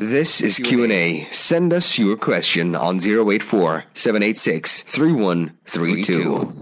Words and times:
This 0.00 0.40
is 0.40 0.58
Q&A. 0.58 1.26
Send 1.30 1.72
us 1.72 1.98
your 1.98 2.16
question 2.16 2.74
on 2.74 3.00
084 3.00 3.84
786 3.94 4.82
3132. 4.82 6.52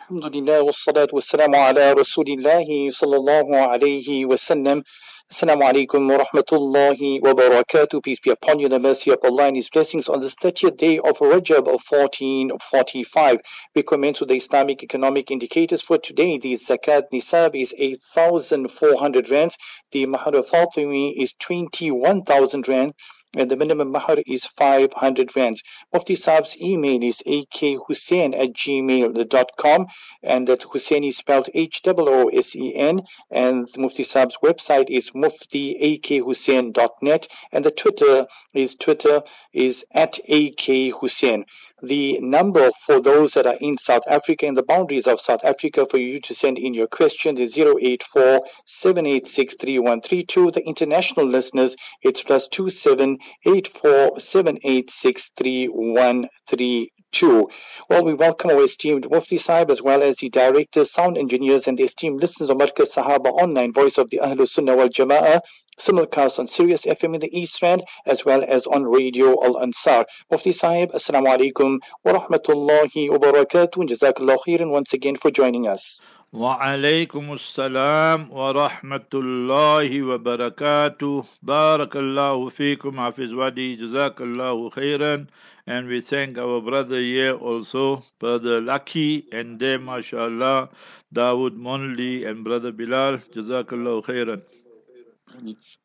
الحمد 0.00 0.36
لله 0.36 0.62
والصلاة 0.62 1.08
والسلام 1.12 1.54
على 1.54 1.92
رسول 1.92 2.26
الله 2.28 2.90
صلى 2.90 3.16
الله 3.16 3.56
عليه 3.56 4.26
وسلم 4.26 4.82
Assalamu 5.28 5.62
alaikum 5.64 6.08
wa 6.08 6.24
rahmatullahi 6.24 7.20
wa 7.20 7.34
barakatuh. 7.34 8.00
Peace 8.00 8.20
be 8.20 8.30
upon 8.30 8.60
you, 8.60 8.68
the 8.68 8.78
mercy 8.78 9.10
of 9.10 9.18
Allah 9.24 9.46
and 9.46 9.56
His 9.56 9.68
blessings 9.68 10.08
on 10.08 10.20
this 10.20 10.36
30th 10.36 10.76
day 10.76 10.98
of 10.98 11.18
Rajab 11.18 11.66
of 11.66 11.82
1445. 11.82 13.40
We 13.74 13.82
commence 13.82 14.20
with 14.20 14.28
the 14.28 14.36
Islamic 14.36 14.84
economic 14.84 15.32
indicators 15.32 15.82
for 15.82 15.98
today. 15.98 16.38
The 16.38 16.52
Zakat 16.52 17.10
Nisab 17.12 17.60
is 17.60 17.74
8,400 17.76 19.28
rands. 19.28 19.58
The 19.90 20.06
Mahar 20.06 20.30
Fatimi 20.44 21.12
is 21.20 21.34
21,000 21.40 22.68
rands 22.68 22.94
and 23.36 23.50
the 23.50 23.56
minimum 23.56 23.90
mahar 23.92 24.16
is 24.26 24.46
500 24.46 25.36
rands. 25.36 25.62
Mufti 25.92 26.14
Saab's 26.14 26.58
email 26.60 27.02
is 27.02 27.22
akhussein 27.26 28.34
at 28.34 28.52
gmail.com 28.52 29.86
and 30.22 30.46
that 30.48 30.62
Hussein 30.64 31.04
is 31.04 31.18
spelled 31.18 31.48
H-O-O-S-E-N 31.54 33.02
and 33.30 33.68
Mufti 33.76 34.02
Saab's 34.02 34.38
website 34.42 34.90
is 34.90 35.10
muftiakhussein.net 35.10 37.28
and 37.52 37.64
the 37.64 37.70
Twitter 37.70 38.26
is 38.54 38.74
Twitter 38.74 39.22
is 39.52 39.84
at 39.94 40.18
akhussein 40.28 41.44
the 41.82 42.18
number 42.20 42.70
for 42.86 43.00
those 43.00 43.34
that 43.34 43.46
are 43.46 43.56
in 43.60 43.76
South 43.76 44.04
Africa, 44.08 44.46
and 44.46 44.56
the 44.56 44.62
boundaries 44.62 45.06
of 45.06 45.20
South 45.20 45.44
Africa, 45.44 45.84
for 45.84 45.98
you 45.98 46.20
to 46.20 46.34
send 46.34 46.58
in 46.58 46.72
your 46.72 46.86
questions 46.86 47.38
is 47.38 47.58
084 47.58 48.46
786 48.64 49.56
3132. 49.60 50.52
The 50.52 50.66
international 50.66 51.26
listeners, 51.26 51.76
it's 52.02 52.22
plus 52.22 52.48
27 52.48 53.18
84 53.44 54.20
786 54.20 55.32
3132. 55.36 57.48
Well, 57.88 58.04
we 58.04 58.14
welcome 58.14 58.50
our 58.50 58.62
esteemed 58.62 59.10
Mufti 59.10 59.36
Sahib 59.36 59.70
as 59.70 59.82
well 59.82 60.02
as 60.02 60.16
the 60.16 60.28
directors, 60.28 60.92
sound 60.92 61.18
engineers, 61.18 61.68
and 61.68 61.78
the 61.78 61.84
esteemed 61.84 62.20
listeners 62.20 62.50
of 62.50 62.58
Markaz 62.58 62.94
Sahaba 62.94 63.32
Online, 63.32 63.72
voice 63.72 63.98
of 63.98 64.10
the 64.10 64.20
Ahlul 64.22 64.48
Sunnah 64.48 64.76
wal 64.76 64.88
Jama'ah 64.88 65.40
simulcast 65.78 66.38
on 66.38 66.46
Sirius 66.46 66.86
FM 66.86 67.14
in 67.14 67.20
the 67.20 67.38
East 67.38 67.60
Rand 67.60 67.84
as 68.06 68.24
well 68.24 68.42
as 68.46 68.66
on 68.66 68.84
Radio 68.84 69.44
Al 69.44 69.58
Ansar. 69.58 70.06
Mufti 70.30 70.52
Sahib, 70.52 70.92
Assalamu 70.92 71.36
alaikum 71.36 71.78
wa 72.04 72.18
rahmatullahi 72.18 73.10
wa 73.10 73.18
barakatuh. 73.18 73.80
And 73.80 73.90
Jazakallah 73.90 74.38
khairan 74.46 74.70
once 74.70 74.94
again 74.94 75.16
for 75.16 75.30
joining 75.30 75.66
us. 75.66 76.00
وعليكم 76.36 77.32
السلام 77.32 78.32
ورحمة 78.32 79.12
الله 79.14 80.02
وبركاته 80.02 81.24
بارك 81.42 81.96
الله 81.96 82.48
فيكم 82.48 82.92
حافظ 83.00 83.30
Wadi 83.40 83.68
جزاك 83.80 84.20
الله 84.20 84.68
خيرا 84.68 85.26
and 85.66 85.88
we 85.88 86.02
thank 86.02 86.36
our 86.36 86.60
brother 86.60 87.00
here 87.00 87.32
also 87.32 88.02
brother 88.20 88.60
Lucky 88.60 89.24
and 89.32 89.58
them 89.58 89.86
mashallah 89.86 90.68
Dawood 91.14 91.56
Monli 91.56 92.28
and 92.28 92.44
brother 92.44 92.70
Bilal 92.70 93.16
جزاك 93.16 93.72
الله 93.72 94.00
خيرا 94.00 94.36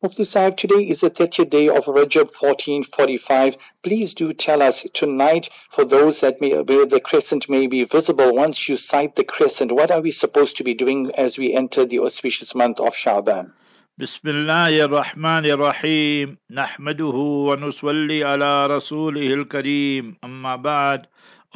Mufti 0.03 0.23
Sahib, 0.23 0.57
today 0.57 0.87
is 0.87 1.01
the 1.01 1.09
30th 1.09 1.49
day 1.49 1.69
of 1.69 1.85
Rajab 1.85 2.29
1445. 2.29 3.57
Please 3.81 4.13
do 4.13 4.33
tell 4.33 4.61
us 4.61 4.85
tonight, 4.93 5.49
for 5.69 5.85
those 5.85 6.21
that 6.21 6.39
may, 6.41 6.61
where 6.61 6.85
the 6.85 6.99
crescent 6.99 7.49
may 7.49 7.67
be 7.67 7.83
visible, 7.83 8.35
once 8.35 8.67
you 8.69 8.77
sight 8.77 9.15
the 9.15 9.23
crescent, 9.23 9.71
what 9.71 9.89
are 9.89 10.01
we 10.01 10.11
supposed 10.11 10.57
to 10.57 10.63
be 10.63 10.73
doing 10.73 11.11
as 11.15 11.37
we 11.37 11.53
enter 11.53 11.85
the 11.85 11.99
auspicious 11.99 12.53
month 12.53 12.79
of 12.79 12.95
Shaban? 12.95 13.53
بسم 13.99 14.29
الله 14.29 14.85
الرحمن 14.85 15.45
الرحيم 15.45 16.37
نحمده 16.51 17.17
ونصلي 17.49 18.23
على 18.23 18.67
رسوله 18.67 19.33
الكريم 19.33 20.15
أما 20.23 20.55
بعد 20.55 21.05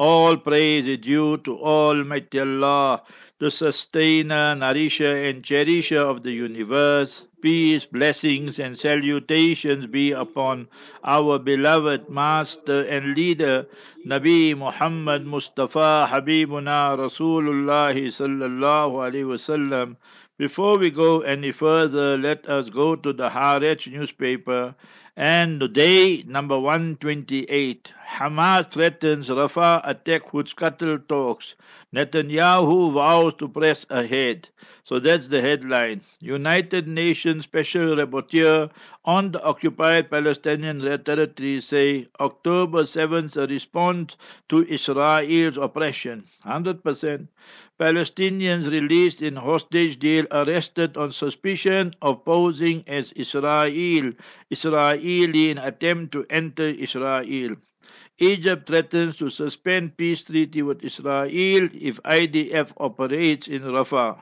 All 0.00 0.36
praise 0.36 0.88
is 0.88 0.98
due 0.98 1.36
to 1.36 1.56
Almighty 1.58 2.40
Allah, 2.40 3.02
the 3.39 3.51
sustainer, 3.51 4.55
nourisher 4.55 5.15
and 5.15 5.43
cherisher 5.43 5.99
of 5.99 6.23
the 6.23 6.31
universe 6.31 7.27
peace, 7.39 7.85
blessings, 7.85 8.57
and 8.57 8.75
salutations 8.77 9.85
be 9.85 10.11
upon 10.11 10.67
our 11.03 11.37
beloved 11.37 12.09
Master 12.09 12.81
and 12.81 13.15
Leader, 13.15 13.67
Nabi 14.05 14.57
Muhammad 14.57 15.23
Mustafa 15.23 16.09
Habibuna 16.11 16.97
Rasulullah 16.97 17.93
sallallahu 17.93 18.97
alaihi 19.05 19.23
wasallam. 19.23 19.97
Before 20.39 20.79
we 20.79 20.89
go 20.89 21.21
any 21.21 21.51
further, 21.51 22.17
let 22.17 22.49
us 22.49 22.69
go 22.69 22.95
to 22.95 23.13
the 23.13 23.29
Haaretz 23.29 23.91
newspaper 23.91 24.73
and 25.15 25.61
the 25.61 25.67
day 25.67 26.23
number 26.27 26.59
128. 26.59 27.93
Hamas 28.17 28.67
threatens 28.69 29.29
Rafah 29.29 29.81
attack 29.83 30.33
with 30.33 30.47
scuttle 30.47 30.97
talks. 30.97 31.55
Netanyahu 31.95 32.91
vows 32.91 33.33
to 33.35 33.47
press 33.47 33.85
ahead. 33.89 34.49
So 34.83 34.99
that's 34.99 35.29
the 35.29 35.41
headline. 35.41 36.01
United 36.19 36.87
Nations 36.87 37.45
Special 37.45 37.95
Rapporteur 37.95 38.69
on 39.05 39.31
the 39.31 39.41
occupied 39.41 40.09
Palestinian 40.09 40.81
territory 41.03 41.61
say 41.61 42.07
October 42.19 42.83
7th 42.83 43.37
a 43.37 43.47
response 43.47 44.17
to 44.49 44.65
Israel's 44.65 45.57
oppression. 45.57 46.25
100%. 46.45 47.27
Palestinians 47.79 48.69
released 48.69 49.21
in 49.21 49.35
hostage 49.35 49.99
deal 49.99 50.25
arrested 50.31 50.97
on 50.97 51.11
suspicion 51.11 51.93
of 52.01 52.25
posing 52.25 52.83
as 52.87 53.13
Israel, 53.13 54.11
Israeli 54.49 55.51
in 55.51 55.57
attempt 55.57 56.11
to 56.11 56.25
enter 56.29 56.67
Israel. 56.67 57.55
Egypt 58.19 58.67
threatens 58.67 59.17
to 59.17 59.29
suspend 59.29 59.97
peace 59.97 60.25
treaty 60.25 60.61
with 60.61 60.83
Israel 60.83 61.27
if 61.29 62.01
IDF 62.03 62.73
operates 62.77 63.47
in 63.47 63.63
Rafah 63.63 64.21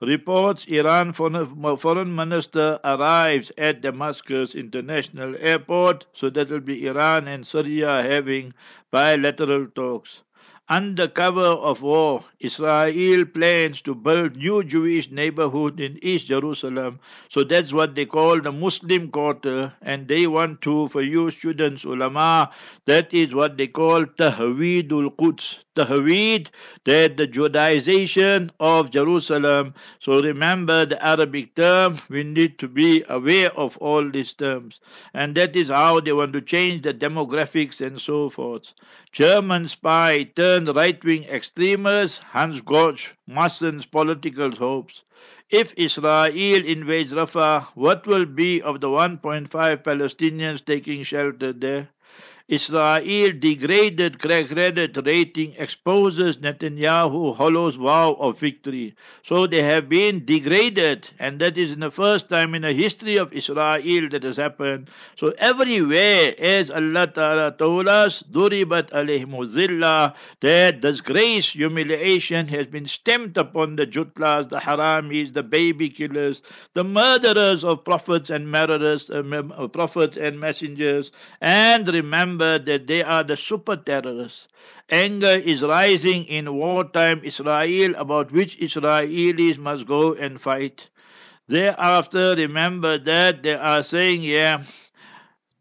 reports 0.00 0.64
Iran 0.66 1.12
foreign 1.12 2.14
minister 2.14 2.78
arrives 2.84 3.50
at 3.58 3.80
Damascus 3.80 4.54
International 4.54 5.34
Airport, 5.40 6.06
so 6.12 6.30
that 6.30 6.50
will 6.50 6.60
be 6.60 6.86
Iran 6.86 7.26
and 7.26 7.44
Syria 7.44 8.02
having 8.02 8.54
bilateral 8.92 9.66
talks. 9.66 10.22
Under 10.70 11.08
cover 11.08 11.40
of 11.40 11.82
war, 11.82 12.24
Israel 12.40 13.26
plans 13.26 13.82
to 13.82 13.94
build 13.94 14.36
new 14.36 14.64
Jewish 14.64 15.10
neighborhood 15.10 15.78
in 15.78 15.98
East 16.02 16.28
Jerusalem. 16.28 17.00
So 17.28 17.44
that's 17.44 17.74
what 17.74 17.94
they 17.94 18.06
call 18.06 18.40
the 18.40 18.52
Muslim 18.52 19.10
quarter, 19.10 19.74
and 19.82 20.08
they 20.08 20.26
want 20.26 20.62
to, 20.62 20.88
for 20.88 21.02
you 21.02 21.28
students, 21.30 21.84
ulama, 21.84 22.50
that 22.86 23.12
is 23.12 23.34
what 23.34 23.58
they 23.58 23.66
call 23.66 24.06
Tahweedul 24.06 25.16
Quds. 25.16 25.64
Tahweed, 25.78 26.48
that 26.84 27.16
the 27.16 27.26
Judaization 27.28 28.50
of 28.58 28.90
Jerusalem. 28.90 29.74
So 30.00 30.20
remember 30.20 30.84
the 30.84 31.00
Arabic 31.06 31.54
term, 31.54 31.98
we 32.08 32.24
need 32.24 32.58
to 32.58 32.66
be 32.66 33.04
aware 33.08 33.50
of 33.56 33.76
all 33.76 34.10
these 34.10 34.34
terms. 34.34 34.80
And 35.14 35.34
that 35.36 35.54
is 35.54 35.68
how 35.68 36.00
they 36.00 36.12
want 36.12 36.32
to 36.32 36.40
change 36.40 36.82
the 36.82 36.92
demographics 36.92 37.80
and 37.80 38.00
so 38.00 38.28
forth. 38.28 38.74
German 39.12 39.68
spy 39.68 40.24
turned 40.24 40.74
right 40.74 41.02
wing 41.04 41.24
extremist 41.24 42.20
Hans 42.32 42.60
Gotch 42.60 43.14
Massen's 43.26 43.86
political 43.86 44.50
hopes. 44.54 45.04
If 45.50 45.72
Israel 45.76 46.64
invades 46.66 47.12
Rafah, 47.12 47.68
what 47.74 48.06
will 48.06 48.26
be 48.26 48.60
of 48.60 48.80
the 48.80 48.88
1.5 48.88 49.48
Palestinians 49.82 50.64
taking 50.64 51.02
shelter 51.04 51.54
there? 51.54 51.88
Israel 52.48 53.32
degraded 53.38 54.18
credit 54.20 54.96
rating 55.04 55.52
exposes 55.58 56.38
Netanyahu 56.38 57.36
hollow 57.36 57.70
vow 57.70 58.14
of 58.14 58.40
victory. 58.40 58.94
So 59.22 59.46
they 59.46 59.60
have 59.60 59.90
been 59.90 60.24
degraded, 60.24 61.10
and 61.18 61.38
that 61.40 61.58
is 61.58 61.76
the 61.76 61.90
first 61.90 62.30
time 62.30 62.54
in 62.54 62.62
the 62.62 62.72
history 62.72 63.18
of 63.18 63.34
Israel 63.34 64.08
that 64.12 64.22
has 64.22 64.38
happened. 64.38 64.88
So 65.14 65.34
everywhere, 65.36 66.34
as 66.38 66.70
Allah 66.70 67.08
Ta'ala 67.08 67.54
told 67.58 67.86
us, 67.86 68.22
Duribat 68.22 68.92
alayhim 68.92 70.14
that 70.40 70.80
disgrace, 70.80 71.52
humiliation 71.52 72.48
has 72.48 72.66
been 72.66 72.86
stamped 72.86 73.36
upon 73.36 73.76
the 73.76 73.86
Jutlas, 73.86 74.48
the 74.48 74.58
Haramis, 74.58 75.34
the 75.34 75.42
baby 75.42 75.90
killers, 75.90 76.40
the 76.72 76.84
murderers 76.84 77.62
of 77.62 77.84
prophets 77.84 78.30
and 78.30 78.50
murderers, 78.50 79.10
uh, 79.10 79.68
prophets 79.70 80.16
and 80.16 80.40
messengers, 80.40 81.10
and 81.42 81.86
remember 81.88 82.37
remember 82.38 82.64
that 82.70 82.86
they 82.86 83.02
are 83.02 83.24
the 83.24 83.36
super 83.36 83.76
terrorists. 83.76 84.46
Anger 84.90 85.42
is 85.44 85.62
rising 85.62 86.24
in 86.26 86.54
wartime 86.54 87.20
Israel 87.24 87.94
about 87.96 88.30
which 88.30 88.56
Israelis 88.60 89.58
must 89.58 89.86
go 89.86 90.14
and 90.14 90.40
fight. 90.40 90.88
Thereafter, 91.48 92.36
remember 92.36 92.96
that 92.98 93.42
they 93.42 93.54
are 93.54 93.82
saying, 93.82 94.22
yeah, 94.22 94.62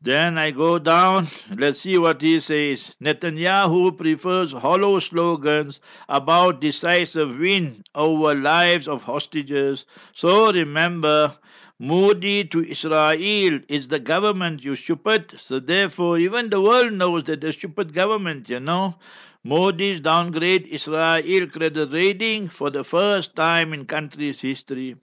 Then 0.01 0.37
I 0.37 0.51
go 0.51 0.77
down. 0.79 1.27
Let's 1.55 1.81
see 1.81 1.97
what 1.97 2.21
he 2.21 2.39
says. 2.39 2.93
Netanyahu 3.01 3.97
prefers 3.97 4.51
hollow 4.53 4.99
slogans 4.99 5.79
about 6.07 6.61
decisive 6.61 7.39
win 7.39 7.83
over 7.95 8.35
lives 8.35 8.87
of 8.87 9.03
hostages. 9.03 9.85
So 10.13 10.51
remember, 10.51 11.33
Modi 11.79 12.43
to 12.43 12.63
Israel 12.63 13.59
is 13.69 13.87
the 13.87 13.99
government, 13.99 14.63
you 14.63 14.75
stupid. 14.75 15.33
So 15.37 15.59
therefore, 15.59 16.17
even 16.17 16.49
the 16.49 16.59
world 16.59 16.93
knows 16.93 17.25
that 17.25 17.41
the 17.41 17.53
stupid 17.53 17.93
government, 17.93 18.49
you 18.49 18.59
know. 18.59 18.95
Moody's 19.43 20.01
downgrade 20.01 20.65
Israel 20.67 21.47
credit 21.47 21.91
rating 21.91 22.47
for 22.47 22.69
the 22.71 22.83
first 22.83 23.35
time 23.35 23.73
in 23.73 23.85
country's 23.85 24.41
history. 24.41 24.95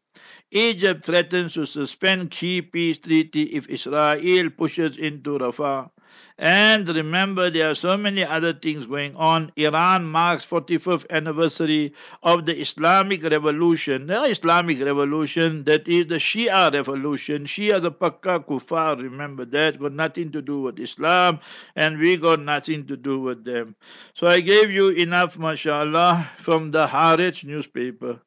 Egypt 0.50 1.06
threatens 1.06 1.55
to 1.55 1.65
suspend 1.65 2.31
key 2.32 2.61
peace 2.61 2.99
treaty 2.99 3.44
if 3.55 3.69
Israel 3.69 4.50
pushes 4.50 4.97
into 4.97 5.38
Rafah. 5.38 5.91
And 6.37 6.89
remember, 6.89 7.49
there 7.49 7.71
are 7.71 7.77
so 7.77 7.97
many 7.97 8.25
other 8.25 8.53
things 8.53 8.87
going 8.87 9.15
on. 9.15 9.53
Iran 9.57 10.05
marks 10.07 10.45
45th 10.45 11.07
anniversary 11.09 11.95
of 12.25 12.45
the 12.45 12.61
Islamic 12.61 13.23
Revolution. 13.23 14.09
The 14.09 14.25
Islamic 14.25 14.81
Revolution, 14.81 15.63
that 15.65 15.87
is 15.87 16.09
the 16.09 16.17
Shia 16.17 16.73
Revolution. 16.73 17.45
Shia 17.45 17.81
the 17.81 17.93
Pakka 17.93 18.45
Kufar, 18.45 19.01
remember 19.01 19.45
that, 19.45 19.79
got 19.79 19.93
nothing 19.93 20.33
to 20.33 20.43
do 20.43 20.61
with 20.61 20.81
Islam, 20.81 21.39
and 21.77 22.01
we 22.01 22.17
got 22.17 22.41
nothing 22.41 22.85
to 22.89 22.97
do 22.97 23.21
with 23.21 23.45
them. 23.45 23.77
So 24.13 24.27
I 24.27 24.41
gave 24.41 24.73
you 24.73 24.89
enough, 24.89 25.39
mashallah, 25.39 26.31
from 26.39 26.73
the 26.73 26.89
Haaretz 26.89 27.45
newspaper. 27.45 28.19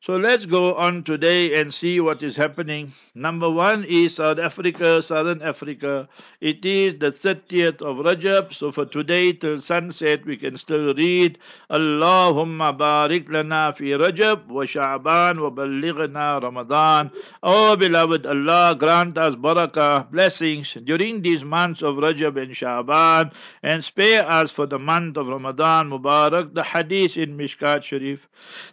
So 0.00 0.16
let's 0.16 0.46
go 0.46 0.76
on 0.76 1.02
today 1.02 1.58
and 1.60 1.74
see 1.74 1.98
what 1.98 2.22
is 2.22 2.36
happening. 2.36 2.92
Number 3.16 3.50
one 3.50 3.82
is 3.82 4.14
South 4.14 4.38
Africa, 4.38 5.02
Southern 5.02 5.42
Africa. 5.42 6.08
It 6.40 6.64
is 6.64 6.94
the 6.94 7.10
30th 7.10 7.82
of 7.82 7.96
Rajab. 8.06 8.54
So 8.54 8.70
for 8.70 8.86
today 8.86 9.32
till 9.32 9.60
sunset, 9.60 10.24
we 10.24 10.36
can 10.36 10.56
still 10.56 10.94
read 10.94 11.38
Allahumma 11.68 12.78
barik 12.78 13.28
lana 13.28 13.74
fi 13.76 13.86
Rajab 13.86 14.46
wa 14.46 14.62
Sha'ban 14.62 15.42
wa 15.42 15.50
ballighna 15.50 16.42
Ramadan. 16.42 17.10
Oh 17.42 17.74
beloved 17.74 18.24
Allah, 18.24 18.76
grant 18.78 19.18
us 19.18 19.34
barakah, 19.34 20.08
blessings 20.12 20.76
during 20.84 21.22
these 21.22 21.44
months 21.44 21.82
of 21.82 21.96
Rajab 21.96 22.40
and 22.40 22.52
Sha'ban 22.52 23.32
and 23.64 23.82
spare 23.82 24.24
us 24.30 24.52
for 24.52 24.66
the 24.66 24.78
month 24.78 25.16
of 25.16 25.26
Ramadan 25.26 25.90
Mubarak. 25.90 26.54
The 26.54 26.62
hadith 26.62 27.16
in 27.16 27.36
Mishkat 27.36 27.82
Sharif. 27.82 28.28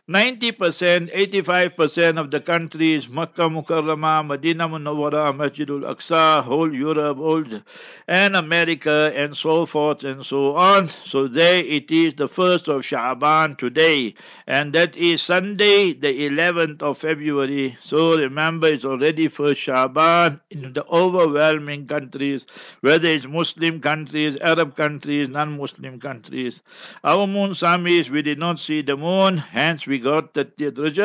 90% 0.08 1.15
85% 1.16 2.20
of 2.20 2.30
the 2.30 2.42
countries, 2.42 3.10
Makkah 3.10 3.50
Mukarramah, 3.50 4.28
Medina 4.28 4.68
Munawwara, 4.68 5.34
Masjidul 5.34 5.84
Aqsa, 5.84 6.44
whole 6.44 6.76
Europe, 6.76 7.18
old, 7.20 7.64
and 8.08 8.36
America, 8.36 9.14
and 9.16 9.36
so 9.36 9.66
forth 9.66 10.04
and 10.04 10.26
so 10.26 10.56
on. 10.56 10.88
So 10.88 11.28
there 11.28 11.64
it 11.64 11.90
is, 11.90 12.16
the 12.16 12.28
first 12.28 12.68
of 12.68 12.82
Sha'ban 12.82 13.58
today, 13.58 14.14
and 14.46 14.74
that 14.74 14.96
is 14.98 15.22
Sunday, 15.22 15.94
the 15.94 16.30
11th 16.30 16.84
of 16.84 16.98
February. 16.98 17.78
So 17.82 18.18
remember, 18.18 18.68
it's 18.68 18.84
already 18.84 19.30
first 19.30 19.62
Sha'ban 19.62 20.42
in 20.50 20.74
the 20.74 20.86
overwhelming 20.88 21.88
countries, 21.88 22.46
whether 22.82 23.08
it's 23.08 23.26
Muslim 23.28 23.80
countries, 23.80 24.38
Arab 24.42 24.76
countries, 24.76 25.30
non-Muslim 25.30 26.00
countries. 26.02 26.62
Our 27.04 27.26
moon 27.26 27.52
Samis, 27.52 28.10
we 28.10 28.22
did 28.22 28.38
not 28.38 28.60
see 28.60 28.82
the 28.82 28.98
moon, 28.98 29.38
hence 29.38 29.88
we 29.88 30.00
got 30.00 30.34
the 30.34 30.44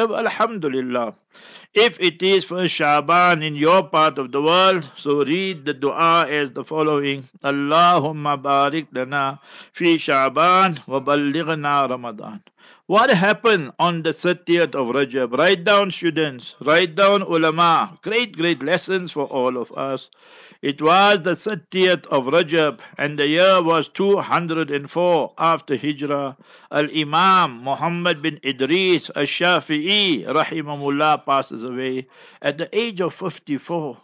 Rajab, 0.00 0.19
Alhamdulillah. 0.19 1.14
If 1.75 2.00
it 2.00 2.23
is 2.23 2.44
for 2.44 2.67
Shaban 2.67 3.43
in 3.43 3.55
your 3.55 3.82
part 3.82 4.19
of 4.19 4.32
the 4.32 4.41
world, 4.41 4.91
so 4.97 5.23
read 5.25 5.67
the 5.67 5.75
dua 5.75 6.26
as 6.26 6.52
the 6.52 6.64
following 6.64 7.25
Allahumma 7.44 8.41
barik 8.43 8.87
lana 8.93 9.41
fi 9.73 9.99
Shaban 9.99 10.81
wa 10.87 11.00
ballighna 11.00 11.88
Ramadan. 11.91 12.43
What 12.87 13.11
happened 13.11 13.73
on 13.79 14.02
the 14.02 14.11
30th 14.11 14.75
of 14.75 14.94
Rajab? 14.97 15.37
Write 15.37 15.64
down, 15.64 15.91
students. 15.91 16.56
Write 16.61 16.97
down, 16.97 17.23
ulama. 17.23 17.99
Great, 18.02 18.37
great 18.37 18.62
lessons 18.62 19.12
for 19.12 19.26
all 19.26 19.56
of 19.58 19.70
us. 19.73 20.11
It 20.62 20.83
was 20.83 21.23
the 21.23 21.31
30th 21.31 22.07
of 22.09 22.25
Rajab, 22.25 22.81
and 22.99 23.19
the 23.19 23.27
year 23.27 23.62
was 23.62 23.89
204 23.89 25.33
after 25.39 25.75
Hijrah. 25.75 26.37
Al 26.71 26.89
Imam 26.95 27.65
Muhammad 27.65 28.21
bin 28.21 28.39
Idris 28.45 29.11
al 29.17 29.23
Shafi'i, 29.25 30.27
rahimahullah, 30.27 31.25
passes 31.25 31.65
away 31.65 32.09
at 32.43 32.59
the 32.59 32.69
age 32.79 33.01
of 33.01 33.15
54. 33.15 33.97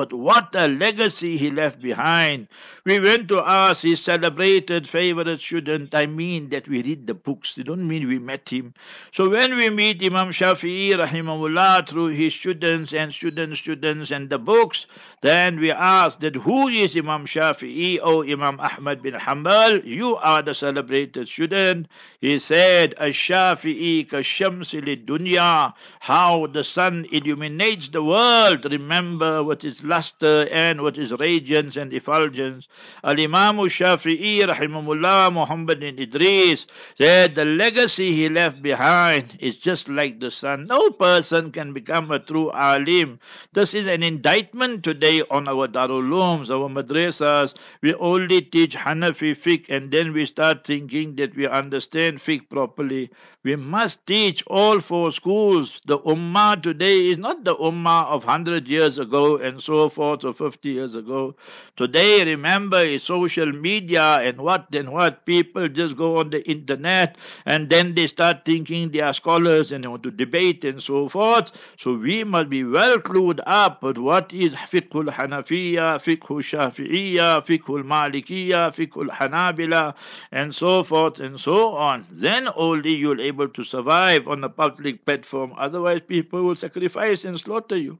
But 0.00 0.14
what 0.14 0.54
a 0.54 0.66
legacy 0.66 1.36
he 1.36 1.50
left 1.50 1.78
behind. 1.82 2.48
We 2.86 2.98
went 2.98 3.28
to 3.28 3.42
ask 3.44 3.82
his 3.82 4.00
celebrated 4.00 4.88
favorite 4.88 5.40
student. 5.40 5.94
I 5.94 6.06
mean 6.06 6.48
that 6.48 6.66
we 6.66 6.82
read 6.82 7.06
the 7.06 7.12
books. 7.12 7.52
They 7.52 7.62
don't 7.62 7.86
mean 7.86 8.08
we 8.08 8.18
met 8.18 8.48
him. 8.48 8.72
So 9.12 9.28
when 9.28 9.54
we 9.56 9.68
meet 9.68 10.02
Imam 10.02 10.30
Shafi'i 10.30 10.92
rahimahullah 10.92 11.86
through 11.86 12.06
his 12.06 12.32
students 12.32 12.94
and 12.94 13.12
students, 13.12 13.58
students 13.58 14.10
and 14.10 14.30
the 14.30 14.38
books, 14.38 14.86
then 15.20 15.60
we 15.60 15.70
ask 15.70 16.20
that 16.20 16.36
who 16.36 16.68
is 16.68 16.96
Imam 16.96 17.26
Shafi'i? 17.26 17.98
Oh 18.02 18.22
Imam 18.22 18.58
Ahmad 18.58 19.02
bin 19.02 19.12
Hanbal, 19.12 19.84
you 19.84 20.16
are 20.16 20.40
the 20.40 20.54
celebrated 20.54 21.28
student. 21.28 21.88
He 22.22 22.38
said, 22.38 22.94
Ash-Shafi'i 22.98 24.08
ka-shamsi 24.08 25.04
dunya 25.04 25.74
How 26.00 26.46
the 26.46 26.64
sun 26.64 27.04
illuminates 27.12 27.90
the 27.90 28.02
world. 28.02 28.64
Remember 28.64 29.44
what 29.44 29.62
is 29.62 29.84
luster 29.90 30.48
and 30.50 30.80
what 30.82 30.96
is 30.96 31.12
radiance 31.12 31.76
and 31.76 31.92
effulgence. 31.92 32.68
Al 33.04 33.18
Imam 33.20 33.56
Shafi'i 33.76 34.40
rahimahullah 34.52 35.32
Muhammad 35.32 35.80
bin 35.80 35.98
Idris 35.98 36.66
said 36.98 37.34
the 37.34 37.44
legacy 37.44 38.12
he 38.12 38.28
left 38.28 38.62
behind 38.62 39.36
is 39.40 39.56
just 39.56 39.88
like 39.88 40.20
the 40.20 40.30
sun. 40.30 40.66
No 40.66 40.90
person 40.90 41.50
can 41.50 41.72
become 41.72 42.10
a 42.10 42.18
true 42.18 42.50
alim. 42.52 43.18
This 43.52 43.74
is 43.74 43.86
an 43.86 44.02
indictment 44.02 44.84
today 44.84 45.22
on 45.30 45.48
our 45.48 45.66
darulums, 45.66 46.50
our 46.50 46.68
madrasas. 46.68 47.54
We 47.82 47.94
only 47.94 48.42
teach 48.42 48.76
Hanafi 48.76 49.32
fiqh 49.44 49.66
and 49.68 49.90
then 49.90 50.12
we 50.12 50.24
start 50.26 50.64
thinking 50.64 51.16
that 51.16 51.34
we 51.34 51.48
understand 51.48 52.20
fiqh 52.20 52.48
properly. 52.48 53.10
We 53.42 53.56
must 53.56 54.06
teach 54.06 54.44
all 54.48 54.80
four 54.80 55.10
schools. 55.12 55.80
The 55.86 55.98
Ummah 56.00 56.62
today 56.62 57.06
is 57.06 57.16
not 57.16 57.42
the 57.42 57.56
Ummah 57.56 58.04
of 58.04 58.26
100 58.26 58.68
years 58.68 58.98
ago 58.98 59.38
and 59.38 59.62
so 59.62 59.88
forth 59.88 60.26
or 60.26 60.34
50 60.34 60.68
years 60.68 60.94
ago. 60.94 61.34
Today, 61.74 62.22
remember, 62.22 62.80
is 62.80 63.02
social 63.02 63.50
media 63.50 64.18
and 64.20 64.42
what 64.42 64.66
and 64.74 64.92
what. 64.92 65.24
People 65.24 65.68
just 65.68 65.96
go 65.96 66.18
on 66.18 66.28
the 66.28 66.46
internet 66.46 67.16
and 67.46 67.70
then 67.70 67.94
they 67.94 68.08
start 68.08 68.44
thinking 68.44 68.90
they 68.90 69.00
are 69.00 69.14
scholars 69.14 69.72
and 69.72 69.84
they 69.84 69.88
want 69.88 70.02
to 70.02 70.10
debate 70.10 70.62
and 70.62 70.82
so 70.82 71.08
forth. 71.08 71.50
So 71.78 71.94
we 71.94 72.24
must 72.24 72.50
be 72.50 72.62
well 72.62 72.98
clued 72.98 73.40
up 73.46 73.82
with 73.82 73.96
what 73.96 74.34
is 74.34 74.52
fiqhul 74.52 75.08
Hanafiya, 75.08 75.96
fiqhul 76.04 76.42
Shafi'iyya, 76.44 77.40
fiqhul 77.46 77.84
Malikiyya, 77.84 78.68
fiqhul 78.76 79.08
Hanabila, 79.08 79.94
and 80.30 80.54
so 80.54 80.82
forth 80.82 81.20
and 81.20 81.40
so 81.40 81.70
on. 81.74 82.06
Then 82.10 82.46
only 82.54 82.94
you'll 82.94 83.29
able 83.30 83.48
to 83.48 83.64
survive 83.64 84.28
on 84.28 84.44
a 84.44 84.48
public 84.48 85.04
platform. 85.06 85.54
Otherwise, 85.66 86.02
people 86.12 86.42
will 86.42 86.56
sacrifice 86.56 87.24
and 87.24 87.38
slaughter 87.40 87.76
you. 87.76 87.98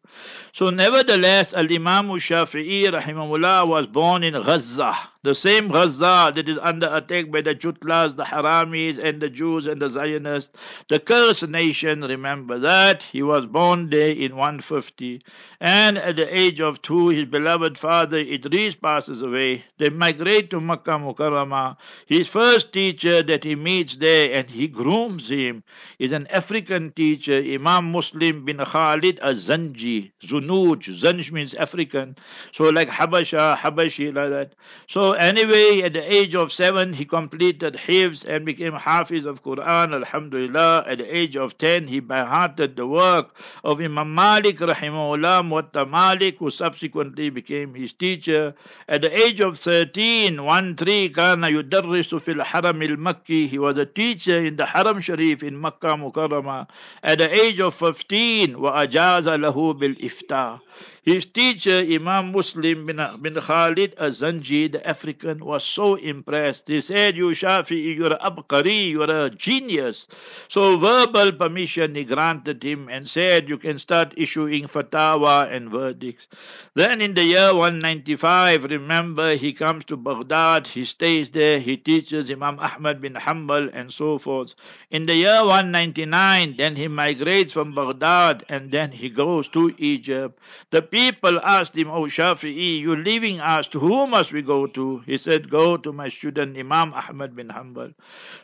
So, 0.53 0.71
nevertheless, 0.71 1.55
Al 1.55 1.73
Imam 1.81 2.09
Shafi'i 2.29 2.85
rahimahullah 2.99 3.67
was 3.75 3.87
born 3.87 4.25
in 4.25 4.35
Gaza, 4.35 4.93
the 5.23 5.35
same 5.35 5.69
Gaza 5.69 6.33
that 6.35 6.49
is 6.49 6.59
under 6.59 6.93
attack 6.95 7.31
by 7.31 7.43
the 7.43 7.55
Jutlas, 7.55 8.17
the 8.17 8.25
Haramis, 8.25 8.99
and 8.99 9.21
the 9.21 9.29
Jews 9.29 9.67
and 9.67 9.81
the 9.81 9.89
Zionists, 9.89 10.57
the 10.89 10.99
cursed 10.99 11.49
nation. 11.49 12.03
Remember 12.03 12.59
that 12.59 13.03
he 13.03 13.23
was 13.23 13.47
born 13.47 13.91
there 13.91 14.11
in 14.11 14.37
150, 14.37 15.23
and 15.61 15.99
at 15.99 16.17
the 16.17 16.35
age 16.35 16.61
of 16.61 16.81
two, 16.83 17.09
his 17.09 17.27
beloved 17.27 17.77
father 17.77 18.19
Idris 18.19 18.77
passes 18.77 19.21
away. 19.23 19.65
They 19.79 19.91
migrate 19.91 20.51
to 20.51 20.61
Makkah 20.61 20.93
Mukarramah. 20.93 21.77
His 22.07 22.27
first 22.27 22.73
teacher 22.73 23.23
that 23.23 23.45
he 23.45 23.55
meets 23.55 23.97
there 23.97 24.33
and 24.33 24.49
he 24.49 24.69
grooms 24.69 25.29
him 25.29 25.63
is 25.99 26.13
an 26.13 26.27
African 26.29 26.93
teacher, 26.93 27.39
Imam 27.39 27.93
Muslim 27.93 28.45
bin 28.45 28.59
Khalid 28.59 29.19
al-Zanji. 29.21 30.13
Zunuj. 30.23 30.89
Zanj 30.99 31.33
means 31.33 31.55
African. 31.55 32.17
So 32.53 32.65
like 32.71 32.89
Habasha, 32.89 33.57
Habashi, 33.57 34.15
like 34.15 34.31
that. 34.31 34.55
So 34.89 35.10
anyway, 35.10 35.82
at 35.84 35.94
the 35.94 36.14
age 36.14 36.36
of 36.36 36.52
seven, 36.52 36.94
he 36.94 37.06
completed 37.06 37.74
Hifz 37.74 38.24
and 38.24 38.46
became 38.46 38.74
Hafiz 38.74 39.26
of 39.26 39.44
Quran, 39.44 39.94
Alhamdulillah. 39.94 40.86
At 40.88 41.00
the 41.00 41.18
age 41.18 41.36
of 41.36 41.58
ten, 41.58 41.88
he 41.88 42.00
by 42.00 42.20
hearted 42.20 42.76
the 42.76 42.86
work 42.86 43.36
of 43.64 43.82
Imam 43.82 44.14
Malik, 44.14 44.60
Rahimahullah, 44.60 45.42
Muatta 45.42 45.90
Malik, 45.90 46.38
who 46.38 46.52
subsequently 46.52 47.30
became 47.30 47.74
his 47.74 47.94
teacher. 47.94 48.54
At 48.88 49.02
the 49.02 49.12
age 49.12 49.40
of 49.40 49.58
13, 49.58 50.44
1 50.44 50.76
3, 50.76 51.10
كان 51.10 51.44
يدرس 51.44 52.16
في 52.16 52.32
الحرم 52.34 52.82
المكي. 52.82 53.50
He 53.50 53.58
was 53.58 53.78
a 53.78 53.86
teacher 53.86 54.46
in 54.46 54.56
the 54.56 54.66
Haram 54.66 55.00
Sharif 55.00 55.42
in 55.42 55.60
Makkah 55.60 55.98
Mukarramah. 55.98 56.68
At 57.04 57.18
the 57.18 57.34
age 57.34 57.60
of 57.60 57.74
15, 57.74 58.56
وأجاز 58.56 59.28
له 59.28 59.74
بالإفتاء. 59.74 60.60
His 61.03 61.25
teacher, 61.25 61.79
Imam 61.79 62.33
Muslim 62.33 62.85
bin, 62.85 63.01
bin 63.23 63.35
Khalid 63.35 63.97
Azanji, 63.97 64.71
the 64.71 64.87
African, 64.87 65.43
was 65.43 65.65
so 65.65 65.95
impressed. 65.95 66.69
He 66.69 66.83
said, 66.83 67.17
You 67.17 67.29
Shafi'i, 67.29 67.97
you're 67.97 68.19
abqari, 68.19 68.91
you're 68.91 69.11
a 69.11 69.31
genius. 69.31 70.07
So 70.49 70.77
verbal 70.77 71.33
permission 71.33 71.95
he 71.95 72.05
granted 72.05 72.63
him 72.63 72.89
and 72.91 73.09
said, 73.09 73.49
You 73.49 73.57
can 73.57 73.79
start 73.79 74.13
issuing 74.17 74.65
fatwa 74.65 75.51
and 75.51 75.71
verdicts. 75.71 76.27
Then 76.75 77.01
in 77.01 77.15
the 77.15 77.25
year 77.25 77.55
195, 77.55 78.65
remember, 78.65 79.37
he 79.37 79.55
comes 79.55 79.87
to 79.87 79.97
Baghdad, 79.97 80.67
he 80.67 80.85
stays 80.85 81.31
there, 81.31 81.59
he 81.59 81.79
teaches 81.79 82.31
Imam 82.31 82.59
Ahmad 82.59 83.01
bin 83.01 83.15
Hanbal 83.15 83.71
and 83.73 83.91
so 83.91 84.19
forth. 84.19 84.55
In 84.91 85.07
the 85.07 85.15
year 85.15 85.47
199, 85.47 86.57
then 86.59 86.77
he 86.77 86.89
migrates 86.89 87.55
from 87.55 87.75
Baghdad 87.75 88.45
and 88.51 88.71
then 88.71 88.93
he 88.93 89.09
goes 89.09 89.49
to 89.49 89.75
Egypt. 89.79 90.39
The 90.71 90.90
people 90.91 91.39
asked 91.41 91.77
him, 91.77 91.89
Oh 91.89 92.05
Shafi'i, 92.05 92.81
you're 92.81 92.97
leaving 92.97 93.41
us, 93.41 93.69
to 93.69 93.79
whom 93.79 94.11
must 94.11 94.33
we 94.33 94.43
go 94.43 94.67
to? 94.67 94.99
He 95.07 95.19
said, 95.19 95.49
Go 95.49 95.77
to 95.77 95.93
my 95.93 96.09
student 96.09 96.59
Imam 96.59 96.93
Ahmad 96.95 97.37
bin 97.37 97.49
Hanbal. 97.49 97.95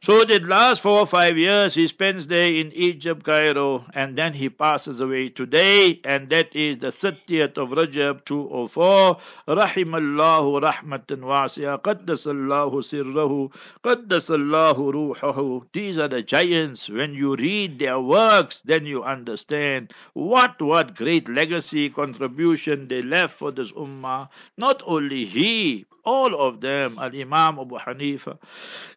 So 0.02 0.24
the 0.24 0.40
last 0.40 0.82
four 0.82 1.00
or 1.00 1.06
five 1.06 1.36
years 1.36 1.74
he 1.74 1.88
spends 1.88 2.26
there 2.26 2.52
in 2.52 2.72
Egypt, 2.72 3.24
Cairo, 3.24 3.84
and 3.94 4.16
then 4.16 4.34
he 4.34 4.48
passes 4.48 5.00
away 5.00 5.30
today, 5.30 6.00
and 6.04 6.28
that 6.30 6.54
is 6.54 6.78
the 6.78 6.88
30th 6.88 7.58
of 7.58 7.70
Rajab 7.70 8.24
204. 8.24 9.16
Rahimallahu 9.48 10.62
rahmatan 10.62 11.20
wasiya, 11.20 11.80
qaddasallahu 11.82 12.82
sirrahu, 12.84 13.50
qaddasallahu 13.82 15.16
ruhahu. 15.16 15.64
These 15.72 15.98
are 15.98 16.08
the 16.08 16.22
giants. 16.22 16.88
When 16.88 17.14
you 17.14 17.34
read 17.36 17.78
their 17.78 17.98
works, 17.98 18.60
then 18.60 18.86
you 18.86 19.02
understand 19.02 19.92
what, 20.14 20.60
what 20.62 20.94
great 20.94 21.28
legacy, 21.28 21.90
contribution 21.90 22.35
they 22.36 23.02
left 23.02 23.34
for 23.34 23.50
this 23.50 23.72
ummah. 23.72 24.28
Not 24.56 24.82
only 24.86 25.24
he, 25.24 25.86
all 26.04 26.34
of 26.40 26.60
them, 26.60 26.98
Al 26.98 27.14
Imam 27.14 27.58
Abu 27.58 27.78
Hanifa, 27.78 28.38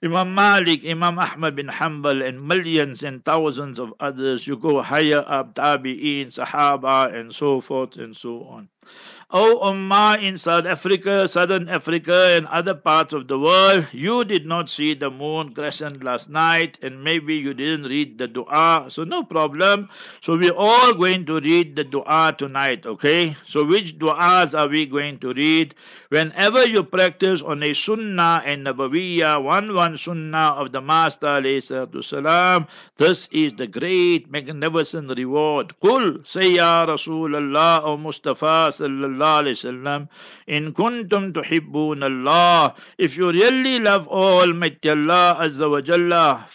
Imam 0.04 0.36
Malik, 0.36 0.82
Imam 0.86 1.18
Ahmad 1.18 1.56
bin 1.56 1.68
Hanbal, 1.68 2.28
and 2.28 2.48
millions 2.48 3.04
and 3.04 3.24
thousands 3.26 3.80
of 3.80 3.94
others. 4.00 4.46
You 4.48 4.58
go 4.58 4.82
higher 4.82 5.24
up, 5.28 5.56
Tabi'een, 5.56 6.28
Sahaba, 6.28 7.14
and 7.14 7.34
so 7.34 7.62
forth 7.62 7.98
and 7.98 8.16
so 8.16 8.44
on. 8.44 8.70
O 9.32 9.60
Ummah 9.62 10.20
in 10.24 10.38
South 10.38 10.66
Africa, 10.66 11.28
Southern 11.28 11.70
Africa, 11.70 12.34
and 12.34 12.48
other 12.48 12.74
parts 12.74 13.14
of 13.14 13.28
the 13.28 13.38
world, 13.38 13.86
you 13.92 14.26
did 14.26 14.48
not 14.48 14.68
see 14.68 14.96
the 14.96 15.12
moon 15.12 15.54
crescent 15.54 16.04
last 16.04 16.32
night, 16.32 16.80
and 16.82 17.04
maybe 17.04 17.36
you 17.36 17.54
didn't 17.54 17.84
read 17.84 18.18
the 18.18 18.28
dua, 18.28 18.88
so 18.90 19.04
no 19.04 19.22
problem. 19.22 19.88
So 20.22 20.36
we're 20.36 20.58
all 20.58 20.96
going 20.96 21.28
to 21.28 21.40
read 21.42 21.76
the 21.76 21.84
dua 21.84 22.34
tonight, 22.36 22.88
okay? 22.88 23.36
So 23.46 23.64
which 23.64 24.00
duas 24.00 24.56
are 24.56 24.68
we 24.68 24.88
going 24.88 25.20
to 25.20 25.32
read? 25.36 25.76
Whenever 26.10 26.66
you 26.66 26.82
practice 26.82 27.44
on 27.44 27.62
a 27.62 27.72
sunnah 27.72 28.42
and 28.44 28.66
nabawiyah, 28.66 29.44
one 29.44 29.76
one 29.76 29.96
sunnah 29.96 30.58
of 30.58 30.72
the 30.72 30.82
Master 30.82 31.40
salam, 32.02 32.66
this 32.98 33.30
is 33.32 33.54
the 33.54 33.68
great 33.68 34.32
magnificent 34.32 35.16
reward. 35.16 35.76
Qul, 35.84 36.26
say 36.26 36.56
Ya 36.56 36.88
Rasulullah 36.88 37.86
or 37.86 37.96
Mustafa 37.96 38.74
sallallahu 38.74 39.19
wasallam, 39.20 40.08
in 40.48 40.74
kuntum 40.74 41.34
tuhibbun 41.34 42.04
Allah, 42.04 42.76
if 42.98 43.18
you 43.18 43.32
really 43.32 43.80
love 43.80 44.08
Almighty 44.08 44.90
Allah 44.90 45.38
Azza 45.42 45.70
wa 45.70 45.82
Jalla, 45.82 46.46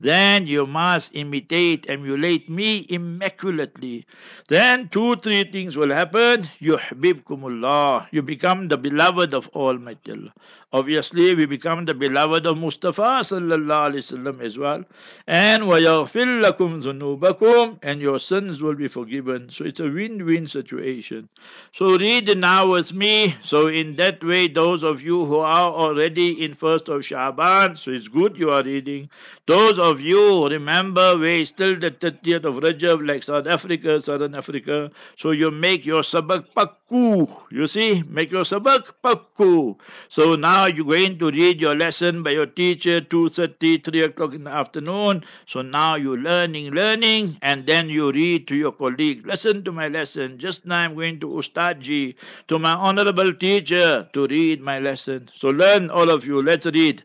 then 0.00 0.46
you 0.46 0.66
must 0.66 1.10
imitate, 1.14 1.86
emulate 1.88 2.50
me 2.50 2.86
immaculately. 2.90 4.06
Then 4.48 4.88
two, 4.90 5.16
three 5.16 5.44
things 5.44 5.76
will 5.76 5.94
happen. 5.94 6.42
Yuhbibkumullah. 6.60 8.08
You 8.10 8.22
become 8.22 8.68
the 8.68 8.76
beloved 8.76 9.32
of 9.32 9.48
Almighty 9.54 10.12
Allah. 10.12 10.34
Obviously, 10.73 11.35
we 11.35 11.45
become 11.45 11.85
the 11.85 11.93
beloved 11.93 12.47
of 12.47 12.57
Mustafa 12.57 13.21
sallallahu 13.21 13.93
alaihi 13.93 14.01
wasallam 14.01 14.41
as 14.41 14.57
well. 14.57 14.83
And 15.27 15.63
وَيَغْفِرْ 15.63 16.41
لَكُمْ 16.43 16.81
ذُنُوبَكُمْ 16.81 17.79
And 17.83 18.01
your 18.01 18.17
sins 18.17 18.63
will 18.63 18.73
be 18.73 18.87
forgiven. 18.87 19.49
So 19.51 19.65
it's 19.65 19.79
a 19.79 19.87
win-win 19.87 20.47
situation. 20.47 21.29
So 21.73 21.95
read 21.95 22.35
now 22.37 22.71
with 22.71 22.91
me. 22.91 23.35
So 23.43 23.67
in 23.67 23.95
that 23.97 24.23
way, 24.23 24.47
those 24.47 24.81
of 24.81 25.03
you 25.03 25.25
who 25.25 25.37
are 25.37 25.69
already 25.69 26.43
in 26.43 26.55
first 26.55 26.89
of 26.89 27.05
Shaban, 27.05 27.75
so 27.75 27.91
it's 27.91 28.07
good 28.07 28.35
you 28.35 28.49
are 28.49 28.63
reading. 28.63 29.09
Those 29.45 29.77
of 29.77 29.99
you 29.99 30.47
remember 30.47 31.17
we 31.17 31.43
still 31.45 31.77
the 31.77 31.91
30th 31.91 32.45
of 32.45 32.55
Rajab 32.63 33.05
like 33.05 33.23
South 33.23 33.45
Africa, 33.45 33.99
Southern 33.99 34.35
Africa. 34.35 34.89
So 35.17 35.31
you 35.31 35.51
make 35.51 35.85
your 35.85 36.01
sabak 36.01 36.45
pakku. 36.55 37.29
You 37.51 37.67
see, 37.67 38.03
make 38.07 38.31
your 38.31 38.43
sabak 38.43 38.91
pakku. 39.03 39.75
So 40.07 40.35
now 40.35 40.56
you're 40.66 40.84
going 40.84 41.18
to 41.18 41.30
read 41.30 41.60
your 41.60 41.74
lesson 41.74 42.22
by 42.22 42.30
your 42.30 42.46
teacher 42.46 43.00
2.30, 43.00 43.84
3 43.84 44.02
o'clock 44.02 44.34
in 44.34 44.44
the 44.44 44.50
afternoon. 44.50 45.24
So 45.46 45.62
now 45.62 45.96
you're 45.96 46.18
learning, 46.18 46.72
learning, 46.72 47.38
and 47.42 47.66
then 47.66 47.88
you 47.88 48.12
read 48.12 48.48
to 48.48 48.56
your 48.56 48.72
colleague. 48.72 49.26
Listen 49.26 49.64
to 49.64 49.72
my 49.72 49.88
lesson. 49.88 50.38
Just 50.38 50.66
now 50.66 50.76
I'm 50.76 50.94
going 50.94 51.20
to 51.20 51.28
Ustadji, 51.28 52.14
to 52.48 52.58
my 52.58 52.72
honorable 52.72 53.32
teacher, 53.34 54.08
to 54.12 54.26
read 54.26 54.60
my 54.60 54.78
lesson. 54.78 55.28
So 55.34 55.48
learn 55.48 55.90
all 55.90 56.10
of 56.10 56.26
you. 56.26 56.42
Let's 56.42 56.66
read. 56.66 57.02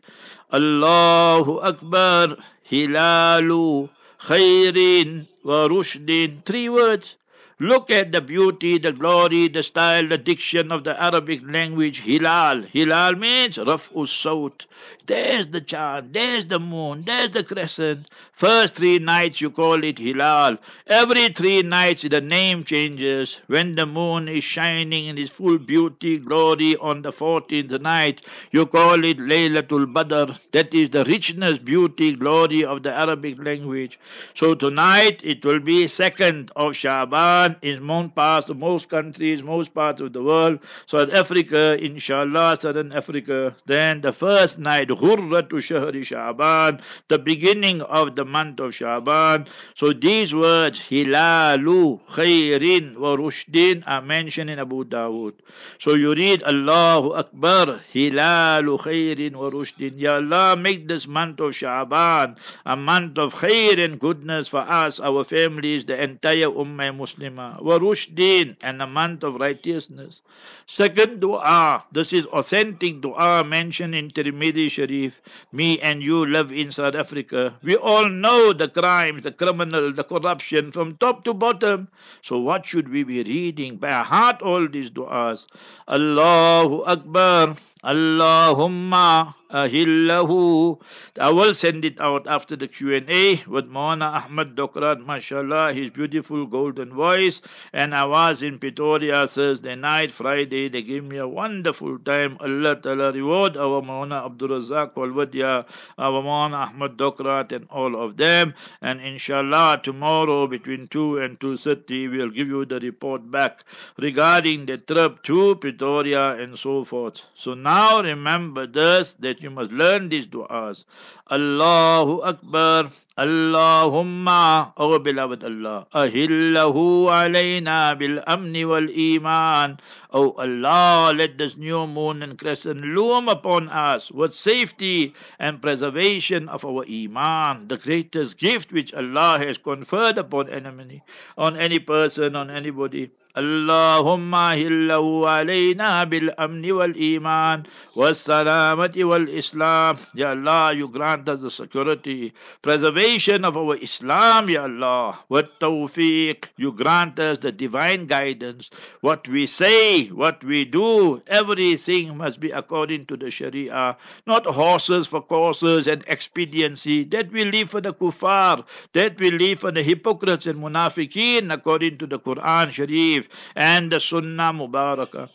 Allahu 0.52 1.60
Akbar, 1.60 2.36
Hilalu, 2.70 3.88
Khairin, 4.20 5.26
wa 5.42 5.68
Rushdin. 5.68 6.44
Three 6.44 6.68
words. 6.68 7.16
Look 7.60 7.88
at 7.88 8.10
the 8.10 8.20
beauty, 8.20 8.78
the 8.78 8.92
glory, 8.92 9.46
the 9.46 9.62
style, 9.62 10.08
the 10.08 10.18
diction 10.18 10.72
of 10.72 10.82
the 10.82 11.00
Arabic 11.00 11.40
language. 11.44 12.00
Hilal. 12.00 12.62
Hilal 12.62 13.14
means 13.14 13.58
Raf'us 13.58 14.08
Sawt. 14.08 14.66
There's 15.06 15.48
the 15.48 15.60
chant, 15.60 16.14
there's 16.14 16.46
the 16.46 16.58
moon, 16.58 17.04
there's 17.06 17.30
the 17.30 17.44
crescent. 17.44 18.08
First 18.32 18.74
three 18.74 18.98
nights 18.98 19.40
you 19.40 19.50
call 19.50 19.84
it 19.84 19.98
Hilal. 19.98 20.56
Every 20.86 21.28
three 21.28 21.62
nights 21.62 22.02
the 22.02 22.20
name 22.22 22.64
changes. 22.64 23.40
When 23.46 23.74
the 23.76 23.86
moon 23.86 24.28
is 24.28 24.42
shining 24.42 25.06
in 25.06 25.18
its 25.18 25.30
full 25.30 25.58
beauty, 25.58 26.18
glory 26.18 26.76
on 26.78 27.02
the 27.02 27.12
fourteenth 27.12 27.70
night, 27.82 28.22
you 28.50 28.66
call 28.66 29.04
it 29.04 29.18
Laylatul 29.18 29.92
Badr. 29.92 30.32
That 30.52 30.72
is 30.72 30.90
the 30.90 31.04
richness, 31.04 31.58
beauty, 31.58 32.16
glory 32.16 32.64
of 32.64 32.82
the 32.82 32.92
Arabic 32.92 33.38
language. 33.38 34.00
So 34.34 34.54
tonight 34.54 35.20
it 35.22 35.44
will 35.44 35.60
be 35.60 35.86
second 35.86 36.50
of 36.56 36.74
Shaban 36.74 37.43
in 37.62 37.82
most 37.82 38.14
parts, 38.14 38.48
of 38.48 38.56
most 38.58 38.88
countries, 38.88 39.42
most 39.42 39.74
parts 39.74 40.00
of 40.00 40.12
the 40.12 40.22
world. 40.22 40.58
South 40.86 41.10
Africa, 41.12 41.76
inshallah, 41.80 42.56
Southern 42.60 42.92
Africa. 42.94 43.56
Then 43.66 44.00
the 44.00 44.12
first 44.12 44.58
night, 44.58 44.88
Ghurratu 44.88 45.60
Shahri 45.60 46.04
Shaban, 46.04 46.80
the 47.08 47.18
beginning 47.18 47.82
of 47.82 48.16
the 48.16 48.24
month 48.24 48.60
of 48.60 48.74
Shaban. 48.74 49.46
So 49.74 49.92
these 49.92 50.34
words, 50.34 50.80
Hilalu, 50.80 52.00
Khairin, 52.08 52.96
wa 52.96 53.16
Rushdin, 53.16 53.84
are 53.86 54.02
mentioned 54.02 54.50
in 54.50 54.58
Abu 54.58 54.84
Dawood. 54.84 55.34
So 55.78 55.94
you 55.94 56.14
read 56.14 56.42
Allahu 56.42 57.12
Akbar, 57.14 57.80
Hilalu, 57.92 58.78
Khairin, 58.80 59.36
wa 59.36 59.50
Rushdin. 59.50 59.98
Ya 59.98 60.14
Allah, 60.14 60.56
make 60.56 60.88
this 60.88 61.06
month 61.06 61.40
of 61.40 61.54
Shaban 61.54 62.36
a 62.66 62.76
month 62.76 63.18
of 63.18 63.34
khair 63.34 63.78
and 63.84 63.98
goodness 64.00 64.48
for 64.48 64.60
us, 64.60 65.00
our 65.00 65.24
families, 65.24 65.84
the 65.84 66.00
entire 66.00 66.48
Ummah 66.48 66.96
Muslimah. 66.96 67.33
Wa 67.36 67.78
Rushdin, 67.78 68.56
and 68.62 68.80
a 68.80 68.86
month 68.86 69.22
of 69.22 69.36
righteousness. 69.36 70.20
Second 70.66 71.20
dua, 71.20 71.84
this 71.92 72.12
is 72.12 72.26
authentic 72.26 73.00
dua 73.00 73.44
mentioned 73.44 73.94
in 73.94 74.10
Tirmidhi 74.10 74.70
Sharif. 74.70 75.20
Me 75.52 75.78
and 75.80 76.02
you 76.02 76.24
live 76.26 76.52
in 76.52 76.70
South 76.70 76.94
Africa. 76.94 77.54
We 77.62 77.76
all 77.76 78.08
know 78.08 78.52
the 78.52 78.68
crimes, 78.68 79.22
the 79.22 79.32
criminal, 79.32 79.92
the 79.92 80.04
corruption 80.04 80.72
from 80.72 80.96
top 80.98 81.24
to 81.24 81.34
bottom. 81.34 81.88
So 82.22 82.38
what 82.38 82.64
should 82.64 82.88
we 82.88 83.04
be 83.04 83.22
reading 83.22 83.76
by 83.76 83.92
heart 83.92 84.42
all 84.42 84.68
these 84.68 84.90
du'as? 84.90 85.46
Allahu 85.88 86.82
Akbar. 86.84 87.56
Allahumma 87.84 89.34
ahillahu. 89.52 90.80
I 91.20 91.30
will 91.30 91.52
send 91.52 91.84
it 91.84 92.00
out 92.00 92.26
after 92.26 92.56
the 92.56 92.66
Q&A 92.66 93.42
with 93.46 93.70
Mawana 93.70 94.24
Ahmad 94.24 94.56
Dokrat, 94.56 95.04
mashallah, 95.04 95.74
his 95.74 95.90
beautiful 95.90 96.46
golden 96.46 96.94
voice. 96.94 97.42
And 97.74 97.94
I 97.94 98.06
was 98.06 98.40
in 98.40 98.58
Pretoria 98.58 99.28
Thursday 99.28 99.76
night, 99.76 100.10
Friday. 100.10 100.68
They 100.68 100.80
gave 100.80 101.04
me 101.04 101.18
a 101.18 101.28
wonderful 101.28 101.98
time. 101.98 102.38
Allah 102.40 102.76
Ta'ala 102.76 103.12
reward 103.12 103.58
our 103.58 103.82
Mawana 103.82 104.24
Abdul 104.24 104.48
Razak 104.48 104.96
our 104.96 106.22
Mawana 106.22 106.68
Ahmad 106.68 106.96
Dokrat 106.96 107.52
and 107.52 107.66
all 107.70 108.02
of 108.02 108.16
them. 108.16 108.54
And 108.80 109.00
inshallah, 109.00 109.80
tomorrow 109.82 110.46
between 110.46 110.88
2 110.88 111.18
and 111.18 111.38
2.30, 111.38 112.10
we'll 112.10 112.30
give 112.30 112.48
you 112.48 112.64
the 112.64 112.80
report 112.80 113.30
back 113.30 113.64
regarding 113.98 114.66
the 114.66 114.78
trip 114.78 115.22
to 115.24 115.56
Pretoria 115.56 116.30
and 116.30 116.58
so 116.58 116.84
forth. 116.84 117.22
So 117.34 117.52
now 117.54 117.73
now 117.74 118.00
remember 118.00 118.68
this 118.68 119.14
that 119.14 119.42
you 119.42 119.50
must 119.50 119.72
learn 119.72 120.08
these 120.08 120.28
du'as. 120.28 120.84
Allahu 121.28 122.22
Akbar, 122.22 122.90
Allahumma, 123.18 124.72
oh 124.76 124.98
beloved 125.00 125.42
Allah, 125.42 125.86
ahillahu 125.92 127.10
alayna 127.10 127.98
bil 127.98 128.22
amni 128.34 128.62
wal 128.62 128.86
iman. 128.86 129.80
Oh 130.12 130.30
Allah, 130.38 131.12
let 131.16 131.36
this 131.36 131.56
new 131.56 131.88
moon 131.88 132.22
and 132.22 132.38
crescent 132.38 132.80
loom 132.80 133.28
upon 133.28 133.68
us 133.68 134.12
with 134.12 134.32
safety 134.32 135.12
and 135.40 135.60
preservation 135.60 136.48
of 136.48 136.64
our 136.64 136.84
iman, 136.86 137.66
the 137.66 137.76
greatest 137.76 138.38
gift 138.38 138.70
which 138.72 138.94
Allah 138.94 139.42
has 139.42 139.58
conferred 139.58 140.16
upon 140.16 140.48
enemy, 140.48 141.02
on 141.36 141.56
any 141.56 141.80
person, 141.80 142.36
on 142.36 142.52
anybody. 142.52 143.10
اللهم 143.37 144.35
هله 144.35 145.29
علينا 145.29 146.03
بالأمن 146.03 146.71
والإيمان 146.71 147.63
والسلامة 147.95 148.91
والإسلام 148.97 149.95
Ya 150.15 150.31
Allah 150.31 150.73
you 150.73 150.87
grant 150.89 151.29
us 151.29 151.39
the 151.41 151.51
security 151.51 152.33
preservation 152.61 153.45
of 153.45 153.55
our 153.55 153.75
Islam 153.77 154.49
Ya 154.49 154.63
Allah 154.63 155.19
What 155.27 155.59
tawfiq 155.59 156.45
you 156.57 156.71
grant 156.71 157.19
us 157.19 157.37
the 157.39 157.51
divine 157.51 158.07
guidance 158.07 158.69
what 159.01 159.27
we 159.27 159.45
say 159.45 160.07
what 160.07 160.43
we 160.43 160.65
do 160.65 161.21
everything 161.27 162.17
must 162.17 162.39
be 162.39 162.51
according 162.51 163.05
to 163.05 163.15
the 163.15 163.29
Sharia 163.29 163.95
not 164.25 164.45
horses 164.47 165.07
for 165.07 165.21
courses 165.21 165.87
and 165.87 166.03
expediency 166.07 167.03
that 167.05 167.31
we 167.31 167.45
live 167.45 167.69
for 167.69 167.79
the 167.81 167.93
kuffar 167.93 168.65
that 168.93 169.19
we 169.19 169.29
live 169.31 169.59
for 169.59 169.71
the 169.71 169.83
hypocrites 169.83 170.45
and 170.47 170.59
munafiqeen 170.59 171.53
according 171.53 171.97
to 171.99 172.07
the 172.07 172.19
Quran 172.19 172.71
Sharif 172.71 173.22
and 173.55 173.91
the 173.91 173.99
Sunnah 173.99 174.51
Mubarakah. 174.53 175.29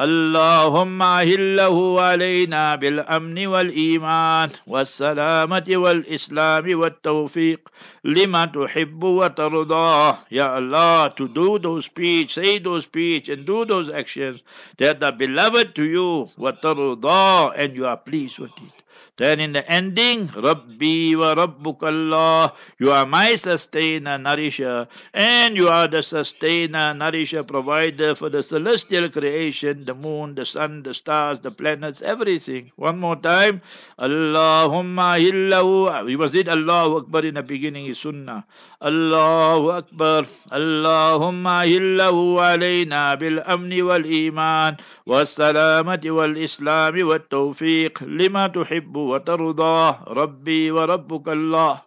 اللهم 0.00 1.02
أهله 1.02 2.02
علينا 2.02 2.74
بالأمن 2.74 3.46
والإيمان 3.46 4.48
والسلامة 4.66 5.64
والإسلام 5.68 6.78
والتوفيق 6.80 7.60
لما 8.04 8.44
تحب 8.44 9.02
وترضى 9.04 10.16
يا 10.32 10.46
Allah 10.58 11.14
to 11.16 11.28
do 11.28 11.58
those 11.60 11.84
speech 11.84 12.34
say 12.34 12.58
those 12.58 12.84
speech 12.90 13.28
and 13.28 13.46
do 13.46 13.64
those 13.64 13.88
actions 13.88 14.42
that 14.78 15.00
are 15.00 15.12
beloved 15.12 15.76
to 15.76 15.84
you 15.84 16.26
وترضى 16.38 17.52
and 17.54 17.76
you 17.76 17.86
are 17.86 17.96
pleased 17.96 18.40
with 18.40 18.50
it 18.66 18.74
then 19.19 19.41
in 19.41 19.51
the 19.51 19.67
ending, 19.69 20.31
Rabbi 20.31 21.11
wa 21.11 21.35
Rabbukallah, 21.35 22.53
you 22.79 22.91
are 22.95 23.05
my 23.05 23.35
sustainer, 23.35 24.17
nourisher, 24.17 24.87
and 25.13 25.57
you 25.57 25.67
are 25.67 25.89
the 25.89 26.01
sustainer, 26.01 26.93
nourisher, 26.93 27.43
provider 27.43 28.15
for 28.15 28.29
the 28.29 28.41
celestial 28.41 29.09
creation, 29.09 29.83
the 29.83 29.93
moon, 29.93 30.35
the 30.35 30.45
sun, 30.45 30.83
the 30.83 30.93
stars, 30.93 31.41
the 31.41 31.51
planets, 31.51 32.01
everything. 32.01 32.71
One 32.77 32.97
more 32.97 33.17
time. 33.17 33.61
Allahumma 33.99 35.19
illahu. 35.19 36.05
We 36.05 36.15
was 36.15 36.33
it 36.33 36.47
Allahu 36.47 37.03
Akbar 37.03 37.25
in 37.25 37.35
the 37.35 37.43
beginning 37.43 37.87
is 37.87 37.99
Sunnah. 37.99 38.45
Allahu 38.81 39.71
Akbar. 39.83 40.23
Allahumma 40.49 41.67
illahu 41.67 42.39
alayna 42.39 43.19
bil 43.19 43.43
amni 43.43 43.83
wal 43.83 44.05
iman. 44.07 44.77
والسلامة 45.09 46.01
والإسلام 46.05 47.07
والتوفيق 47.07 48.03
لما 48.03 48.47
تحب 48.47 48.95
وترضى 48.95 49.95
ربي 50.07 50.71
وربك 50.71 51.27
الله 51.27 51.81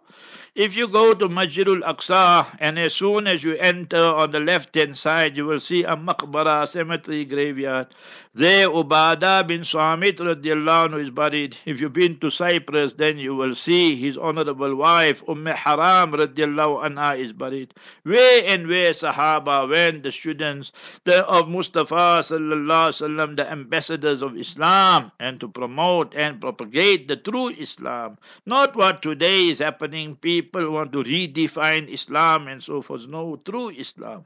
if 0.55 0.77
you 0.77 0.87
go 0.87 1.15
to 1.15 1.29
Masjidul 1.31 1.81
Aqsa 1.81 2.45
and 2.59 2.79
as 2.79 2.95
soon 2.95 3.27
as 3.27 3.43
you 3.43 3.55
enter 3.57 3.97
on 3.97 4.33
the 4.33 4.41
left 4.41 4.75
hand 4.75 4.95
side, 4.95 5.35
you 5.35 5.47
will 5.47 5.61
see 5.61 5.83
a 5.83 5.97
maqbara 5.97 6.69
cemetery 6.69 7.25
graveyard. 7.25 7.87
There 8.35 8.71
Ubadah 8.71 9.47
bin 9.47 9.63
Samit 9.63 10.17
radiallahu 10.17 10.89
anhu 10.89 11.03
is 11.05 11.11
buried. 11.11 11.55
If 11.67 11.83
you've 11.83 11.93
been 11.93 12.17
to 12.21 12.31
Cyprus, 12.31 12.95
then 12.95 13.19
you 13.19 13.37
will 13.37 13.55
see 13.55 13.95
his 13.95 14.17
honorable 14.17 14.75
wife 14.75 15.23
Umm 15.29 15.45
Haram 15.45 16.13
radiallahu 16.13 16.81
anha 16.81 17.21
is 17.21 17.35
buried. 17.35 17.75
Where 18.05 18.43
and 18.47 18.69
where 18.69 18.93
Sahaba, 18.93 19.69
when 19.69 20.01
the 20.01 20.11
students 20.11 20.73
the, 21.05 21.27
of 21.27 21.51
Mustafa 21.51 22.25
sallallahu 22.25 23.37
the 23.37 23.53
ambassadors 23.53 24.23
of 24.23 24.39
Islam, 24.39 25.13
and 25.21 25.39
to 25.39 25.47
promote 25.47 26.15
and 26.17 26.41
propagate 26.41 27.09
the 27.09 27.17
true 27.17 27.51
Islam. 27.51 28.17
Not 28.47 28.75
what 28.75 29.03
today 29.03 29.49
is 29.49 29.59
happening. 29.59 30.17
People 30.17 30.71
want 30.71 30.93
to 30.93 31.05
redefine 31.05 31.93
Islam 31.93 32.49
and 32.49 32.65
so 32.65 32.81
forth. 32.81 33.07
No, 33.09 33.37
true 33.45 33.69
Islam. 33.69 34.25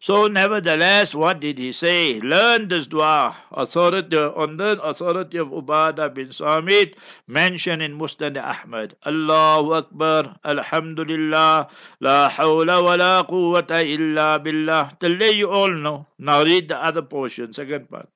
So, 0.00 0.28
nevertheless, 0.28 1.14
what 1.14 1.40
did 1.40 1.56
he 1.56 1.72
say? 1.72 2.20
Learn 2.20 2.68
this 2.68 2.86
dua 2.86 3.34
Authority 3.51 4.17
on 4.17 4.57
the 4.57 4.81
authority 4.81 5.37
of 5.37 5.49
Ubadah 5.49 6.13
bin 6.13 6.31
Samit, 6.31 6.95
mentioned 7.27 7.81
in 7.81 7.97
Musnad 7.97 8.37
Ahmad. 8.41 8.95
Allahu 9.05 9.73
Akbar, 9.73 10.35
Alhamdulillah, 10.43 11.67
La 11.99 12.29
hawla 12.29 12.83
wa 12.83 12.95
la 12.95 13.23
quwwata 13.23 13.83
illa 13.83 14.39
billah. 14.39 14.97
Till 14.99 15.21
you 15.33 15.49
all 15.49 15.71
know. 15.71 16.05
Now 16.17 16.43
read 16.43 16.69
the 16.69 16.77
other 16.77 17.01
portion, 17.01 17.53
second 17.53 17.89
part. 17.89 18.09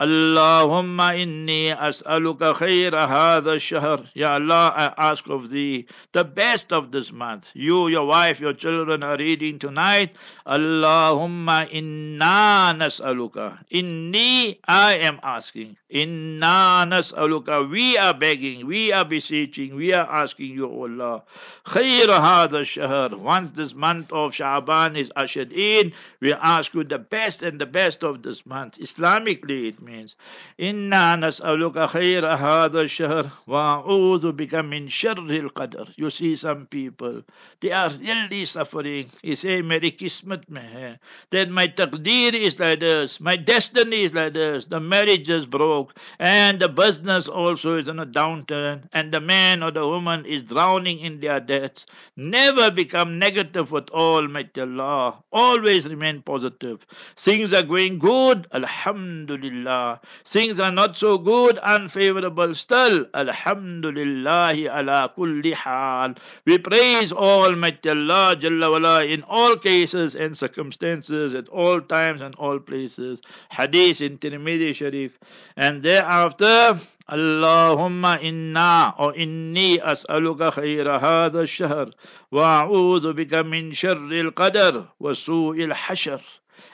اللهم 0.00 1.00
إني 1.00 1.88
أسألك 1.88 2.52
خير 2.56 2.96
هذا 2.96 3.52
الشهر 3.52 4.00
Ya 4.14 4.34
Allah 4.40 4.72
I 4.74 5.10
ask 5.10 5.28
of 5.28 5.50
thee 5.50 5.84
the 6.12 6.24
best 6.24 6.72
of 6.72 6.90
this 6.90 7.12
month 7.12 7.50
you 7.52 7.88
your 7.88 8.06
wife 8.06 8.40
your 8.40 8.54
children 8.54 9.02
are 9.02 9.18
reading 9.18 9.58
tonight 9.58 10.16
Allahumma 10.46 11.68
inna 11.70 12.72
nas'aluka 12.72 13.58
inni 13.70 14.56
I 14.75 14.95
am 14.95 15.21
asking. 15.23 15.77
Inna 15.89 16.85
nas'aluka. 16.85 17.69
We 17.69 17.97
are 17.97 18.13
begging. 18.13 18.67
We 18.67 18.91
are 18.91 19.05
beseeching. 19.05 19.73
We 19.75 19.93
are 19.93 20.05
asking 20.05 20.51
you, 20.51 20.69
O 20.69 20.81
Allah. 20.81 21.23
Khair 21.65 22.07
hadha 22.07 22.65
shahr. 22.65 23.15
Once 23.15 23.51
this 23.51 23.73
month 23.73 24.11
of 24.11 24.33
Sha'ban 24.33 24.97
is 24.97 25.09
ushered 25.15 25.53
in, 25.53 25.93
we 26.19 26.33
ask 26.33 26.73
you 26.73 26.83
the 26.83 26.97
best 26.97 27.41
and 27.41 27.57
the 27.61 27.65
best 27.65 28.03
of 28.03 28.21
this 28.23 28.45
month. 28.45 28.77
Islamically, 28.79 29.69
it 29.69 29.81
means. 29.81 30.17
Inna 30.57 31.15
nas'aluka 31.21 31.87
khair 31.87 32.23
hadha 32.37 32.85
shahr. 32.89 33.31
Wa'udhu 33.47 34.33
bika 34.33 34.67
min 34.67 34.89
sharril 34.89 35.51
qadr. 35.53 35.87
You 35.95 36.09
see 36.09 36.35
some 36.35 36.65
people, 36.65 37.21
they 37.61 37.71
are 37.71 37.91
really 37.91 38.43
suffering. 38.43 39.07
He 39.21 39.35
say, 39.35 39.61
Meri 39.61 39.91
kismet 39.91 40.49
meh. 40.49 40.97
Then 41.29 41.53
my 41.53 41.67
taqdeer 41.67 42.33
is 42.33 42.59
like 42.59 42.81
this. 42.81 43.21
My 43.21 43.37
destiny 43.37 44.01
is 44.01 44.13
like 44.13 44.33
this 44.33 44.64
the 44.65 44.79
marriage 44.79 45.29
is 45.29 45.45
broke 45.45 45.93
and 46.19 46.59
the 46.59 46.69
business 46.69 47.27
also 47.27 47.77
is 47.77 47.87
on 47.87 47.99
a 47.99 48.05
downturn 48.05 48.83
and 48.93 49.13
the 49.13 49.21
man 49.21 49.63
or 49.63 49.71
the 49.71 49.85
woman 49.87 50.25
is 50.25 50.43
drowning 50.43 50.99
in 50.99 51.19
their 51.19 51.39
debts 51.39 51.85
never 52.15 52.71
become 52.71 53.19
negative 53.19 53.71
with 53.71 53.89
Almighty 53.89 54.61
Allah 54.61 55.23
always 55.31 55.87
remain 55.87 56.21
positive 56.21 56.85
things 57.17 57.53
are 57.53 57.63
going 57.63 57.99
good 57.99 58.47
alhamdulillah 58.53 59.99
Things 60.25 60.59
are 60.59 60.71
not 60.71 60.97
so 60.97 61.17
good, 61.17 61.57
unfavorable 61.59 62.55
still. 62.55 63.05
Alhamdulillah 63.13 64.53
ala 64.55 65.11
kulli 65.17 65.53
hal. 65.53 66.15
We 66.45 66.57
praise 66.57 67.11
Almighty 67.11 67.89
Allah 67.89 68.35
Jalla 68.35 68.71
wala 68.71 69.05
in 69.05 69.23
all 69.23 69.55
cases 69.55 70.15
and 70.15 70.35
circumstances, 70.37 71.33
at 71.33 71.47
all 71.49 71.81
times 71.81 72.21
and 72.21 72.33
all 72.35 72.59
places. 72.59 73.19
Hadith 73.51 74.01
in 74.01 74.17
Tirmidhi 74.17 74.54
Sharif. 74.73 75.17
And 75.55 75.83
thereafter, 75.83 76.79
Allahumma 77.09 78.21
inna 78.21 78.95
or 78.97 79.13
inni 79.13 79.79
as'aluka 79.79 80.51
khayra 80.53 80.99
hadha 80.99 81.43
ash-shahr 81.43 81.91
wa 82.31 82.63
a'udhu 82.63 83.13
bika 83.13 83.47
min 83.47 83.71
sharri 83.71 84.25
al-qadar 84.25 84.87
wa 84.99 85.11
su'il 85.11 85.71
hashr 85.71 86.21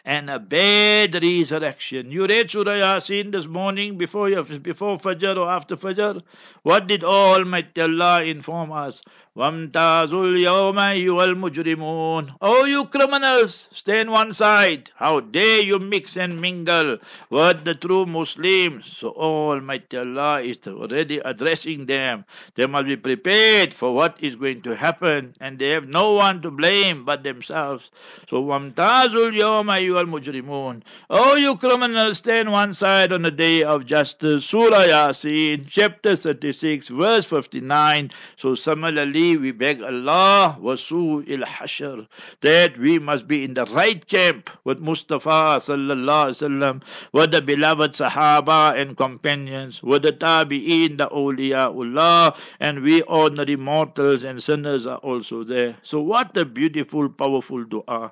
and 0.06 0.30
a 0.30 0.40
bad 0.40 1.22
resurrection. 1.22 2.12
You 2.12 2.26
read 2.28 2.50
Surah 2.50 2.72
Yasin 2.72 3.32
this 3.32 3.46
morning 3.46 3.98
before 3.98 4.30
your, 4.30 4.44
before 4.44 4.98
Fajr 4.98 5.38
or 5.38 5.50
after 5.50 5.76
Fajr. 5.76 6.22
What 6.64 6.88
did 6.88 7.04
Almighty 7.04 7.82
Allah 7.82 8.24
inform 8.24 8.72
us? 8.72 9.02
وَامْتَازُوا 9.37 10.33
الْيَوْمَ 10.33 10.79
أَيُّهَا 10.79 11.25
الْمُجْرِمُونَ 11.25 12.37
Oh, 12.41 12.65
you 12.65 12.87
criminals, 12.87 13.69
stand 13.71 14.11
one 14.11 14.33
side. 14.33 14.91
How 14.97 15.21
dare 15.21 15.61
you 15.61 15.79
mix 15.79 16.17
and 16.17 16.41
mingle 16.41 16.97
with 17.29 17.65
the 17.65 17.75
true 17.75 18.07
Muslims? 18.07 18.87
So 18.87 19.11
Almighty 19.11 19.99
Allah 19.99 20.41
is 20.41 20.59
already 20.67 21.19
addressing 21.19 21.85
them. 21.85 22.25
They 22.55 22.65
must 22.67 22.87
be 22.87 22.97
prepared 22.97 23.75
for 23.75 23.95
what 23.95 24.17
is 24.21 24.37
going 24.37 24.63
to 24.63 24.75
happen, 24.75 25.35
and 25.39 25.59
they 25.59 25.69
have 25.69 25.87
no 25.87 26.15
one 26.15 26.41
to 26.41 26.51
blame 26.51 27.05
but 27.05 27.23
themselves. 27.23 27.91
So 28.27 28.43
وَامْتَازُوا 28.43 29.33
الْيَوْمَ 29.37 29.69
أَيُّهَا 29.69 30.01
الْمُجْرِمُونَ 30.07 30.81
Oh, 31.11 31.37
you 31.37 31.57
criminals, 31.57 32.17
stand 32.19 32.51
one 32.51 32.73
side 32.73 33.13
on 33.13 33.21
the 33.21 33.31
day 33.31 33.63
of 33.63 33.85
justice. 33.85 34.47
Surah 34.47 34.87
Yasin, 34.89 35.67
chapter 35.69 36.17
36, 36.17 36.89
verse 36.89 37.27
59. 37.27 38.11
So 38.37 38.55
similarly, 38.55 39.20
we 39.22 39.52
beg 39.52 39.82
Allah 39.82 40.58
wasu 40.60 41.24
il 41.28 41.44
hashr 41.46 42.08
that 42.42 42.78
we 42.78 42.98
must 42.98 43.28
be 43.28 43.44
in 43.44 43.54
the 43.54 43.66
right 43.66 44.06
camp 44.08 44.50
with 44.64 44.80
Mustafa 44.80 45.62
sallallahu 45.62 46.34
alaihi 46.34 46.42
wasallam, 46.42 46.82
with 47.14 47.32
the 47.32 47.42
beloved 47.42 47.92
Sahaba 47.92 48.76
and 48.76 48.98
companions, 48.98 49.84
with 49.84 50.02
the 50.02 50.12
Tabi'in, 50.12 50.98
the 50.98 51.08
awliyaullah, 51.10 52.36
and 52.60 52.82
we 52.82 53.02
ordinary 53.04 53.56
mortals 53.56 54.24
and 54.24 54.42
sinners 54.42 54.88
are 54.88 54.98
also 54.98 55.44
there. 55.44 55.76
So 55.84 56.02
what 56.02 56.36
a 56.36 56.46
beautiful, 56.46 57.08
powerful 57.08 57.64
dua. 57.64 58.12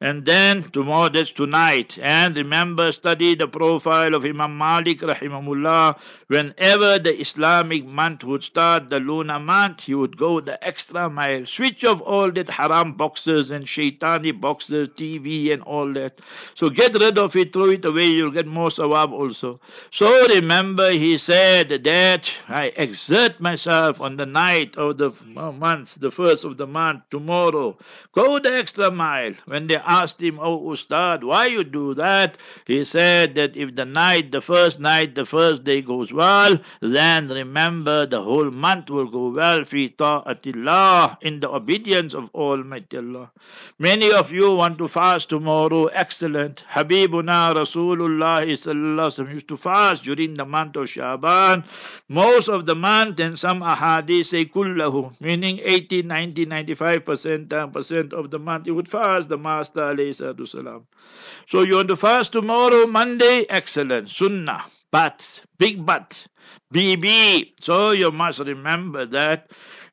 And 0.00 0.26
then 0.26 0.62
tomorrow, 0.62 1.08
that's 1.08 1.32
tonight. 1.32 1.98
And 2.00 2.36
remember, 2.36 2.92
study 2.92 3.34
the 3.34 3.48
profile 3.48 4.14
of 4.14 4.24
Imam 4.24 4.56
Malik 4.58 5.00
rahimahullah. 5.00 5.98
Whenever 6.28 6.98
the 6.98 7.18
Islamic 7.18 7.86
month 7.86 8.24
would 8.24 8.44
start, 8.44 8.90
the 8.90 9.00
lunar 9.00 9.40
month, 9.40 9.82
he 9.82 9.94
would 9.94 10.16
go 10.16 10.40
the 10.50 10.66
extra 10.66 11.08
mile, 11.08 11.46
switch 11.46 11.84
off 11.84 12.00
all 12.00 12.32
that 12.32 12.50
haram 12.50 12.94
boxes 12.94 13.52
and 13.52 13.66
shaitani 13.66 14.32
boxes, 14.40 14.88
TV 14.88 15.52
and 15.52 15.62
all 15.62 15.92
that. 15.92 16.20
So 16.56 16.68
get 16.68 16.94
rid 16.94 17.18
of 17.18 17.36
it, 17.36 17.52
throw 17.52 17.66
it 17.66 17.84
away, 17.84 18.06
you'll 18.06 18.32
get 18.32 18.48
more 18.48 18.68
sawab 18.68 19.12
also. 19.12 19.60
So 19.92 20.26
remember, 20.26 20.90
he 20.90 21.18
said 21.18 21.68
that 21.68 22.30
I 22.48 22.72
exert 22.76 23.40
myself 23.40 24.00
on 24.00 24.16
the 24.16 24.26
night 24.26 24.76
of 24.76 24.98
the 24.98 25.12
month, 25.34 26.00
the 26.00 26.10
first 26.10 26.44
of 26.44 26.56
the 26.56 26.66
month, 26.66 27.02
tomorrow. 27.10 27.78
Go 28.12 28.40
the 28.40 28.52
extra 28.52 28.90
mile. 28.90 29.34
When 29.44 29.68
they 29.68 29.76
asked 29.76 30.20
him, 30.20 30.40
Oh 30.42 30.72
Ustad, 30.72 31.22
why 31.22 31.46
you 31.46 31.62
do 31.62 31.94
that? 31.94 32.38
He 32.66 32.82
said 32.82 33.36
that 33.36 33.56
if 33.56 33.76
the 33.76 33.84
night, 33.84 34.32
the 34.32 34.40
first 34.40 34.80
night, 34.80 35.14
the 35.14 35.24
first 35.24 35.62
day 35.62 35.80
goes 35.80 36.12
well, 36.12 36.58
then 36.80 37.28
remember 37.28 38.04
the 38.04 38.20
whole 38.20 38.50
month 38.50 38.90
will 38.90 39.06
go 39.06 39.28
well 39.28 39.64
fi 39.64 39.86
ta'atillah 40.42 41.18
in 41.22 41.40
the 41.40 41.48
obedience 41.48 42.14
of 42.14 42.30
Almighty 42.34 42.98
Allah. 42.98 43.30
Many 43.78 44.12
of 44.12 44.32
you 44.32 44.54
want 44.54 44.78
to 44.78 44.88
fast 44.88 45.28
tomorrow. 45.28 45.86
Excellent. 45.86 46.64
Habibuna 46.70 47.54
Rasulullah 47.54 48.46
used 48.46 49.48
to 49.48 49.56
fast 49.56 50.04
during 50.04 50.34
the 50.34 50.44
month 50.44 50.76
of 50.76 50.88
Shaban. 50.88 51.64
Most 52.08 52.48
of 52.48 52.66
the 52.66 52.74
month 52.74 53.20
and 53.20 53.38
some 53.38 53.60
ahadith 53.60 54.26
say 54.26 54.44
kullahu, 54.44 55.20
meaning 55.20 55.60
80, 55.62 56.02
90, 56.02 56.46
95%, 56.46 57.48
10% 57.48 58.12
of 58.12 58.30
the 58.30 58.38
month 58.38 58.66
he 58.66 58.70
would 58.70 58.88
fast 58.88 59.28
the 59.28 59.38
Master 59.38 59.80
alayhi 59.80 60.14
salam. 60.14 60.86
So 61.46 61.62
you 61.62 61.76
want 61.76 61.88
to 61.88 61.96
fast 61.96 62.32
tomorrow, 62.32 62.86
Monday? 62.86 63.46
Excellent. 63.48 64.08
Sunnah. 64.08 64.64
But, 64.90 65.40
big 65.58 65.86
but. 65.86 66.26
BB. 66.72 67.52
So 67.60 67.90
you 67.90 68.10
must 68.10 68.38
remember 68.38 69.06
that. 69.06 69.50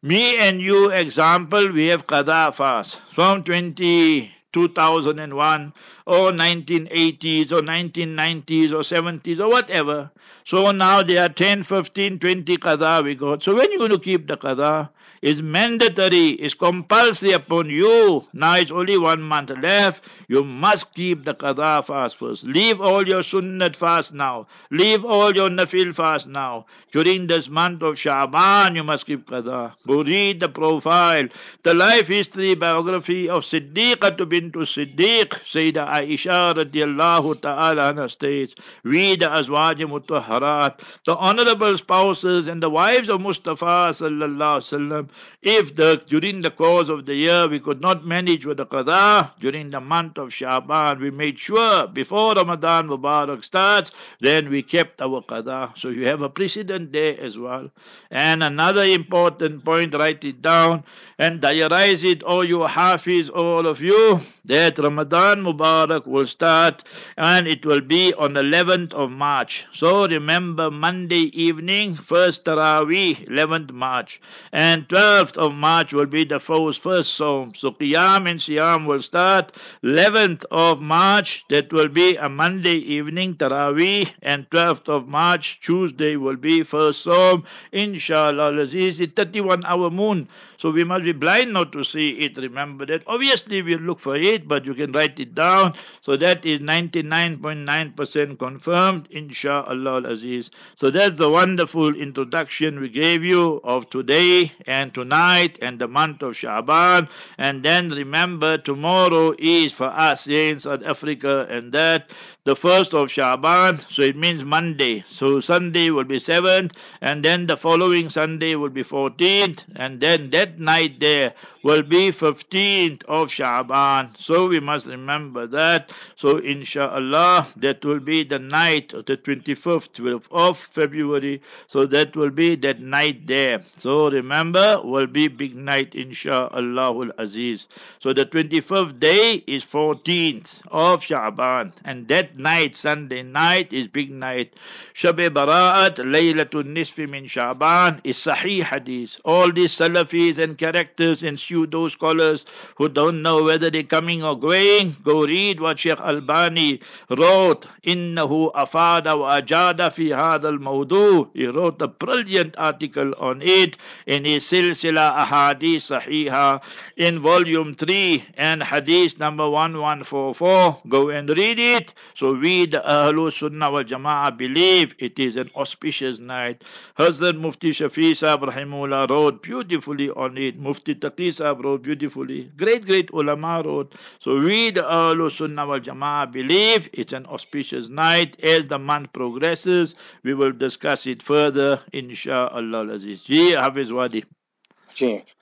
Me 0.08 0.38
and 0.38 0.62
you, 0.62 0.90
example, 0.92 1.70
we 1.70 1.88
have 1.88 2.08
Qadha 2.08 2.56
fast 2.56 2.96
from 3.12 3.44
20, 3.44 4.32
2001 4.54 5.74
or 6.06 6.32
1980s 6.32 7.52
or 7.52 7.62
1990s 7.62 8.72
or 8.72 8.84
70s 8.88 9.42
or 9.42 9.50
whatever. 9.50 10.10
So 10.46 10.72
now 10.72 11.04
there 11.04 11.26
are 11.26 11.28
10, 11.28 11.64
15, 11.64 12.20
20 12.20 12.58
Qadha 12.58 13.04
we 13.04 13.16
got. 13.16 13.44
So 13.44 13.54
when 13.54 13.70
you 13.70 13.80
going 13.80 13.92
to 13.92 14.00
keep 14.00 14.28
the 14.30 14.38
Qadha? 14.38 14.88
Is 15.22 15.42
mandatory, 15.42 16.30
is 16.30 16.54
compulsory 16.54 17.32
upon 17.32 17.70
you. 17.70 18.24
Now 18.34 18.56
it's 18.58 18.72
only 18.72 18.98
one 18.98 19.22
month 19.22 19.50
left. 19.50 20.04
You 20.30 20.44
must 20.44 20.94
keep 20.94 21.24
the 21.24 21.34
qadha 21.34 21.86
fast 21.86 22.18
first. 22.18 22.44
Leave 22.44 22.82
all 22.82 23.08
your 23.08 23.22
sunnat 23.22 23.76
fast 23.76 24.14
now. 24.14 24.48
Leave 24.72 25.06
all 25.06 25.34
your 25.34 25.50
nafil 25.50 25.96
fast 25.96 26.28
now. 26.28 26.66
During 26.92 27.28
this 27.28 27.48
month 27.50 27.82
of 27.82 27.96
Sha'ban, 27.96 28.76
you 28.76 28.84
must 28.84 29.06
keep 29.06 29.30
qadha. 29.30 29.74
Go 29.88 30.04
read 30.04 30.42
the 30.42 30.50
profile, 30.50 31.28
the 31.64 31.74
life 31.74 32.08
history 32.08 32.56
biography 32.56 33.30
of 33.30 33.44
Siddiqah 33.44 34.28
bint 34.28 34.54
Siddiq, 34.54 35.30
Sayyida 35.30 35.88
Aisha 35.90 36.54
radiallahu 36.56 37.42
ta'ala 37.42 38.10
states, 38.10 38.56
read 38.84 39.22
the 39.22 39.28
Azwaj 39.28 39.80
Mutahharat, 39.80 40.80
the 41.06 41.16
honorable 41.16 41.78
spouses 41.78 42.48
and 42.48 42.62
the 42.62 42.70
wives 42.70 43.10
of 43.10 43.22
Mustafa 43.22 43.90
sallallahu. 43.92 45.07
If 45.42 45.76
the 45.76 46.02
during 46.08 46.42
the 46.42 46.52
course 46.52 46.90
of 46.90 47.06
the 47.06 47.16
year 47.16 47.48
we 47.48 47.60
could 47.60 47.82
not 47.82 48.06
manage 48.06 48.46
with 48.46 48.58
the 48.58 48.66
qadha, 48.66 49.32
during 49.40 49.70
the 49.70 49.80
month 49.80 50.18
of 50.18 50.30
Sha'ban, 50.30 51.00
we 51.00 51.12
made 51.12 51.40
sure 51.40 51.88
before 51.88 52.34
Ramadan 52.34 52.88
Mubarak 52.88 53.44
starts, 53.44 53.92
then 54.20 54.50
we 54.50 54.64
kept 54.64 55.02
our 55.02 55.22
qadha. 55.22 55.78
So 55.78 55.90
you 55.90 56.08
have 56.08 56.22
a 56.22 56.30
precedent 56.30 56.92
there 56.92 57.20
as 57.20 57.38
well. 57.38 57.70
And 58.12 58.44
another 58.44 58.84
important 58.84 59.64
point, 59.64 59.94
write 59.94 60.24
it 60.24 60.42
down 60.42 60.84
and 61.20 61.42
diarize 61.42 62.04
it, 62.04 62.24
all 62.24 62.44
you 62.44 62.64
hafiz, 62.64 63.30
all 63.30 63.66
of 63.66 63.82
you, 63.82 64.20
that 64.46 64.78
Ramadan 64.78 65.44
Mubarak 65.44 66.06
will 66.06 66.28
start 66.28 66.84
and 67.18 67.48
it 67.48 67.66
will 67.66 67.82
be 67.82 68.14
on 68.14 68.34
the 68.34 68.42
11th 68.42 68.94
of 68.94 69.12
March. 69.12 69.66
So 69.74 70.08
remember 70.08 70.70
Monday 70.70 71.32
evening, 71.34 71.96
first 71.96 72.46
Taraweeh, 72.46 73.28
11th 73.28 73.72
March. 73.72 74.22
And 74.52 74.88
12th 74.98 75.38
of 75.38 75.54
March 75.54 75.94
will 75.94 76.08
be 76.08 76.24
the 76.24 76.40
first, 76.40 76.82
Sawm. 76.82 77.56
So 77.56 77.72
Qiyam 77.72 78.28
and 78.28 78.40
Siyam 78.40 78.88
will 78.88 79.04
start 79.04 79.52
11th 79.84 80.44
of 80.50 80.82
March. 80.82 81.46
That 81.50 81.72
will 81.72 81.88
be 81.88 82.16
a 82.16 82.28
Monday 82.28 82.78
evening, 82.78 83.36
Taraweeh. 83.36 84.10
And 84.24 84.50
12th 84.50 84.90
of 84.90 85.08
March, 85.08 85.62
Tuesday, 85.62 86.16
will 86.16 86.36
be 86.36 86.64
first 86.64 87.06
Sawm. 87.06 87.44
Inshallah, 87.72 88.60
Aziz, 88.60 88.98
31 88.98 89.64
hour 89.66 89.92
moon. 89.92 90.28
So 90.58 90.72
we 90.72 90.84
must 90.84 91.04
be 91.06 91.12
blind 91.12 91.54
not 91.54 91.72
to 91.74 91.84
see 91.84 92.10
it. 92.10 92.38
Remember 92.38 92.86
that. 92.88 93.04
Obviously, 93.08 93.62
we'll 93.62 93.80
look 93.80 94.00
for 94.00 94.16
it, 94.16 94.48
but 94.48 94.66
you 94.66 94.74
can 94.74 94.92
write 94.92 95.20
it 95.20 95.36
down. 95.36 95.74
So 96.02 96.16
that 96.18 96.46
is 96.46 96.60
99.9% 96.60 98.40
confirmed, 98.40 99.08
inshallah 99.12 99.96
Al 99.98 100.06
aziz. 100.06 100.50
So 100.76 100.90
that's 100.90 101.16
the 101.16 101.30
wonderful 101.30 101.96
introduction 101.96 102.80
we 102.80 102.90
gave 102.90 103.24
you 103.24 103.62
of 103.64 103.90
today 103.90 104.52
and 104.66 104.94
tonight 104.94 105.58
and 105.62 105.80
the 105.80 105.88
month 105.88 106.22
of 106.22 106.36
Shaban. 106.36 107.08
And 107.38 107.64
then 107.64 107.90
remember, 107.90 108.58
tomorrow 108.58 109.34
is 109.38 109.74
for 109.74 109.88
us 109.88 110.28
in 110.28 110.60
South 110.60 110.84
Africa, 110.86 111.46
and 111.50 111.72
that 111.74 112.10
the 112.46 112.56
first 112.56 112.94
of 112.94 113.12
Shaban, 113.12 113.78
so 113.90 114.04
it 114.04 114.16
means 114.16 114.46
Monday. 114.46 115.04
So 115.10 115.40
Sunday 115.42 115.90
will 115.90 116.06
be 116.06 116.18
7th, 116.18 116.72
and 117.02 117.24
then 117.24 117.46
the 117.46 117.58
following 117.58 118.10
Sunday 118.10 118.56
will 118.56 118.70
be 118.70 118.84
14th, 118.84 119.66
and 119.76 120.00
then 120.00 120.30
that 120.30 120.47
night 120.58 121.00
there 121.00 121.34
will 121.68 121.84
be 121.84 122.12
15th 122.12 123.04
of 123.10 123.28
Sha'ban. 123.28 124.18
So 124.18 124.48
we 124.48 124.62
must 124.62 124.88
remember 124.88 125.48
that. 125.48 125.90
So 126.16 126.38
inshallah, 126.38 127.48
that 127.58 127.84
will 127.84 128.00
be 128.00 128.24
the 128.24 128.40
night 128.40 128.94
of 128.94 129.06
the 129.06 129.18
25th 129.18 130.28
of 130.32 130.58
February. 130.58 131.42
So 131.68 131.86
that 131.88 132.16
will 132.16 132.30
be 132.30 132.56
that 132.56 132.80
night 132.80 133.28
there. 133.28 133.60
So 133.80 134.10
remember, 134.10 134.80
will 134.82 135.08
be 135.08 135.28
big 135.28 135.58
night 135.58 135.94
inshallah 135.94 137.12
aziz. 137.18 137.68
So 138.00 138.14
the 138.14 138.26
25th 138.26 138.98
day 139.02 139.44
is 139.46 139.66
14th 139.66 140.62
of 140.72 141.02
Sha'ban. 141.02 141.74
And 141.84 142.08
that 142.08 142.38
night, 142.38 142.78
Sunday 142.78 143.24
night, 143.24 143.74
is 143.74 143.90
big 143.90 144.10
night. 144.10 144.54
Shab 144.94 145.18
Bara'at, 145.18 145.98
Laylatul 145.98 146.64
Nisfi 146.64 147.10
min 147.10 147.26
Sha'ban 147.26 148.00
is 148.06 148.16
Sahih 148.16 148.64
Hadith. 148.64 149.20
All 149.26 149.52
these 149.52 149.74
Salafis 149.74 150.38
and 150.38 150.58
characters 150.58 151.24
and 151.24 151.38
you, 151.58 151.68
those 151.68 151.94
scholars 151.94 152.46
who 152.76 152.90
don't 152.90 153.22
know 153.22 153.44
whether 153.44 153.70
they're 153.70 153.84
coming 153.84 154.24
or 154.24 154.40
going, 154.40 154.96
go 155.04 155.24
read 155.26 155.60
what 155.60 155.80
Sheikh 155.80 156.00
Albani 156.00 156.82
wrote. 157.10 157.66
Innahu 157.86 158.52
afada 158.54 159.18
wa 159.20 159.40
ajada 159.40 159.92
fi 159.92 160.10
hadal 160.10 160.60
Maudu." 160.60 161.30
He 161.34 161.48
wrote 161.48 161.82
a 161.82 161.88
brilliant 161.88 162.56
article 162.58 163.14
on 163.18 163.42
it 163.42 163.78
in 164.06 164.26
his 164.26 164.44
Silsila 164.44 165.18
Ahadith 165.18 165.84
Sahiha 165.90 166.62
in 166.98 167.20
volume 167.20 167.76
3 167.76 168.24
and 168.38 168.64
hadith 168.64 169.20
number 169.20 169.50
1144. 169.50 170.82
Go 170.88 171.10
and 171.10 171.30
read 171.30 171.60
it. 171.60 171.94
So 172.14 172.34
we, 172.34 172.66
the 172.66 172.82
Ahlu 172.86 173.32
Sunnah 173.32 173.72
wal 173.72 173.84
Jama'ah, 173.84 174.38
believe 174.38 174.96
it 175.00 175.20
is 175.20 175.38
an 175.38 175.50
auspicious 175.56 176.20
night. 176.20 176.64
Hazrat 177.00 177.40
Mufti 177.40 177.70
Shafi 177.72 178.16
Sahib 178.16 178.68
Mulla 178.68 179.08
wrote 179.08 179.42
beautifully 179.44 180.10
on 180.10 180.38
it. 180.38 180.60
Mufti 180.60 180.96
Taqi 180.96 181.34
Sahib 181.38 181.64
wrote 181.64 181.84
beautifully. 181.84 182.52
Great, 182.58 182.86
great 182.86 183.10
ulama 183.12 183.62
wrote. 183.64 183.94
So 184.20 184.40
we, 184.40 184.72
the 184.72 184.82
Ahlul 184.82 185.32
Sunnah 185.32 185.66
wal 185.66 185.80
Jama'ah, 185.80 186.32
believe 186.32 186.90
it's 186.94 187.14
an 187.14 187.26
auspicious 187.28 187.90
night. 187.90 188.38
As 188.42 188.66
the 188.66 188.80
month 188.80 189.14
progresses, 189.14 189.96
we 190.24 190.34
will 190.34 190.52
discuss 190.52 191.06
it 191.08 191.22
further, 191.24 191.82
inshallah. 191.94 192.90
Aziz. 192.94 193.22
Ji, 193.22 193.54
Hafiz 193.54 193.94
Wadi. 193.94 194.24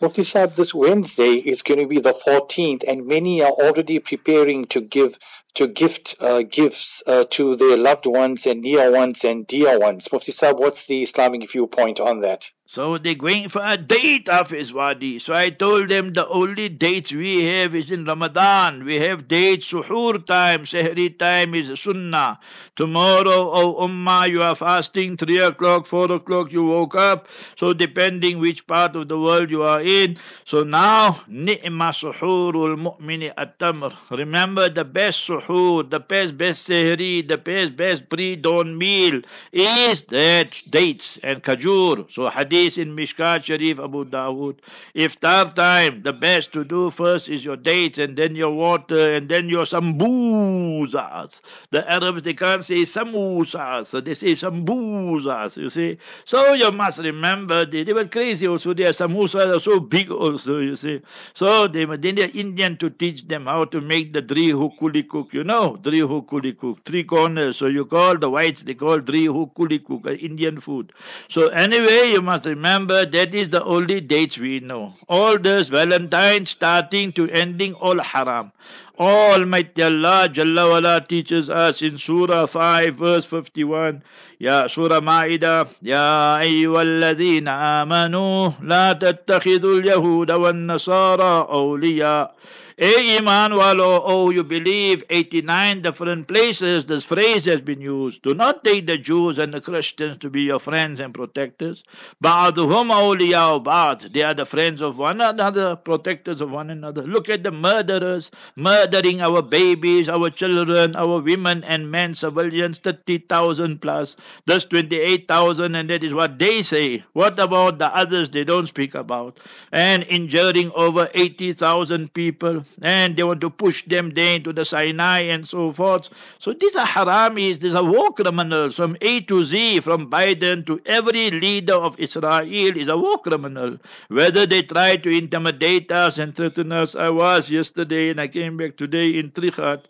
Mufti 0.01 0.23
Saab, 0.23 0.55
this 0.55 0.73
Wednesday 0.73 1.36
is 1.36 1.62
going 1.62 1.79
to 1.79 1.88
be 1.88 2.01
the 2.01 2.12
14th, 2.12 2.84
and 2.86 3.08
many 3.08 3.41
are 3.41 3.51
already 3.51 3.99
preparing 3.99 4.65
to 4.65 4.81
give 4.81 5.17
to 5.53 5.67
gift 5.67 6.15
uh, 6.19 6.41
gifts 6.41 7.01
uh, 7.08 7.23
to 7.29 7.55
their 7.55 7.77
loved 7.77 8.05
ones 8.05 8.45
and 8.45 8.60
near 8.62 8.91
ones 8.91 9.23
and 9.23 9.47
dear 9.47 9.79
ones. 9.79 10.12
Mufti 10.12 10.34
what's 10.47 10.88
the 10.88 11.01
Islamic 11.01 11.49
viewpoint 11.49 12.01
on 12.01 12.19
that? 12.19 12.51
So 12.75 12.97
they're 12.97 13.15
going 13.15 13.47
for 13.47 13.61
a 13.63 13.77
date 13.77 14.27
of 14.27 14.51
wadi. 14.73 15.17
So 15.19 15.33
I 15.33 15.49
told 15.49 15.88
them 15.88 16.11
the 16.11 16.27
only 16.27 16.67
dates 16.67 17.13
we 17.13 17.45
have 17.45 17.73
is 17.73 17.89
in 17.89 18.03
Ramadan. 18.03 18.83
We 18.83 18.95
have 18.95 19.29
dates, 19.29 19.71
suhoor 19.71 20.25
time, 20.27 20.65
sehri 20.65 21.17
time 21.17 21.55
is 21.55 21.79
sunnah. 21.79 22.38
Tomorrow, 22.75 23.51
oh 23.53 23.88
ummah, 23.88 24.29
you 24.29 24.41
are 24.41 24.55
fasting, 24.55 25.15
3 25.15 25.38
o'clock, 25.38 25.88
4 25.88 26.11
o'clock, 26.11 26.51
you 26.51 26.65
woke 26.65 26.95
up. 26.95 27.29
So 27.55 27.71
depending 27.71 28.39
which 28.39 28.67
part 28.67 28.97
of 28.97 29.07
the 29.07 29.17
world 29.17 29.49
you 29.49 29.63
are 29.63 29.81
in. 29.81 30.17
So 30.43 30.63
now, 30.63 31.21
ni'ma 31.29 31.91
suhoorul 31.93 32.75
mu'mini 32.75 33.31
at-tamr. 33.38 33.95
Remember 34.11 34.67
the 34.67 34.83
best 34.83 35.25
suhoor, 35.25 35.89
the 35.89 36.01
best, 36.01 36.38
best 36.38 36.67
sehri, 36.67 37.25
the 37.25 37.38
best, 37.38 37.77
best 37.77 38.09
pre-dawn 38.09 38.77
meal 38.77 39.21
is 39.53 40.03
that 40.09 40.61
dates 40.69 41.17
and 41.23 41.41
kajur. 41.41 42.11
So 42.11 42.29
hadith 42.29 42.64
in 42.73 42.95
Mishkat 42.95 43.43
Sharif 43.43 43.80
Abu 43.80 44.06
Dawood. 44.06 44.58
Iftar 44.95 45.54
time, 45.54 46.01
the 46.01 46.12
best 46.13 46.51
to 46.54 46.63
do 46.63 46.89
first 46.89 47.30
is 47.30 47.45
your 47.45 47.56
dates 47.56 47.97
and 47.97 48.17
then 48.17 48.36
your 48.36 48.51
water 48.51 49.13
and 49.13 49.30
then 49.30 49.49
your 49.49 49.63
sambuzas. 49.63 51.41
The 51.71 51.89
Arabs, 51.91 52.23
they 52.23 52.34
can't 52.34 52.63
say 52.65 52.82
samosas, 52.84 53.88
so 53.88 54.01
they 54.01 54.13
say 54.13 54.34
sambuzas, 54.34 55.58
you 55.58 55.69
see. 55.69 55.97
So 56.25 56.54
you 56.54 56.71
must 56.71 56.99
remember, 56.99 57.65
they, 57.65 57.84
they 57.84 57.93
were 57.93 58.06
crazy 58.06 58.47
also. 58.47 58.73
Their 58.73 58.91
samosas 58.91 59.56
are 59.56 59.60
so 59.60 59.80
big 59.80 60.12
also, 60.12 60.60
you 60.60 60.75
see. 60.75 61.01
So 61.34 61.67
they 61.67 61.86
were 61.86 61.97
then 61.97 62.15
they're 62.15 62.32
Indian 62.34 62.78
to 62.78 62.89
teach 62.89 63.28
them 63.28 63.45
how 63.45 63.65
to 63.65 63.82
make 63.82 64.13
the 64.13 64.21
dri 64.21 64.51
hukuli 64.51 65.08
cook, 65.08 65.34
you 65.34 65.43
know, 65.43 65.78
dri 65.78 65.99
hukuli 66.01 66.58
cook, 66.58 66.84
three 66.86 67.04
corners. 67.04 67.58
So 67.58 67.67
you 67.67 67.86
call 67.86 68.17
the 68.17 68.30
whites, 68.30 68.63
they 68.63 68.73
call 68.73 68.99
dri 68.99 69.28
hukuli 69.28 69.84
cook, 69.84 70.06
uh, 70.06 70.12
Indian 70.12 70.60
food. 70.60 70.93
So 71.30 71.49
anyway, 71.49 72.12
you 72.12 72.21
must 72.21 72.44
remember 72.45 73.05
that 73.05 73.34
is 73.34 73.49
the 73.49 73.63
only 73.63 74.01
dates 74.01 74.38
we 74.38 74.60
know. 74.60 74.93
All 75.10 75.38
this 75.38 75.67
Valentine 75.67 76.45
starting 76.45 77.12
to 77.13 77.29
ending 77.29 77.73
all 77.73 77.99
haram. 77.99 78.51
Almighty 78.99 79.84
Allah 79.84 80.29
Jalla 80.31 80.69
wala 80.69 81.01
teaches 81.01 81.49
us 81.49 81.81
in 81.81 81.97
Surah 81.97 82.45
5 82.45 82.95
verse 82.95 83.25
51. 83.25 84.03
Ya 84.39 84.67
Surah 84.67 85.01
Ma'idah. 85.01 85.67
Ya 85.81 86.38
ayyuhalladhina 86.39 87.84
amanu 87.84 88.53
la 88.63 88.93
tattakhidul 88.93 89.84
yahuda 89.84 90.39
wan 90.39 90.67
nasara 90.67 91.47
awliya. 91.49 92.29
A 92.77 93.17
Iman 93.17 93.53
walo, 93.53 94.01
oh, 94.03 94.31
you 94.31 94.43
believe 94.43 95.01
89 95.09 95.81
different 95.81 96.27
places 96.27 96.83
this 96.83 97.05
phrase 97.05 97.45
has 97.45 97.61
been 97.61 97.79
used. 97.79 98.21
Do 98.23 98.33
not 98.33 98.65
take 98.65 98.85
the 98.85 98.97
Jews 98.97 99.39
and 99.39 99.53
the 99.53 99.61
Christians 99.61 100.17
to 100.17 100.29
be 100.29 100.41
your 100.41 100.59
friends 100.59 100.99
and 100.99 101.13
protectors. 101.13 101.85
Ba'aduhum 102.21 102.91
awliya'u 102.91 103.63
ba'd. 103.63 104.11
They 104.13 104.23
are 104.23 104.33
the 104.33 104.45
friends 104.45 104.81
of 104.81 104.97
one 104.97 105.21
another, 105.21 105.77
protectors 105.77 106.41
of 106.41 106.51
one 106.51 106.69
another. 106.69 107.03
Look 107.03 107.29
at 107.29 107.43
the 107.43 107.51
murderers, 107.51 108.29
murdering 108.57 109.21
our 109.21 109.41
babies, 109.41 110.09
our 110.09 110.29
children, 110.29 110.97
our 110.97 111.21
women 111.21 111.63
and 111.63 111.89
men, 111.89 112.13
civilians, 112.13 112.79
30,000 112.79 113.81
plus. 113.81 114.17
That's 114.47 114.65
28,000 114.65 115.75
and 115.75 115.89
that 115.89 116.03
is 116.03 116.13
what 116.13 116.39
they 116.39 116.61
say. 116.61 117.05
What 117.13 117.39
about 117.39 117.79
the 117.79 117.95
others 117.95 118.29
they 118.31 118.43
don't 118.43 118.67
speak 118.67 118.95
about? 118.95 119.39
And 119.71 120.03
injuring 120.03 120.73
over 120.75 121.09
80,000 121.13 122.13
people 122.13 122.64
and 122.82 123.15
they 123.15 123.23
want 123.23 123.41
to 123.41 123.49
push 123.49 123.86
them 123.86 124.12
there 124.15 124.36
into 124.36 124.54
the 124.54 124.65
Sinai 124.65 125.21
and 125.21 125.47
so 125.47 125.71
forth. 125.71 126.10
So 126.39 126.54
these 126.54 126.75
are 126.75 126.86
haramis, 126.86 127.60
these 127.60 127.75
are 127.75 127.84
war 127.84 128.12
criminals 128.12 128.75
from 128.75 128.97
A 129.01 129.21
to 129.21 129.43
Z, 129.43 129.82
from 129.82 130.10
Biden 130.10 130.65
to 130.67 130.80
every 130.86 131.32
leader 131.32 131.75
of 131.75 131.99
Israel 131.99 132.45
is 132.45 132.88
a 132.88 132.97
war 132.97 133.17
criminal. 133.19 133.78
Whether 134.10 134.45
they 134.45 134.62
try 134.63 134.97
to 134.97 135.10
intimidate 135.10 135.91
us 135.91 136.17
and 136.17 136.36
threaten 136.36 136.71
us, 136.71 136.95
I 136.95 137.10
was 137.10 137.49
yesterday 137.49 138.10
and 138.10 138.19
I 138.19 138.28
came 138.28 138.58
back 138.58 138.78
today 138.78 139.17
in 139.17 139.32
Trichardt. 139.32 139.88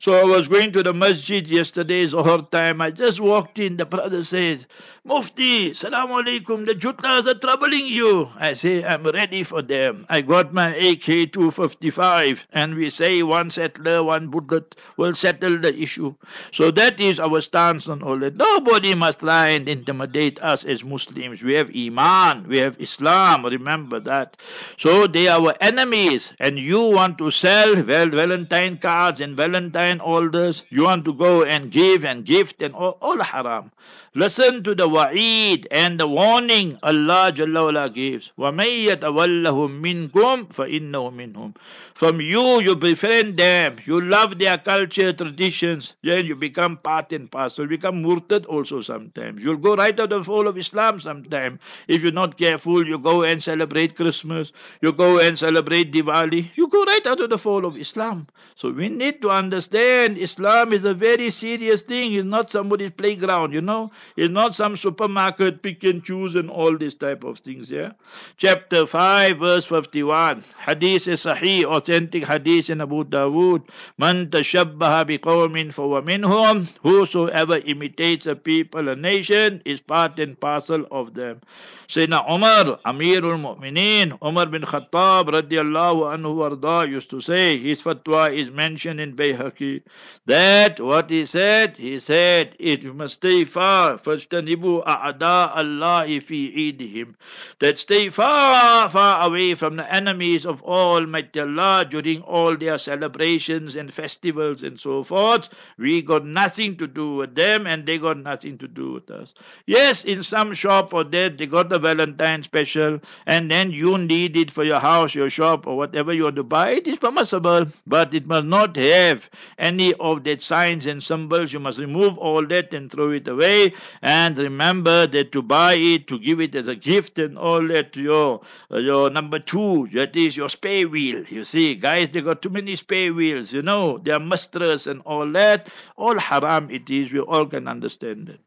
So 0.00 0.14
I 0.14 0.24
was 0.24 0.48
going 0.48 0.72
to 0.72 0.82
the 0.82 0.92
masjid 0.92 1.46
yesterday, 1.46 2.06
Zohar 2.06 2.42
time. 2.42 2.80
I 2.80 2.90
just 2.90 3.20
walked 3.20 3.58
in. 3.58 3.76
The 3.76 3.86
brother 3.86 4.22
said, 4.24 4.66
Mufti, 5.04 5.72
salam 5.72 6.08
alaikum, 6.08 6.66
the 6.66 6.74
jutlas 6.74 7.26
are 7.26 7.38
troubling 7.38 7.86
you. 7.86 8.28
I 8.36 8.54
say, 8.54 8.84
I'm 8.84 9.04
ready 9.04 9.44
for 9.44 9.62
them. 9.62 10.04
I 10.08 10.20
got 10.20 10.52
my 10.52 10.74
AK 10.74 11.32
255, 11.32 12.44
and 12.52 12.74
we 12.74 12.90
say 12.90 13.22
one 13.22 13.48
settler, 13.50 14.02
one 14.02 14.26
bullet 14.26 14.74
will 14.96 15.14
settle 15.14 15.58
the 15.58 15.72
issue. 15.80 16.12
So 16.50 16.72
that 16.72 16.98
is 16.98 17.20
our 17.20 17.40
stance 17.40 17.88
on 17.88 18.02
all 18.02 18.18
that. 18.18 18.36
Nobody 18.36 18.96
must 18.96 19.22
lie 19.22 19.50
and 19.50 19.68
intimidate 19.68 20.40
us 20.42 20.64
as 20.64 20.82
Muslims. 20.82 21.40
We 21.40 21.54
have 21.54 21.70
Iman, 21.72 22.48
we 22.48 22.58
have 22.58 22.74
Islam, 22.80 23.44
remember 23.46 24.00
that. 24.00 24.36
So 24.76 25.06
they 25.06 25.28
are 25.28 25.40
our 25.40 25.54
enemies, 25.60 26.34
and 26.40 26.58
you 26.58 26.82
want 26.82 27.16
to 27.18 27.30
sell 27.30 27.80
well, 27.84 28.08
Valentine 28.08 28.78
cards 28.78 29.20
and 29.20 29.36
Valentine 29.36 29.85
and 29.86 30.00
all 30.00 30.28
this. 30.28 30.64
You 30.70 30.84
want 30.84 31.04
to 31.06 31.12
go 31.14 31.44
and 31.44 31.70
give 31.70 32.04
and 32.04 32.24
gift 32.24 32.62
and 32.62 32.74
all, 32.74 32.98
all 33.00 33.20
haram. 33.20 33.72
Listen 34.15 34.61
to 34.63 34.75
the 34.75 34.89
wa'id 34.89 35.67
and 35.71 35.97
the 35.97 36.05
warning 36.05 36.77
Allah 36.83 37.31
Jalla 37.33 37.63
wala 37.71 37.89
gives. 37.89 38.33
وَمَن 38.37 38.85
يَتَوَلَّهُم 38.87 39.81
مِّنكُمْ 39.81 40.53
فَإِنَّهُ 40.53 41.13
مِنْهُمْ 41.15 41.55
From 41.93 42.19
you, 42.19 42.59
you 42.59 42.75
befriend 42.75 43.37
them. 43.37 43.77
You 43.85 44.01
love 44.01 44.37
their 44.37 44.57
culture, 44.57 45.13
traditions. 45.13 45.93
Then 46.03 46.25
you 46.25 46.35
become 46.35 46.75
part 46.75 47.13
and 47.13 47.31
parcel. 47.31 47.63
You 47.65 47.69
become 47.69 48.03
murtad 48.03 48.45
also 48.47 48.81
sometimes. 48.81 49.43
You'll 49.45 49.55
go 49.55 49.77
right 49.77 49.97
out 49.97 50.11
of 50.11 50.19
the 50.19 50.23
fold 50.25 50.47
of 50.47 50.57
Islam 50.57 50.99
sometimes. 50.99 51.59
If 51.87 52.03
you're 52.03 52.11
not 52.11 52.37
careful, 52.37 52.85
you 52.85 52.97
go 52.99 53.23
and 53.23 53.41
celebrate 53.41 53.95
Christmas. 53.95 54.51
You 54.81 54.91
go 54.91 55.19
and 55.19 55.39
celebrate 55.39 55.93
Diwali. 55.93 56.49
You 56.55 56.67
go 56.67 56.83
right 56.83 57.07
out 57.07 57.21
of 57.21 57.29
the 57.29 57.37
fold 57.37 57.63
of 57.63 57.77
Islam. 57.77 58.27
So 58.55 58.71
we 58.71 58.89
need 58.89 59.21
to 59.21 59.29
understand 59.29 60.17
Islam 60.17 60.73
is 60.73 60.83
a 60.83 60.93
very 60.93 61.29
serious 61.29 61.81
thing. 61.81 62.13
It's 62.13 62.25
not 62.25 62.49
somebody's 62.51 62.91
playground, 62.91 63.53
you 63.53 63.61
know. 63.61 63.91
It's 64.16 64.30
not 64.30 64.54
some 64.54 64.76
supermarket 64.76 65.62
pick 65.62 65.84
and 65.84 66.02
choose 66.02 66.34
and 66.36 66.48
all 66.50 66.76
these 66.76 66.94
type 66.94 67.24
of 67.24 67.38
things, 67.40 67.70
yeah. 67.70 67.92
Chapter 68.36 68.86
5, 68.86 69.38
verse 69.38 69.66
51. 69.66 70.42
Hadith 70.58 71.08
is 71.08 71.24
Sahih, 71.24 71.64
authentic 71.64 72.26
hadith 72.26 72.70
in 72.70 72.80
Abu 72.80 73.04
Dawood. 73.04 73.62
Man 73.98 74.28
tashabbaha 74.28 75.04
biqawmin 75.06 75.74
fawa 75.74 76.02
minhum. 76.02 76.68
Whosoever 76.82 77.58
imitates 77.58 78.26
a 78.26 78.36
people, 78.36 78.88
a 78.88 78.96
nation, 78.96 79.62
is 79.64 79.80
part 79.80 80.18
and 80.18 80.38
parcel 80.38 80.86
of 80.90 81.14
them. 81.14 81.40
Sayyidina 81.88 82.28
Umar, 82.28 82.80
Amirul 82.84 83.38
Mu'mineen, 83.40 84.18
Umar 84.20 84.46
bin 84.46 84.62
Khattab 84.62 85.28
radiallahu 85.28 86.10
anhu 86.12 86.34
warda 86.34 86.88
used 86.90 87.10
to 87.10 87.20
say, 87.20 87.56
his 87.58 87.80
fatwa 87.80 88.34
is 88.34 88.50
mentioned 88.50 88.98
in 88.98 89.14
Bayhaqi, 89.14 89.82
that 90.26 90.80
what 90.80 91.08
he 91.10 91.24
said, 91.26 91.76
he 91.76 92.00
said, 92.00 92.56
it 92.58 92.84
must 92.92 93.14
stay 93.14 93.44
far, 93.44 93.95
فَاجْتَنِبُوا 94.03 94.87
أَعْدَاءَ 94.87 95.57
اللَّهِ 95.57 96.07
فِي 96.21 96.53
عِيدِهِمْ 96.55 97.13
That 97.59 97.77
stay 97.77 98.09
far, 98.09 98.89
far 98.89 99.27
away 99.27 99.55
from 99.55 99.75
the 99.75 99.93
enemies 99.93 100.45
of 100.45 100.61
Almighty 100.63 101.39
Allah 101.39 101.85
during 101.89 102.21
all 102.21 102.57
their 102.57 102.77
celebrations 102.77 103.75
and 103.75 103.93
festivals 103.93 104.63
and 104.63 104.79
so 104.79 105.03
forth. 105.03 105.49
We 105.77 106.01
got 106.01 106.25
nothing 106.25 106.77
to 106.77 106.87
do 106.87 107.15
with 107.15 107.35
them 107.35 107.67
and 107.67 107.85
they 107.85 107.97
got 107.97 108.17
nothing 108.17 108.57
to 108.59 108.67
do 108.67 108.93
with 108.93 109.09
us. 109.09 109.33
Yes, 109.65 110.03
in 110.03 110.23
some 110.23 110.53
shop 110.53 110.93
or 110.93 111.03
there, 111.03 111.29
they 111.29 111.45
got 111.45 111.69
the 111.69 111.79
Valentine 111.79 112.43
special 112.43 112.99
and 113.25 113.49
then 113.49 113.71
you 113.71 113.97
need 113.97 114.37
it 114.37 114.51
for 114.51 114.63
your 114.63 114.79
house, 114.79 115.15
your 115.15 115.29
shop 115.29 115.67
or 115.67 115.77
whatever 115.77 116.13
you 116.13 116.23
want 116.23 116.35
to 116.37 116.43
buy. 116.43 116.71
It 116.71 116.87
is 116.87 116.97
permissible, 116.97 117.65
but 117.87 118.13
it 118.13 118.27
must 118.27 118.45
not 118.45 118.75
have 118.75 119.29
any 119.57 119.93
of 119.95 120.23
that 120.25 120.41
signs 120.41 120.85
and 120.85 121.01
symbols. 121.01 121.53
You 121.53 121.59
must 121.59 121.79
remove 121.79 122.17
all 122.17 122.45
that 122.47 122.73
and 122.73 122.91
throw 122.91 123.11
it 123.11 123.27
away. 123.27 123.73
And 124.02 124.36
remember 124.38 125.06
that 125.06 125.32
to 125.32 125.42
buy 125.42 125.74
it, 125.74 126.06
to 126.08 126.18
give 126.18 126.40
it 126.40 126.54
as 126.54 126.68
a 126.68 126.76
gift 126.76 127.18
and 127.18 127.38
all 127.38 127.66
that 127.68 127.92
to 127.94 128.02
your, 128.02 128.40
your 128.70 129.10
number 129.10 129.38
two, 129.38 129.88
that 129.94 130.16
is 130.16 130.36
your 130.36 130.48
spare 130.48 130.88
wheel. 130.88 131.24
You 131.24 131.44
see, 131.44 131.74
guys, 131.74 132.10
they 132.10 132.20
got 132.20 132.42
too 132.42 132.50
many 132.50 132.76
spare 132.76 133.12
wheels, 133.12 133.52
you 133.52 133.62
know, 133.62 133.98
they 133.98 134.12
are 134.12 134.20
mistress 134.20 134.86
and 134.86 135.00
all 135.02 135.30
that. 135.32 135.70
All 135.96 136.18
haram 136.18 136.70
it 136.70 136.88
is. 136.90 137.12
We 137.12 137.20
all 137.20 137.46
can 137.46 137.68
understand 137.68 138.28
it. 138.28 138.40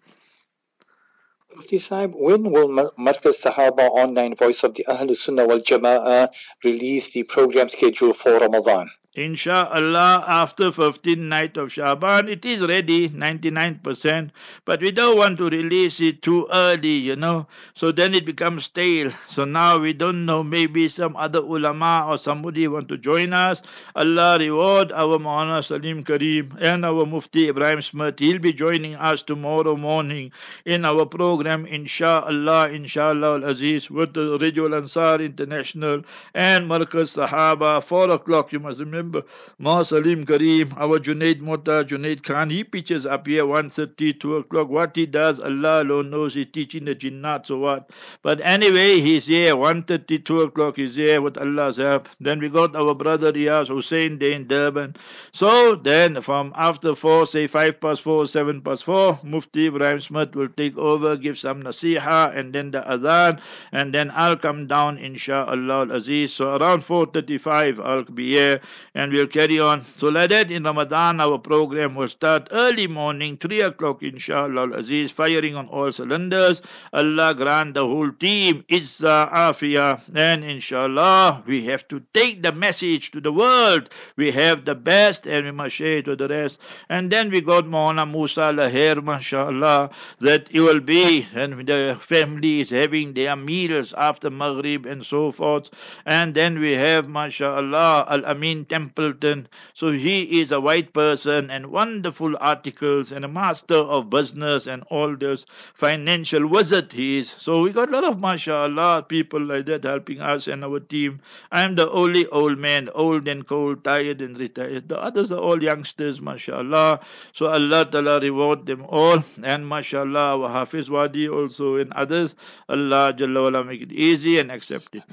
Mufti 1.56 1.78
Saib, 1.78 2.14
when 2.14 2.52
will 2.52 2.70
Markaz 2.98 3.42
Sahaba 3.44 3.90
Online 3.90 4.36
Voice 4.36 4.64
of 4.64 4.76
the 4.76 4.86
Ahl 4.86 5.14
Sunnah 5.16 5.48
wal 5.48 5.60
Jama'ah 5.60 6.30
release 6.64 7.10
the 7.10 7.24
program 7.24 7.70
schedule 7.70 8.14
for 8.14 8.38
Ramadan? 8.38 8.90
Insha'Allah, 9.18 10.24
after 10.28 10.66
15th 10.66 11.18
night 11.18 11.58
of 11.58 11.72
Shaban, 11.72 12.30
it 12.30 12.46
is 12.46 12.62
ready, 12.62 13.10
99%, 13.10 14.30
but 14.66 14.82
we 14.82 14.92
don't 14.92 15.18
want 15.18 15.40
to 15.40 15.50
release 15.50 16.00
it 16.00 16.22
too 16.22 16.48
early, 16.54 16.90
you 16.90 17.16
know, 17.16 17.48
so 17.74 17.92
then 17.92 18.14
it 18.14 18.24
becomes 18.24 18.66
stale. 18.66 19.12
So 19.28 19.46
now 19.46 19.80
we 19.80 19.94
don't 19.94 20.26
know, 20.26 20.44
maybe 20.44 20.88
some 20.90 21.16
other 21.16 21.40
ulama 21.40 22.06
or 22.08 22.20
somebody 22.20 22.68
want 22.68 22.88
to 22.90 23.00
join 23.00 23.34
us. 23.34 23.64
Allah 23.96 24.38
reward 24.38 24.92
our 24.92 25.18
Maulana 25.18 25.64
Salim 25.66 26.04
Kareem 26.04 26.56
and 26.62 26.86
our 26.86 27.04
Mufti 27.06 27.50
Ibrahim 27.50 27.82
Smith. 27.82 28.20
He'll 28.20 28.38
be 28.38 28.54
joining 28.54 28.94
us 28.94 29.24
tomorrow 29.24 29.76
morning 29.76 30.32
in 30.66 30.86
our 30.86 31.08
program, 31.08 31.66
Insha'Allah, 31.66 32.70
Insha'Allah 32.78 33.42
Al-Aziz, 33.42 33.90
with 33.90 34.14
the 34.14 34.38
Radio 34.40 34.74
Ansar 34.74 35.20
International 35.20 36.04
and 36.36 36.70
Markaz 36.70 37.18
Sahaba, 37.18 37.84
4 37.84 38.12
o'clock, 38.12 38.54
you 38.54 38.60
must 38.60 38.80
remember 38.80 39.00
remember 39.10 39.28
Ma 39.58 39.84
Salim 39.84 40.26
Kareem, 40.26 40.76
our 40.78 41.00
Junaid 41.00 41.42
Mota, 41.42 41.84
Junaid 41.86 42.24
Khan, 42.24 42.50
he 42.50 42.64
pitches 42.64 43.06
up 43.06 43.28
here 43.28 43.44
1.30, 43.44 44.20
2 44.20 44.38
o'clock. 44.38 44.70
What 44.70 44.96
he 44.96 45.06
does, 45.06 45.40
Allah 45.40 45.84
alone 45.84 46.10
knows. 46.10 46.34
He's 46.34 46.48
teaching 46.54 46.86
the 46.86 46.96
jinnat, 46.96 47.48
so 47.48 47.58
what. 47.58 47.90
But 48.22 48.40
anyway, 48.42 49.02
he's 49.02 49.26
here 49.26 49.56
1.30, 49.56 50.24
2 50.24 50.42
o'clock. 50.42 50.78
He's 50.78 50.96
here 50.96 51.22
with 51.22 51.38
Allah's 51.38 51.78
help. 51.78 52.10
Then 52.20 52.40
we 52.40 52.50
got 52.50 52.76
our 52.76 52.94
brother 52.94 53.34
Riyaz 53.34 53.68
Hussein 53.68 54.18
Day 54.18 54.34
in 54.34 54.48
Durban. 54.48 54.96
So 55.34 55.76
then 55.76 56.22
from 56.22 56.54
after 56.56 56.96
4, 56.96 57.26
say 57.28 57.48
5 57.48 57.82
past 57.82 58.02
4, 58.02 58.28
7 58.28 58.62
past 58.62 58.84
4, 58.84 59.20
Mufti 59.24 59.68
Ibrahim 59.68 60.00
Smith 60.00 60.36
will 60.36 60.50
take 60.50 60.78
over, 60.78 61.18
give 61.18 61.38
some 61.38 61.64
nasiha, 61.64 62.38
and 62.38 62.54
then 62.54 62.72
the 62.72 62.82
adhan, 62.82 63.40
and 63.72 63.94
then 63.94 64.12
I'll 64.14 64.38
come 64.38 64.68
down, 64.68 64.98
inshallah 64.98 65.82
al 65.82 65.92
aziz. 65.92 66.34
So 66.34 66.56
around 66.56 66.84
4.35, 66.84 67.80
I'll 67.84 68.04
be 68.04 68.32
here 68.34 68.62
and 68.96 69.12
we'll 69.12 69.28
carry 69.28 69.60
on. 69.60 69.82
So 69.82 70.10
like 70.10 70.30
that 70.32 70.52
in 70.52 70.64
Ramadan 70.64 71.20
our 71.20 71.38
program 71.38 71.96
will 71.96 72.08
start 72.08 72.48
early 72.52 72.88
morning, 72.88 73.38
3 73.38 73.62
o'clock 73.62 74.04
inshallah 74.04 74.72
Aziz, 74.78 75.12
firing 75.12 75.56
on 75.56 75.68
all 75.68 75.92
cylinders. 75.92 76.62
Allah 76.94 77.34
grant 77.36 77.74
the 77.76 77.86
whole 77.86 78.12
team 78.12 78.64
Izza 78.70 79.32
Afia 79.32 80.02
and 80.16 80.44
inshallah 80.44 81.44
we 81.46 81.66
have 81.66 81.88
to 81.90 82.02
take 82.14 82.42
the 82.42 82.52
message 82.52 83.12
to 83.12 83.22
the 83.22 83.32
world. 83.32 83.90
We 84.16 84.32
have 84.32 84.66
the 84.66 84.76
best 84.76 85.28
and 85.28 85.46
we 85.46 85.52
must 85.52 85.76
share 85.76 85.98
it 85.98 86.06
to 86.06 86.16
the 86.16 86.28
rest. 86.28 86.60
And 86.90 87.12
then 87.12 87.30
we 87.30 87.42
got 87.42 87.66
Maulana 87.66 88.10
Musa 88.10 88.52
Lahir, 88.54 89.04
mashallah, 89.04 89.90
that 90.20 90.48
it 90.52 90.62
will 90.62 90.80
be 90.80 91.28
and 91.34 91.68
the 91.68 91.98
family 92.00 92.62
is 92.62 92.70
having 92.70 93.14
their 93.14 93.36
meals 93.36 93.94
after 93.94 94.30
Maghrib 94.30 94.86
and 94.86 95.06
so 95.06 95.32
forth. 95.32 95.70
And 96.06 96.34
then 96.34 96.60
we 96.60 96.72
have 96.72 97.08
mashallah 97.08 98.06
Al 98.10 98.26
Amin 98.26 98.66
Templeton. 98.80 99.48
So 99.74 99.92
he 99.92 100.40
is 100.40 100.52
a 100.52 100.62
white 100.62 100.94
person 100.94 101.52
and 101.52 101.68
wonderful 101.68 102.36
articles 102.40 103.12
and 103.12 103.26
a 103.26 103.28
master 103.28 103.76
of 103.76 104.10
business 104.10 104.68
and 104.68 104.84
all 104.90 105.16
this 105.16 105.46
financial 105.74 106.48
wizard 106.48 106.94
he 106.94 107.18
is. 107.18 107.34
So 107.38 107.62
we 107.62 107.72
got 107.72 107.90
a 107.90 107.92
lot 107.92 108.06
of 108.06 108.22
mashallah 108.22 109.06
people 109.10 109.42
like 109.42 109.66
that 109.66 109.84
helping 109.84 110.22
us 110.22 110.48
and 110.48 110.64
our 110.64 110.80
team. 110.80 111.20
I'm 111.52 111.76
the 111.76 111.90
only 111.92 112.26
old 112.28 112.58
man, 112.58 112.90
old 112.96 113.28
and 113.28 113.46
cold, 113.46 113.84
tired 113.84 114.22
and 114.22 114.38
retired. 114.38 114.88
The 114.88 114.98
others 114.98 115.32
are 115.32 115.40
all 115.40 115.62
youngsters, 115.62 116.22
mashallah. 116.22 117.02
So 117.34 117.48
Allah 117.48 117.86
Ta'ala 117.86 118.20
reward 118.22 118.66
them 118.66 118.86
all. 118.88 119.24
And 119.44 119.68
mashallah, 119.68 120.40
our 120.40 120.50
Hafiz 120.50 120.90
Wadi 120.90 121.28
also 121.28 121.76
and 121.76 121.92
others. 121.94 122.36
Allah 122.70 123.14
Jalla 123.18 123.44
wala 123.44 123.64
make 123.66 123.82
it 123.82 123.92
easy 123.92 124.40
and 124.40 124.52
accept 124.52 124.96
it. 124.96 125.04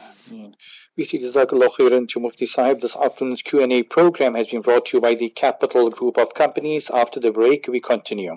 We 0.96 1.04
see 1.04 1.18
Jazakallah 1.18 1.70
khairan 1.78 2.08
to 2.08 2.20
Mufti 2.20 2.46
Sahib. 2.46 2.80
This 2.80 2.96
afternoon's 2.96 3.42
Q&A 3.56 3.82
program 3.84 4.34
has 4.34 4.48
been 4.48 4.60
brought 4.60 4.84
to 4.84 4.98
you 4.98 5.00
by 5.00 5.14
the 5.14 5.30
Capital 5.30 5.88
Group 5.88 6.18
of 6.18 6.34
Companies. 6.34 6.90
After 6.90 7.20
the 7.20 7.32
break, 7.32 7.68
we 7.68 7.80
continue. 7.80 8.36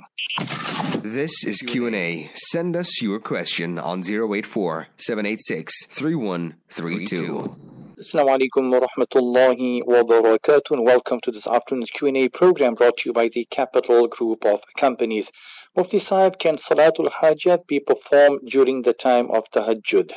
This 1.01 1.43
is 1.43 1.61
Q&A. 1.61 2.31
Send 2.35 2.77
us 2.77 3.01
your 3.01 3.19
question 3.19 3.77
on 3.79 3.99
084 3.99 4.87
786 4.95 5.87
3132. 5.87 7.53
Assalamu 7.99 8.39
alaikum 8.39 8.71
wa 8.71 8.87
rahmatullahi 8.87 9.85
wa 9.85 10.03
barakatuh 10.03 10.71
and 10.71 10.85
welcome 10.85 11.19
to 11.19 11.31
this 11.31 11.47
afternoon's 11.47 11.91
Q&A 11.91 12.29
program 12.29 12.75
brought 12.75 12.95
to 12.99 13.09
you 13.09 13.13
by 13.13 13.27
the 13.27 13.43
Capital 13.51 14.07
Group 14.07 14.45
of 14.45 14.63
Companies. 14.77 15.33
Mufti 15.75 15.99
Sahib, 15.99 16.39
can 16.39 16.55
Salatul 16.55 17.11
Hajat 17.11 17.67
be 17.67 17.81
performed 17.81 18.47
during 18.47 18.83
the 18.83 18.93
time 18.93 19.29
of 19.31 19.51
Tahajjud? 19.51 20.13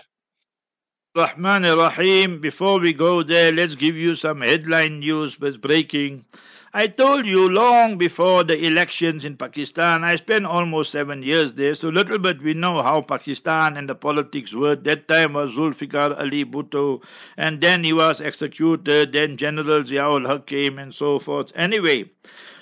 Rahman 1.14 1.64
Rahim. 1.64 2.40
Before 2.40 2.80
we 2.80 2.94
go 2.94 3.22
there, 3.22 3.52
let's 3.52 3.74
give 3.74 3.96
you 3.96 4.14
some 4.14 4.40
headline 4.40 5.00
news 5.00 5.36
that's 5.36 5.58
breaking. 5.58 6.24
I 6.72 6.86
told 6.86 7.26
you 7.26 7.50
long 7.50 7.98
before 7.98 8.44
the 8.44 8.64
elections 8.64 9.26
in 9.26 9.36
Pakistan, 9.36 10.04
I 10.04 10.16
spent 10.16 10.46
almost 10.46 10.90
seven 10.92 11.22
years 11.22 11.52
there, 11.52 11.74
so 11.74 11.90
little 11.90 12.18
bit 12.18 12.40
we 12.40 12.54
know 12.54 12.82
how 12.82 13.02
Pakistan 13.02 13.76
and 13.76 13.90
the 13.90 13.94
politics 13.94 14.54
were. 14.54 14.74
That 14.74 15.06
time 15.06 15.34
was 15.34 15.54
Zulfikar 15.54 16.18
Ali 16.18 16.46
Bhutto, 16.46 17.02
and 17.36 17.60
then 17.60 17.84
he 17.84 17.92
was 17.92 18.22
executed, 18.22 19.12
then 19.12 19.36
General 19.36 19.82
Ziaul 19.82 20.26
Haq 20.26 20.46
came, 20.46 20.78
and 20.78 20.94
so 20.94 21.18
forth. 21.18 21.52
Anyway, 21.54 22.08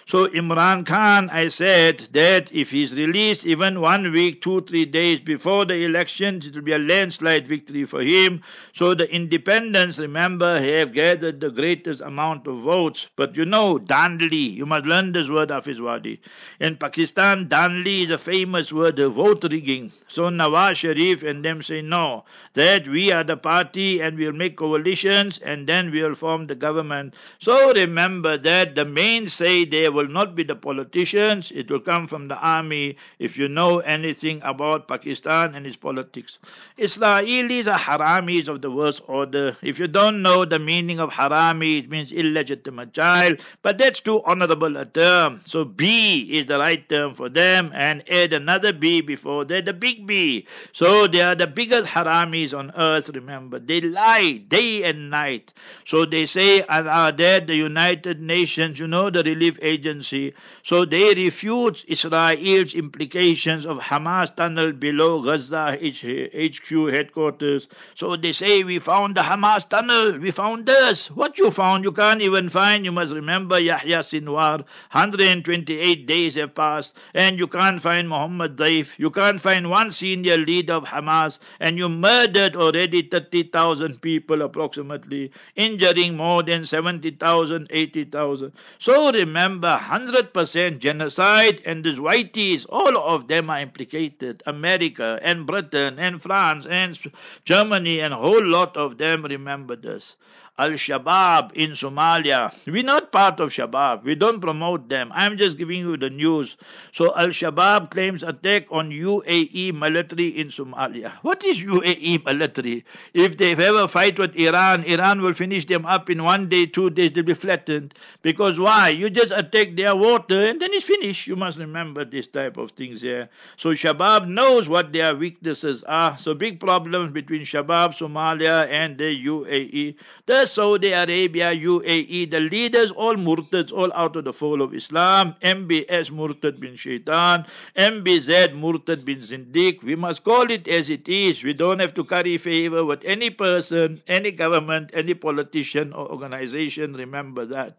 so 0.07 0.27
Imran 0.29 0.87
Khan, 0.87 1.31
I 1.31 1.49
said 1.49 2.09
that 2.13 2.51
if 2.53 2.71
he's 2.71 2.95
released 2.95 3.47
even 3.47 3.81
one 3.81 4.11
week, 4.13 4.43
two, 4.43 4.63
three 4.63 4.85
days 4.85 5.21
before 5.21 5.65
the 5.65 5.85
elections, 5.85 6.47
it 6.47 6.55
will 6.55 6.63
be 6.63 6.73
a 6.73 6.79
landslide 6.79 7.47
victory 7.47 7.85
for 7.85 8.03
him. 8.03 8.43
So 8.73 8.95
the 8.95 9.13
independents, 9.13 9.99
remember, 9.99 10.61
have 10.61 10.93
gathered 10.93 11.41
the 11.41 11.51
greatest 11.51 12.01
amount 12.01 12.47
of 12.47 12.63
votes. 12.63 13.09
But 13.17 13.37
you 13.37 13.45
know, 13.45 13.79
Dandli, 13.79 14.55
you 14.55 14.67
must 14.67 14.87
learn 14.87 15.13
this 15.13 15.29
word 15.29 15.51
of 15.51 15.65
his 15.65 15.81
wadi. 15.81 16.21
In 16.59 16.77
Pakistan, 16.77 17.49
Dandli 17.49 18.05
is 18.05 18.11
a 18.11 18.19
famous 18.19 18.73
word 18.73 18.99
of 18.99 19.15
vote 19.15 19.45
rigging. 19.45 19.93
So 20.09 20.25
Nawaz 20.25 20.77
Sharif 20.77 21.23
and 21.23 21.45
them 21.45 21.63
say 21.63 21.83
no, 21.83 22.25
that 22.55 22.89
we 22.89 23.13
are 23.13 23.25
the 23.25 23.37
party 23.37 24.01
and 24.01 24.19
we'll 24.19 24.33
make 24.33 24.57
coalitions 24.57 25.39
and 25.39 25.69
then 25.69 25.91
we'll 25.91 26.15
form 26.15 26.47
the 26.47 26.55
government. 26.55 27.15
So 27.39 27.73
remember 27.73 28.39
that 28.39 28.75
the 28.75 28.85
main 28.85 29.29
say 29.29 29.65
they 29.65 29.89
will 30.01 30.09
not 30.09 30.35
be 30.35 30.43
the 30.43 30.55
politicians, 30.57 31.53
it 31.55 31.71
will 31.71 31.81
come 31.81 32.07
from 32.07 32.29
the 32.29 32.37
army 32.37 32.97
if 33.19 33.37
you 33.37 33.49
know 33.49 33.81
anything 33.81 34.41
about 34.43 34.89
Pakistan 34.89 35.55
and 35.55 35.67
its 35.67 35.77
politics. 35.77 36.39
Israelis 36.79 37.67
are 37.71 37.79
haramis 37.79 38.49
of 38.49 38.63
the 38.63 38.71
worst 38.71 39.03
order. 39.07 39.55
If 39.63 39.79
you 39.79 39.89
don't 39.89 40.23
know 40.23 40.45
the 40.47 40.59
meaning 40.59 41.01
of 41.01 41.11
harami, 41.11 41.79
it 41.81 41.91
means 41.91 42.13
illegitimate 42.13 42.95
child, 42.95 43.41
but 43.63 43.77
that's 43.77 44.01
too 44.01 44.23
honorable 44.25 44.77
a 44.79 44.87
term. 44.87 45.41
So 45.45 45.65
B 45.65 46.29
is 46.33 46.47
the 46.47 46.59
right 46.59 46.89
term 46.89 47.15
for 47.15 47.29
them 47.29 47.71
and 47.75 48.03
add 48.11 48.33
another 48.33 48.73
B 48.73 49.03
before 49.03 49.45
that, 49.47 49.67
the 49.67 49.75
big 49.75 50.07
B. 50.07 50.47
So 50.73 51.07
they 51.07 51.21
are 51.21 51.35
the 51.35 51.47
biggest 51.47 51.89
haramis 51.89 52.57
on 52.57 52.73
earth, 52.77 53.11
remember. 53.11 53.59
They 53.59 53.83
lie 53.83 54.43
day 54.49 54.85
and 54.85 55.11
night. 55.11 55.53
So 55.85 56.07
they 56.07 56.25
say, 56.25 56.63
are 56.63 57.13
there 57.13 57.41
the 57.41 57.57
United 57.57 58.21
Nations, 58.21 58.79
you 58.79 58.87
know, 58.87 59.11
the 59.11 59.23
relief 59.23 59.59
agency 59.61 59.80
agency. 59.81 60.35
So 60.63 60.85
they 60.85 61.15
refute 61.15 61.85
Israel's 61.89 62.75
implications 62.75 63.65
of 63.65 63.79
Hamas 63.79 64.35
tunnel 64.37 64.73
below 64.73 65.23
Gaza 65.23 65.79
HQ 65.81 66.69
headquarters. 66.95 67.69
So 67.95 68.17
they 68.17 68.33
say, 68.33 68.63
We 68.63 68.79
found 68.79 69.17
the 69.17 69.23
Hamas 69.23 69.69
tunnel. 69.69 70.19
We 70.19 70.31
found 70.31 70.67
this. 70.67 71.11
What 71.11 71.39
you 71.39 71.51
found, 71.51 71.85
you 71.85 71.93
can't 71.93 72.21
even 72.21 72.49
find. 72.49 72.85
You 72.85 72.93
must 72.93 73.13
remember 73.13 73.59
Yahya 73.59 74.01
Sinwar. 74.01 74.59
128 74.93 76.07
days 76.07 76.35
have 76.35 76.55
passed, 76.55 76.97
and 77.15 77.39
you 77.39 77.47
can't 77.47 77.81
find 77.81 78.09
Muhammad 78.09 78.57
Daif. 78.57 78.99
You 78.99 79.11
can't 79.11 79.41
find 79.41 79.71
one 79.71 79.91
senior 79.91 80.37
leader 80.37 80.75
of 80.75 80.85
Hamas, 80.85 81.39
and 81.59 81.79
you 81.79 81.89
murdered 81.89 82.57
already 82.57 83.03
30,000 83.03 84.01
people 84.03 84.43
approximately, 84.43 85.33
injuring 85.57 86.17
more 86.17 86.43
than 86.43 86.65
70,000, 86.65 87.67
80,000. 87.71 88.53
So 88.79 89.13
remember, 89.13 89.70
100% 89.79 90.79
genocide, 90.79 91.63
and 91.65 91.85
these 91.85 91.99
whiteys, 91.99 92.67
all 92.69 92.99
of 92.99 93.29
them 93.29 93.51
are 93.51 93.61
implicated. 93.61 94.43
America 94.47 95.19
and 95.23 95.47
Britain 95.47 95.99
and 95.99 96.21
France 96.23 96.67
and 96.69 96.99
Germany 97.45 98.01
and 98.01 98.15
a 98.15 98.17
whole 98.17 98.45
lot 98.45 98.77
of 98.77 98.99
them 98.99 99.25
remember 99.25 99.77
this. 99.77 100.17
Al 100.61 100.73
Shabaab 100.73 101.53
in 101.55 101.71
Somalia. 101.71 102.53
We're 102.67 102.83
not 102.83 103.13
part 103.13 103.41
of 103.41 103.49
Shabaab. 103.49 104.05
We 104.05 104.15
don't 104.15 104.41
promote 104.41 104.91
them. 104.91 105.11
I'm 105.15 105.39
just 105.39 105.57
giving 105.57 105.79
you 105.79 105.97
the 105.97 106.11
news. 106.11 106.59
So 106.93 107.17
Al 107.17 107.29
Shabaab 107.29 107.91
claims 107.91 108.23
attack 108.23 108.67
on 108.71 108.91
UAE 108.91 109.73
military 109.73 110.29
in 110.29 110.49
Somalia. 110.49 111.13
What 111.23 111.43
is 111.45 111.65
UAE 111.65 112.27
military? 112.27 112.85
If 113.15 113.39
they 113.39 113.53
ever 113.53 113.89
fight 113.89 114.19
with 114.19 114.37
Iran, 114.37 114.85
Iran 114.85 115.23
will 115.23 115.33
finish 115.33 115.65
them 115.65 115.87
up 115.87 116.11
in 116.11 116.25
one 116.25 116.51
day, 116.51 116.67
two 116.67 116.91
days, 116.91 117.13
they'll 117.13 117.25
be 117.25 117.33
flattened. 117.33 117.95
Because 118.21 118.61
why? 118.61 118.91
You 118.91 119.09
just 119.09 119.33
attack 119.33 119.77
their 119.77 119.97
water 119.97 120.43
and 120.43 120.61
then 120.61 120.75
it's 120.75 120.85
finished. 120.85 121.27
You 121.27 121.37
must 121.37 121.59
remember 121.59 122.05
this 122.05 122.29
type 122.29 122.59
of 122.59 122.73
things 122.73 123.01
here. 123.01 123.31
So 123.57 123.71
Shabaab 123.71 124.29
knows 124.29 124.69
what 124.69 124.93
their 124.93 125.17
weaknesses 125.17 125.83
are. 125.85 126.19
So 126.19 126.35
big 126.35 126.61
problems 126.61 127.13
between 127.13 127.47
Shabaab, 127.47 127.97
Somalia, 127.97 128.69
and 128.69 128.99
the 128.99 129.27
UAE. 129.27 129.95
The 130.27 130.50
Saudi 130.51 130.93
Arabia, 130.93 131.53
UAE, 131.55 132.31
the 132.31 132.41
leaders, 132.41 132.91
all 132.93 133.15
murtads, 133.15 133.73
all 133.73 133.93
out 133.95 134.17
of 134.17 134.25
the 134.25 134.33
fold 134.33 134.61
of 134.61 134.75
Islam. 134.75 135.35
MBS 135.43 136.11
Murtad 136.11 136.61
bin 136.61 136.77
Shaitan, 136.77 137.47
MBZ 137.77 138.55
Murtad 138.55 139.05
bin 139.05 139.21
Zindiq. 139.21 139.83
We 139.83 139.97
must 139.97 140.25
call 140.25 140.51
it 140.51 140.67
as 140.69 140.91
it 140.91 141.09
is. 141.09 141.45
We 141.45 141.53
don't 141.53 141.79
have 141.79 141.95
to 141.95 142.05
curry 142.05 142.39
favor 142.39 142.85
with 142.85 143.05
any 143.05 143.31
person, 143.31 144.03
any 144.09 144.31
government, 144.31 144.91
any 144.93 145.15
politician 145.15 145.93
or 145.93 146.11
organization. 146.11 146.95
Remember 146.95 147.47
that. 147.47 147.79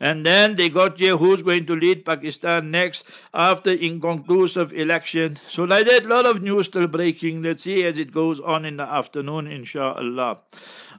And 0.00 0.24
then 0.24 0.56
they 0.56 0.68
got 0.68 0.98
here 0.98 1.16
who's 1.16 1.42
going 1.42 1.66
to 1.66 1.76
lead 1.76 2.04
Pakistan 2.04 2.70
next 2.70 3.04
after 3.34 3.72
inconclusive 3.72 4.72
election. 4.72 5.38
So 5.48 5.64
like 5.64 5.86
that, 5.86 6.06
a 6.06 6.08
lot 6.08 6.26
of 6.26 6.42
news 6.42 6.66
still 6.66 6.86
breaking. 6.86 7.42
Let's 7.42 7.62
see 7.62 7.84
as 7.84 7.98
it 7.98 8.12
goes 8.12 8.40
on 8.40 8.64
in 8.64 8.76
the 8.76 8.84
afternoon, 8.84 9.46
inshallah. 9.46 10.38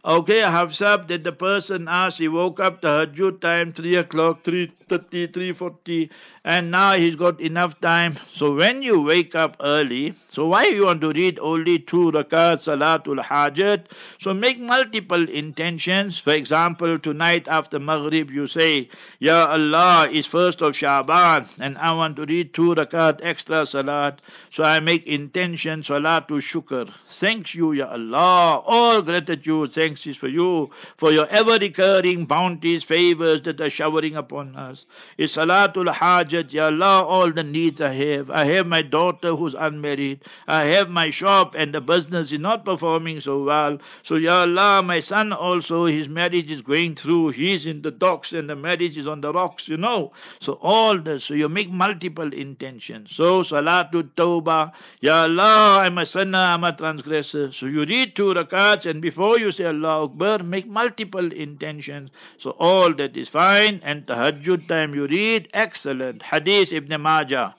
Okay, 0.04 0.42
I 0.42 0.50
have 0.50 0.70
Hafsab, 0.70 1.10
that 1.10 1.24
the 1.24 1.32
person 1.32 1.88
ask, 1.88 2.18
he 2.18 2.28
woke 2.28 2.60
up 2.60 2.82
the 2.82 3.06
Hajjud 3.06 3.40
time, 3.40 3.72
3 3.72 3.98
o'clock, 3.98 4.44
3.30, 4.44 5.32
3.40, 5.32 6.10
and 6.44 6.72
now 6.72 6.94
he's 6.94 7.16
got 7.16 7.40
enough 7.40 7.80
time. 7.82 8.18
So 8.34 8.56
when 8.56 8.82
you 8.82 9.00
wake 9.00 9.36
up 9.36 9.58
early, 9.62 10.16
so 10.32 10.48
why 10.48 10.66
you 10.66 10.86
want 10.86 11.02
to 11.02 11.10
read 11.10 11.38
only 11.38 11.78
two 11.78 12.12
rakat 12.12 12.64
Salatul 12.64 13.24
Hajat? 13.24 13.86
So 14.20 14.34
make 14.34 14.60
multiple 14.60 15.30
intentions. 15.30 16.18
For 16.18 16.34
example, 16.34 16.98
tonight 16.98 17.48
after 17.48 17.78
Maghrib 17.78 18.32
you 18.32 18.48
say, 18.48 18.90
Ya 19.20 19.46
Allah, 19.52 20.10
is 20.12 20.26
first 20.26 20.64
of 20.64 20.76
Shaban, 20.76 21.46
and 21.60 21.78
I 21.78 21.94
want 21.94 22.16
to 22.16 22.26
read 22.26 22.56
two 22.56 22.74
rakat 22.74 23.20
extra 23.22 23.68
Salat. 23.68 24.20
So 24.50 24.64
I 24.64 24.80
make 24.80 25.06
intention 25.06 25.84
Salatul 25.84 26.42
Shukr. 26.42 26.92
Thanks 27.10 27.54
you, 27.54 27.74
Ya 27.74 27.92
Allah. 27.92 28.64
All 28.66 29.04
gratitude, 29.04 29.72
thanks 29.92 30.08
is 30.08 30.16
for 30.16 30.30
you, 30.30 30.70
for 30.96 31.12
your 31.12 31.28
ever 31.28 31.58
recurring 31.58 32.26
bounties, 32.26 32.82
favors 32.82 33.42
that 33.42 33.60
are 33.60 33.70
showering 33.70 34.16
upon 34.16 34.56
us. 34.56 34.86
Is 35.18 35.36
Salatul 35.36 35.94
Hajat, 35.94 36.54
Ya 36.54 36.66
Allah, 36.66 37.04
all 37.04 37.30
the 37.30 37.44
needs 37.44 37.82
I 37.82 37.92
have. 37.92 38.32
I 38.32 38.46
have 38.46 38.68
my 38.68 38.82
daughter 38.82 39.36
who's 39.36 39.54
unmarried. 39.54 40.22
I 40.48 40.64
have 40.66 40.90
my 40.90 41.10
shop 41.10 41.56
and 41.58 41.74
the 41.74 41.82
business 41.82 42.32
is 42.32 42.40
not 42.40 42.64
performing 42.64 43.20
so 43.20 43.44
well. 43.44 43.80
So, 44.04 44.16
Ya 44.16 44.42
Allah, 44.42 44.82
my 44.82 45.02
son 45.02 45.34
also, 45.34 45.86
his 45.86 46.08
marriage 46.08 46.50
is 46.50 46.62
going 46.62 46.96
through. 46.96 47.30
He's 47.30 47.66
in 47.66 47.82
the 47.82 47.92
docks 47.92 48.32
and 48.32 48.50
the 48.50 48.56
marriage 48.56 48.98
is 48.98 49.10
on 49.10 49.20
the 49.20 49.34
rocks, 49.34 49.68
you 49.68 49.76
know. 49.76 50.14
So, 50.40 50.54
all 50.62 50.98
this. 50.98 51.26
So, 51.26 51.34
you 51.34 51.50
make 51.50 51.70
multiple 51.70 52.34
intentions. 52.34 53.14
So, 53.14 53.42
Salatul 53.42 54.10
Tawbah, 54.16 54.72
Ya 55.02 55.24
Allah, 55.24 55.80
I'm 55.82 55.98
a 55.98 56.06
sinner, 56.06 56.38
I'm 56.38 56.64
a 56.64 56.72
transgressor. 56.72 57.52
So, 57.52 57.66
you 57.66 57.84
read 57.84 58.16
two 58.16 58.34
rakats 58.34 58.86
and 58.86 59.02
before 59.02 59.38
you 59.38 59.52
say 59.52 59.66
Allah 59.66 59.81
Akbar, 59.86 60.40
make 60.44 60.68
multiple 60.68 61.32
intentions. 61.32 62.10
So 62.38 62.52
all 62.60 62.94
that 62.96 63.16
is 63.18 63.30
fine. 63.30 63.80
And 63.84 64.06
tahajjud 64.06 64.68
time 64.68 64.94
you 64.96 65.08
read, 65.08 65.50
excellent. 65.54 66.24
Hadith 66.24 66.72
Ibn 66.74 67.02
Majah. 67.02 67.56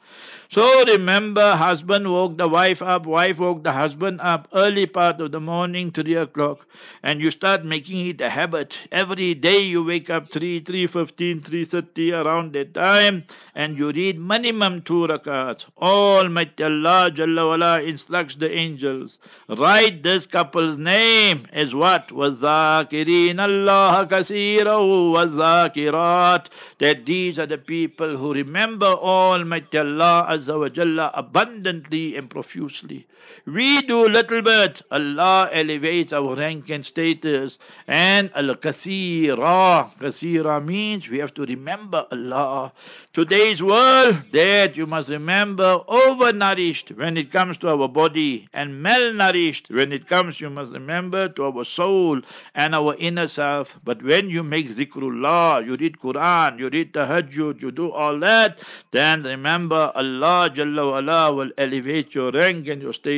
So 0.49 0.85
remember, 0.85 1.57
husband 1.57 2.09
woke 2.09 2.37
the 2.37 2.47
wife 2.47 2.81
up, 2.81 3.05
wife 3.05 3.37
woke 3.37 3.63
the 3.65 3.73
husband 3.73 4.21
up 4.21 4.47
early 4.53 4.85
part 4.85 5.19
of 5.19 5.33
the 5.33 5.41
morning, 5.41 5.91
3 5.91 6.15
o'clock, 6.15 6.65
and 7.03 7.19
you 7.19 7.31
start 7.31 7.65
making 7.65 8.07
it 8.07 8.21
a 8.21 8.29
habit. 8.29 8.73
Every 8.89 9.33
day 9.33 9.59
you 9.59 9.83
wake 9.83 10.09
up 10.09 10.31
3, 10.31 10.61
3.15, 10.61 11.41
3.30, 11.41 12.23
around 12.23 12.53
that 12.53 12.73
time, 12.73 13.25
and 13.55 13.77
you 13.77 13.91
read 13.91 14.17
minimum 14.21 14.83
two 14.83 15.05
rakats. 15.07 15.65
Almighty 15.81 16.63
Allah 16.63 17.11
Jalla 17.13 17.47
wala 17.49 17.81
instructs 17.81 18.35
the 18.35 18.49
angels, 18.49 19.19
write 19.49 20.01
this 20.01 20.25
couple's 20.25 20.77
name 20.77 21.45
as 21.51 21.75
what? 21.75 22.07
وَالذَّاكِرِينَ 22.07 23.35
اللَّهَ 23.35 24.09
كَثِيرًا 24.09 24.77
وَالذَّاكِرَاتِ 25.13 26.45
That 26.79 27.05
these 27.05 27.37
are 27.37 27.47
the 27.47 27.57
people 27.57 28.15
who 28.15 28.33
remember 28.33 28.85
Almighty 28.85 29.77
Allah 29.77 30.00
Azza 30.28 30.58
wa 30.58 30.68
Jalla 30.68 31.10
abundantly 31.14 32.16
and 32.16 32.28
profusely. 32.30 33.06
We 33.46 33.82
do 33.82 34.08
little 34.08 34.40
bit. 34.40 34.82
Allah 34.90 35.48
elevates 35.52 36.12
our 36.12 36.36
rank 36.36 36.70
and 36.70 36.86
status. 36.86 37.58
And 37.88 38.30
Al 38.34 38.54
Kathira. 38.54 39.90
Kathira 39.98 40.64
means 40.64 41.08
we 41.08 41.18
have 41.18 41.34
to 41.34 41.44
remember 41.44 42.06
Allah. 42.12 42.72
Today's 43.12 43.62
world, 43.62 44.16
that 44.32 44.76
you 44.76 44.86
must 44.86 45.10
remember, 45.10 45.80
overnourished 45.88 46.96
when 46.96 47.16
it 47.16 47.30
comes 47.30 47.58
to 47.58 47.68
our 47.68 47.88
body, 47.88 48.48
and 48.54 48.82
malnourished 48.82 49.70
when 49.70 49.92
it 49.92 50.06
comes, 50.06 50.40
you 50.40 50.48
must 50.48 50.72
remember, 50.72 51.28
to 51.28 51.44
our 51.44 51.64
soul 51.64 52.20
and 52.54 52.74
our 52.74 52.94
inner 52.98 53.28
self. 53.28 53.78
But 53.84 54.02
when 54.02 54.30
you 54.30 54.42
make 54.42 54.70
zikrullah, 54.70 55.66
you 55.66 55.76
read 55.76 55.98
Quran, 55.98 56.58
you 56.58 56.70
read 56.70 56.94
tahajjud, 56.94 57.60
you 57.60 57.70
do 57.70 57.90
all 57.90 58.18
that, 58.20 58.60
then 58.92 59.24
remember 59.24 59.92
Allah 59.94 60.48
Jalla 60.50 61.36
will 61.36 61.50
elevate 61.58 62.14
your 62.14 62.30
rank 62.32 62.68
and 62.68 62.80
your 62.80 62.92
status. 62.92 63.11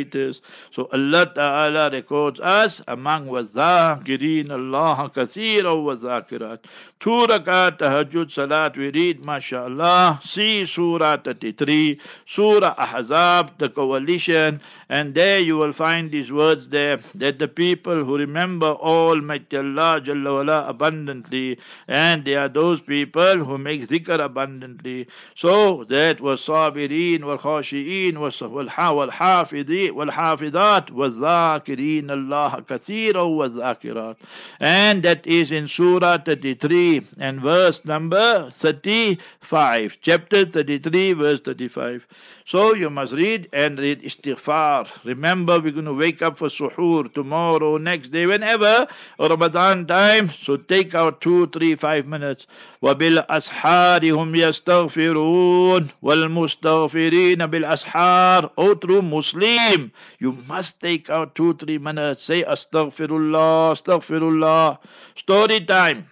So 0.71 0.89
Allah 0.93 1.31
Ta'ala 1.35 1.91
records 1.91 2.41
us 2.41 2.83
among 2.89 3.29
wazakirin 3.29 4.51
Allah 4.51 5.11
kathira 5.15 5.73
wa 5.75 5.95
zakirat. 5.95 6.61
Two 7.01 7.27
rakat 7.29 7.79
tahajjud 7.79 8.31
salat 8.31 8.77
we 8.79 8.91
read, 8.91 9.25
mashallah. 9.27 10.21
See 10.25 10.65
Surah 10.65 11.19
33, 11.19 12.01
Surah 12.25 12.75
Ahzab, 12.77 13.59
the 13.59 13.69
coalition, 13.69 14.61
and 14.89 15.15
there 15.15 15.39
you 15.41 15.59
will 15.59 15.75
find 15.75 16.11
these 16.11 16.33
words 16.33 16.69
there 16.71 16.97
that 17.15 17.39
the 17.39 17.49
people 17.49 18.05
who 18.05 18.17
remember 18.17 18.69
Almighty 18.69 19.59
Allah 19.59 20.01
Jalla 20.01 20.33
wala 20.39 20.67
abundantly, 20.67 21.59
and 21.89 22.25
they 22.25 22.37
are 22.37 22.49
those 22.49 22.81
people 22.81 23.45
who 23.45 23.59
make 23.59 23.87
zikr 23.87 24.25
abundantly. 24.25 25.07
So 25.35 25.85
that 25.85 26.23
was 26.23 26.41
sabirin 26.41 27.25
wal 27.25 27.37
khashi'in 27.37 28.17
wal 28.17 29.09
hafidhi 29.11 29.84
hafidhat 29.91 30.91
wal 30.91 31.11
zakirin 31.11 32.11
Allah 32.11 32.63
kathira. 32.67 34.17
And 34.61 35.03
that 35.03 35.27
is 35.27 35.53
in 35.53 35.69
Surah 35.69 36.19
33 36.19 37.03
and 37.19 37.41
verse 37.41 37.85
number 37.85 38.51
35. 38.51 39.99
Chapter 40.01 40.45
33, 40.45 41.13
verse 41.15 41.41
35. 41.41 42.07
So 42.46 42.74
you 42.74 42.90
must 42.90 43.14
read 43.14 43.50
and 43.54 43.78
read 43.78 44.02
istighfar. 44.02 44.88
Remember, 45.04 45.60
we're 45.60 45.72
going 45.72 45.86
to 45.86 45.94
wake 45.94 46.22
up 46.22 46.38
for 46.38 46.48
suhoor 46.48 47.14
tomorrow, 47.14 47.78
next 47.78 48.10
day, 48.10 48.26
whenever, 48.26 48.88
Ramadan 49.20 49.86
time. 49.86 50.30
So 50.30 50.58
take 50.58 50.96
out 50.96 51.22
two, 51.22 51.48
three, 51.48 51.76
five 51.76 52.08
minutes. 52.08 52.48
وبالأسحار 52.82 54.12
هم 54.12 54.36
يستغفرون 54.36 55.88
والمستغفرين 56.02 57.46
بالأسحار 57.46 58.50
Oh, 58.58 58.74
true 58.74 59.02
Muslim, 59.02 59.92
you 60.20 60.32
must 60.48 60.80
take 60.82 61.10
out 61.10 61.36
two, 61.36 61.54
three 61.54 61.78
minutes. 61.78 62.24
Say 62.24 62.44
Astaghfirullah, 62.44 63.76
Astaghfirullah. 63.76 64.78
Story 65.16 65.60
time. 65.62 66.08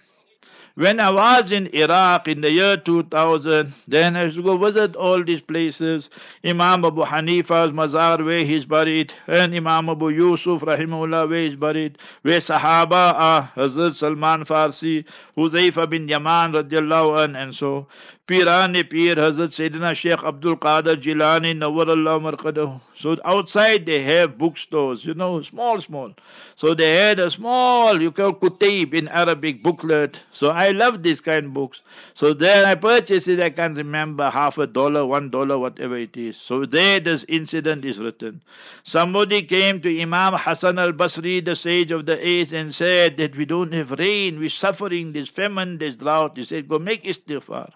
When 0.75 0.99
I 0.99 1.11
was 1.11 1.51
in 1.51 1.67
Iraq 1.67 2.27
in 2.27 2.41
the 2.41 2.49
year 2.51 2.77
2000, 2.77 3.71
then 3.87 4.15
I 4.15 4.23
used 4.23 4.37
to 4.37 4.43
go 4.43 4.57
visit 4.57 4.95
all 4.95 5.23
these 5.23 5.41
places. 5.41 6.09
Imam 6.43 6.83
Abu 6.83 7.03
Hanifa's 7.03 7.71
mazar 7.71 8.25
where 8.25 8.43
he's 8.43 8.65
buried, 8.65 9.13
and 9.27 9.53
Imam 9.53 9.89
Abu 9.89 10.09
Yusuf 10.09 10.61
rahimahullah 10.61 11.29
where 11.29 11.43
he's 11.43 11.55
buried, 11.55 11.99
where 12.23 12.39
Sahaba 12.39 13.13
are, 13.13 13.51
Hazrat 13.55 13.93
Salman 13.93 14.45
Farsi, 14.45 15.05
Huzaifa 15.37 15.87
bin 15.87 16.07
Yaman 16.07 16.53
radiallahu 16.53 17.23
an, 17.23 17.35
and 17.35 17.53
so. 17.53 17.85
Pirani 18.25 18.89
Pir 18.89 19.17
Hazrat 19.17 19.51
Sayyidina 19.51 19.93
Sheikh 19.93 20.23
Abdul 20.23 20.55
Qadir 20.55 20.95
Jilani 20.95 21.53
Nawwarallah 21.53 22.21
Marqadahu. 22.21 22.79
So 22.95 23.17
outside 23.25 23.85
they 23.85 24.01
have 24.01 24.37
bookstores, 24.37 25.03
you 25.03 25.13
know, 25.13 25.41
small, 25.41 25.81
small. 25.81 26.13
So 26.55 26.73
they 26.73 26.95
had 26.95 27.19
a 27.19 27.29
small, 27.29 28.01
you 28.01 28.13
call 28.13 28.31
Kutayb 28.31 28.93
in 28.93 29.09
Arabic 29.09 29.61
booklet. 29.61 30.21
So 30.31 30.51
I 30.51 30.69
love 30.69 31.03
these 31.03 31.19
kind 31.19 31.47
of 31.47 31.53
books. 31.53 31.83
So 32.13 32.33
then 32.33 32.63
I 32.63 32.75
purchased 32.75 33.27
it, 33.27 33.41
I 33.41 33.49
can't 33.49 33.75
remember, 33.75 34.29
half 34.29 34.57
a 34.57 34.67
dollar, 34.67 35.05
one 35.05 35.29
dollar, 35.29 35.59
whatever 35.59 35.97
it 35.97 36.15
is. 36.15 36.37
So 36.37 36.65
there 36.65 37.01
this 37.01 37.25
incident 37.27 37.83
is 37.83 37.99
written. 37.99 38.41
Somebody 38.85 39.41
came 39.41 39.81
to 39.81 40.01
Imam 40.01 40.35
Hassan 40.35 40.79
al-Basri, 40.79 41.43
the 41.43 41.57
sage 41.57 41.91
of 41.91 42.05
the 42.05 42.25
age, 42.25 42.53
and 42.53 42.73
said 42.73 43.17
that 43.17 43.35
we 43.35 43.43
don't 43.43 43.73
have 43.73 43.91
rain, 43.91 44.39
we're 44.39 44.47
suffering 44.47 45.11
this 45.11 45.27
famine, 45.27 45.77
this 45.77 45.97
drought. 45.97 46.37
He 46.37 46.45
said, 46.45 46.69
go 46.69 46.79
make 46.79 47.03
istighfar. 47.03 47.69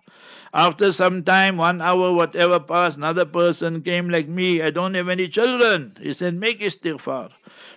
After 0.54 0.92
some 0.92 1.24
time, 1.24 1.58
one 1.58 1.82
hour, 1.82 2.14
whatever 2.14 2.60
passed, 2.60 2.98
another 2.98 3.26
person 3.26 3.82
came 3.82 4.10
like 4.10 4.28
me. 4.28 4.62
I 4.62 4.70
don't 4.72 4.94
have 4.94 5.10
any 5.10 5.28
children. 5.28 5.94
He 6.02 6.14
said, 6.14 6.36
make 6.36 6.62
istighfar. 6.62 7.32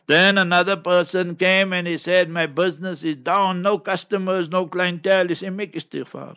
Then 0.07 0.39
another 0.39 0.77
person 0.77 1.37
came 1.37 1.73
and 1.73 1.87
he 1.87 1.99
said, 1.99 2.29
my 2.31 2.47
business 2.47 3.03
is 3.03 3.17
down, 3.17 3.63
no 3.63 3.79
customers, 3.79 4.49
no 4.49 4.67
clientele. 4.67 5.29
He 5.29 5.35
said, 5.35 5.55
make 5.55 5.75
istighfar. 5.75 6.37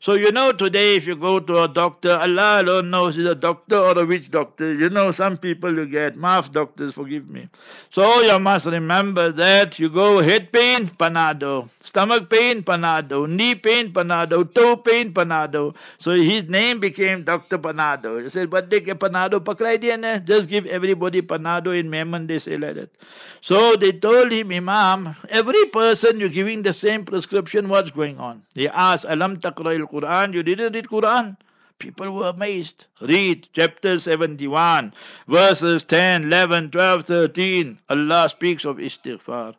So 0.00 0.14
you 0.14 0.32
know 0.32 0.50
today 0.50 0.96
if 0.96 1.06
you 1.06 1.14
go 1.14 1.38
to 1.38 1.62
a 1.62 1.68
doctor, 1.68 2.18
Allah 2.18 2.62
alone 2.62 2.90
knows 2.90 3.16
is 3.16 3.26
a 3.26 3.36
doctor 3.36 3.76
or 3.76 3.96
a 3.96 4.04
witch 4.04 4.30
doctor. 4.32 4.74
You 4.74 4.90
know 4.90 5.12
some 5.12 5.36
people 5.36 5.72
you 5.72 5.86
get 5.86 6.16
mouth 6.16 6.50
doctors, 6.52 6.94
forgive 6.94 7.28
me. 7.28 7.48
So 7.90 8.20
you 8.22 8.36
must 8.40 8.66
remember 8.66 9.30
that 9.30 9.78
you 9.78 9.88
go 9.88 10.20
head 10.20 10.50
pain, 10.50 10.86
panado, 10.86 11.68
stomach 11.82 12.28
pain, 12.28 12.62
panado, 12.64 13.28
knee 13.28 13.54
pain, 13.54 13.92
panado, 13.92 14.52
toe 14.52 14.76
pain, 14.76 15.12
panado. 15.14 15.74
So 15.98 16.12
his 16.12 16.48
name 16.48 16.80
became 16.80 17.22
Dr. 17.22 17.58
Panado. 17.58 18.22
He 18.22 18.28
said, 18.28 18.50
but 18.50 18.70
they 18.70 18.80
get 18.80 18.98
panado 18.98 19.38
pakrai 19.38 19.78
diya 19.78 20.24
Just 20.24 20.48
give 20.48 20.66
everybody 20.66 21.22
panado 21.22 21.78
in 21.78 21.88
Memon, 21.90 22.26
they 22.26 22.40
say 22.40 22.56
like 22.56 22.74
that. 22.74 22.90
So 23.40 23.76
they 23.76 23.92
told 23.92 24.32
him, 24.32 24.50
Imam, 24.50 25.14
every 25.28 25.64
person 25.66 26.18
you're 26.18 26.28
giving 26.28 26.62
the 26.62 26.72
same 26.72 27.04
prescription, 27.04 27.68
what's 27.68 27.90
going 27.90 28.18
on? 28.18 28.42
He 28.54 28.68
asked, 28.68 29.06
Alam 29.08 29.38
Quran, 29.64 30.34
you 30.34 30.42
didn't 30.42 30.74
read 30.74 30.86
Quran. 30.86 31.36
People 31.78 32.12
were 32.12 32.28
amazed. 32.28 32.86
Read 33.00 33.48
chapter 33.52 33.98
71, 33.98 34.94
verses 35.26 35.82
10, 35.84 36.24
11, 36.24 36.70
12, 36.70 37.04
13. 37.04 37.78
Allah 37.88 38.28
speaks 38.28 38.64
of 38.64 38.76
istighfar. 38.76 39.54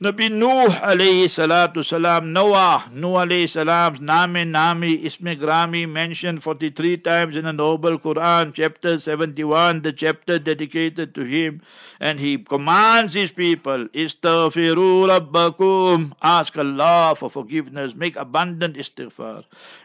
Nabi 0.00 0.30
Nuh 0.30 0.68
alayhi 0.68 1.24
salatu 1.24 1.84
salam, 1.84 2.32
Noah, 2.32 2.88
Nuh 2.92 3.18
alayhi 3.18 3.48
salam's 3.48 4.00
Nami 4.00 4.44
Nami 4.44 4.96
Ismi 5.02 5.36
Grami 5.36 5.90
mentioned 5.90 6.40
43 6.40 6.98
times 6.98 7.34
in 7.34 7.46
the 7.46 7.52
Noble 7.52 7.98
Quran, 7.98 8.54
chapter 8.54 8.96
71, 8.96 9.82
the 9.82 9.92
chapter 9.92 10.38
dedicated 10.38 11.16
to 11.16 11.24
him. 11.24 11.62
And 11.98 12.20
he 12.20 12.38
commands 12.38 13.12
his 13.12 13.32
people, 13.32 13.88
Istaghfiru 13.88 15.08
Rabbakum, 15.08 16.12
ask 16.22 16.56
Allah 16.56 17.16
for 17.16 17.28
forgiveness, 17.28 17.96
make 17.96 18.14
abundant 18.14 18.76
istighfar. 18.76 19.42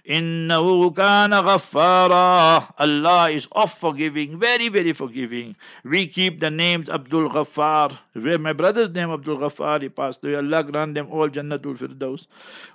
Innahu 0.07 0.95
kana 0.95 1.41
ghaffara, 1.41 2.71
Allah 2.77 3.31
is 3.31 3.47
off 3.53 3.79
forgiving, 3.79 4.37
very, 4.37 4.69
very 4.69 4.93
forgiving. 4.93 5.55
We 5.83 6.05
keep 6.05 6.39
the 6.39 6.51
names 6.51 6.87
Abdul 6.87 7.29
Ghaffar. 7.29 7.97
Where 8.13 8.37
my 8.37 8.53
brother's 8.53 8.91
name 8.91 9.09
Abdul 9.09 9.39
Ghaffar, 9.39 9.81
he 10.02 10.02
passed 10.02 10.24
away. 10.24 10.36
Allah 10.36 10.62
grant 10.64 10.94
them 10.94 11.08
all 11.10 11.28
Jannatul 11.28 11.76
Firdaus. 11.78 12.26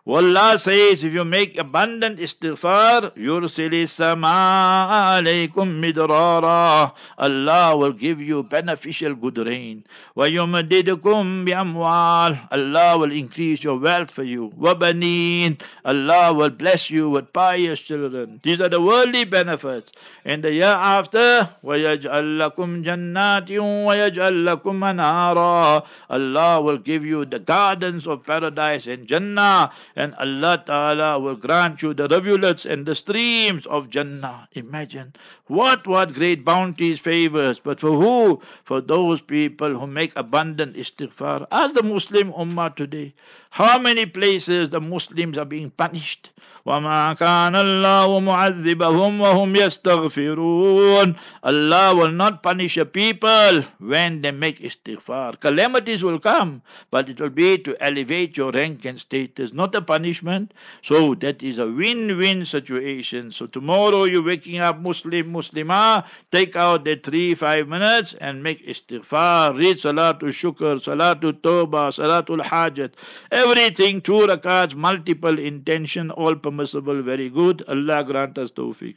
Allah 0.08 0.60
says, 0.60 1.04
if 1.04 1.14
you 1.14 1.24
make 1.24 1.58
abundant 1.58 2.20
istighfar, 2.20 3.14
yursili 3.16 3.88
sama 3.88 5.18
alaykum 5.22 5.82
midrara. 5.82 6.92
Allah 7.18 7.78
will 7.78 7.94
give 7.94 8.22
you 8.22 8.44
beneficial 8.44 9.16
good 9.16 9.38
rain. 9.38 9.84
وَيُمَدِّدُكُمْ 10.18 11.46
بِأَمْوَالٍ 11.48 12.48
Allah 12.52 12.98
will 12.98 13.12
increase 13.12 13.64
your 13.64 13.80
wealth 13.80 14.12
for 14.12 14.24
you. 14.24 14.52
وَبَنِينَ 14.60 15.60
Allah 15.86 16.34
will 16.34 16.50
bless 16.50 16.90
you 16.90 17.10
with 17.10 17.32
pious 17.34 17.80
children. 17.80 18.40
These 18.44 18.62
are 18.62 18.70
the 18.70 18.82
worldly 18.82 19.26
benefits. 19.26 19.92
In 20.26 20.42
the 20.42 20.52
year 20.54 20.64
after, 20.66 21.50
وَيَجْعَلْ 21.64 22.40
لَكُمْ 22.40 22.84
جَنَّاتٍ 22.84 23.50
وَيَجْعَلْ 23.50 24.46
لَكُمْ 24.48 24.84
أَنْهَارًا 24.84 25.84
Allah 26.10 26.62
will 26.62 26.78
give 26.78 27.06
you 27.06 27.17
the 27.25 27.39
gardens 27.39 28.07
of 28.07 28.25
paradise 28.25 28.87
and 28.87 29.07
Jannah 29.07 29.73
and 29.97 30.15
Allah 30.15 30.63
Ta'ala 30.65 31.19
will 31.19 31.37
grant 31.37 31.83
you 31.83 31.95
the 31.95 32.09
rivulets 32.09 32.65
and 32.65 32.87
the 32.87 32.95
streams 32.95 33.67
of 33.67 33.89
Jannah. 33.91 34.49
Imagine 34.53 35.15
what, 35.48 35.86
what 35.88 36.14
great 36.14 36.46
bounties, 36.46 37.00
favors. 37.00 37.60
But 37.60 37.80
for 37.80 37.92
who? 37.92 38.42
For 38.64 38.82
those 38.82 39.22
people 39.22 39.78
who 39.78 39.88
make 39.88 40.14
abundant 40.16 40.76
istighfar. 40.76 41.48
As 41.52 41.74
the 41.74 41.84
Muslim 41.84 42.32
Ummah 42.34 42.76
today, 42.76 43.14
how 43.50 43.78
many 43.78 44.06
places 44.06 44.70
the 44.70 44.82
Muslims 44.82 45.38
are 45.38 45.46
being 45.46 45.70
punished? 45.70 46.32
وَمَا 46.66 47.20
كَانَ 47.20 47.56
اللَّهُ 47.60 48.08
مُعَذِّبَهُمْ 48.24 49.20
وَهُمْ 49.20 49.56
يَسْتَغْفِرُونَ 49.56 51.16
Allah 51.44 51.94
will 51.94 52.12
not 52.12 52.42
punish 52.42 52.78
a 52.78 52.86
people 52.86 53.62
when 53.80 54.22
they 54.22 54.32
make 54.32 54.60
istighfar. 54.62 55.38
Calamities 55.42 56.06
will 56.06 56.20
come, 56.20 56.62
but 56.90 57.10
it 57.10 57.20
will 57.20 57.30
be 57.30 57.58
to 57.58 57.76
elevate 57.84 58.38
your 58.38 58.52
rank 58.54 58.86
and 58.86 58.98
status, 58.98 59.52
not 59.52 59.76
a 59.76 59.82
punishment. 59.82 60.54
So 60.82 61.16
that 61.16 61.44
is 61.44 61.60
a 61.60 61.68
win-win 61.68 62.46
situation. 62.46 63.32
So 63.32 63.46
tomorrow 63.46 64.06
you're 64.06 64.24
waking 64.24 64.60
up 64.60 64.80
Muslim, 64.80 65.34
Muslimah, 65.39 66.05
take 66.33 66.57
out 66.57 66.85
the 66.85 66.97
three, 66.97 67.35
five 67.35 67.69
minutes 67.69 68.15
and 68.21 68.43
make 68.43 68.67
istighfar. 68.67 69.57
Read 69.57 69.77
Salatul 69.77 70.35
Shukr, 70.41 70.75
Salatul 70.89 71.41
Tawbah, 71.41 71.87
Salatul 71.99 72.43
Hajat. 72.43 72.93
Everything, 73.31 74.01
two 74.01 74.27
rakats, 74.33 74.75
multiple 74.75 75.39
intention, 75.39 76.11
all 76.11 76.35
permissible, 76.35 77.03
very 77.03 77.31
good. 77.31 77.63
Allah 77.69 78.05
grant 78.05 78.39
us 78.39 78.51
tawfiq. 78.51 78.97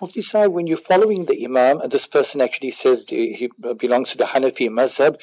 Mufti 0.00 0.20
Sahib, 0.20 0.52
when 0.52 0.68
you're 0.68 0.76
following 0.76 1.24
the 1.24 1.44
Imam, 1.44 1.80
and 1.80 1.90
this 1.90 2.06
person 2.06 2.40
actually 2.40 2.70
says 2.70 3.04
he 3.08 3.50
belongs 3.78 4.12
to 4.12 4.18
the 4.18 4.24
Hanafi 4.24 4.68
Mazhab, 4.68 5.20